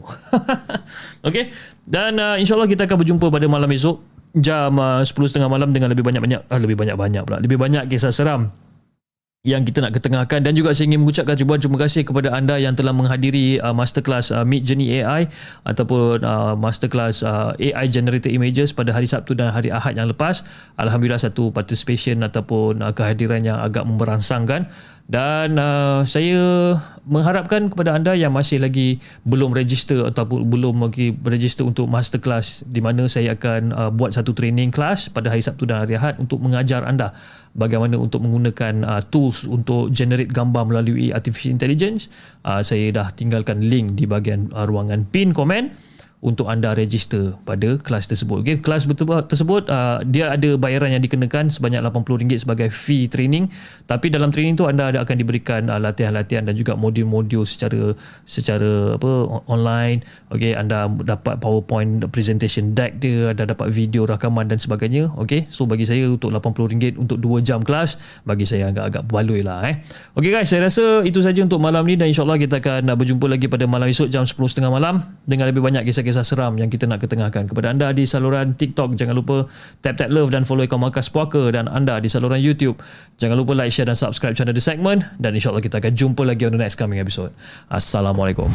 [1.28, 1.50] okay,
[1.90, 3.98] dan uh, insyaAllah kita akan berjumpa pada malam esok.
[4.38, 6.54] Jam uh, 10.30 malam dengan lebih banyak-banyak.
[6.54, 7.42] Uh, lebih banyak-banyak pula.
[7.42, 8.67] Lebih banyak kisah seram
[9.48, 12.76] yang kita nak ketengahkan dan juga saya ingin mengucapkan ribuan terima kasih kepada anda yang
[12.76, 15.32] telah menghadiri uh, masterclass uh, Mid Journey AI
[15.64, 20.44] ataupun uh, masterclass uh, AI Generated Images pada hari Sabtu dan hari Ahad yang lepas.
[20.76, 24.68] Alhamdulillah satu participation ataupun uh, kehadiran yang agak memberangsangkan
[25.08, 26.76] dan uh, saya
[27.08, 32.84] mengharapkan kepada anda yang masih lagi belum register ataupun belum lagi register untuk masterclass di
[32.84, 36.44] mana saya akan uh, buat satu training class pada hari Sabtu dan hari Ahad untuk
[36.44, 37.16] mengajar anda
[37.56, 42.12] bagaimana untuk menggunakan uh, tools untuk generate gambar melalui artificial intelligence.
[42.44, 45.72] Uh, saya dah tinggalkan link di bahagian uh, ruangan pin komen
[46.18, 48.42] untuk anda register pada kelas tersebut.
[48.42, 48.90] Okay, kelas
[49.30, 53.54] tersebut uh, dia ada bayaran yang dikenakan sebanyak RM80 sebagai fee training.
[53.86, 57.94] Tapi dalam training tu anda ada akan diberikan uh, latihan-latihan dan juga modul-modul secara
[58.26, 59.12] secara apa
[59.46, 60.02] online.
[60.34, 65.14] Okay, anda dapat PowerPoint presentation deck dia, ada dapat video rakaman dan sebagainya.
[65.22, 69.70] Okay, so bagi saya untuk RM80 untuk 2 jam kelas bagi saya agak-agak baloi lah.
[69.70, 69.78] Eh.
[70.18, 73.46] Okay guys, saya rasa itu saja untuk malam ni dan insyaAllah kita akan berjumpa lagi
[73.46, 77.04] pada malam esok jam 10.30 malam dengan lebih banyak kisah kisah seram yang kita nak
[77.04, 77.52] ketengahkan.
[77.52, 79.52] Kepada anda di saluran TikTok jangan lupa
[79.84, 81.52] tap tap love dan follow akaun Markas Puaka.
[81.52, 82.80] Dan anda di saluran YouTube
[83.20, 86.48] jangan lupa like share dan subscribe channel The Segment dan insyaAllah kita akan jumpa lagi
[86.48, 87.36] on the next coming episode.
[87.68, 88.48] Assalamualaikum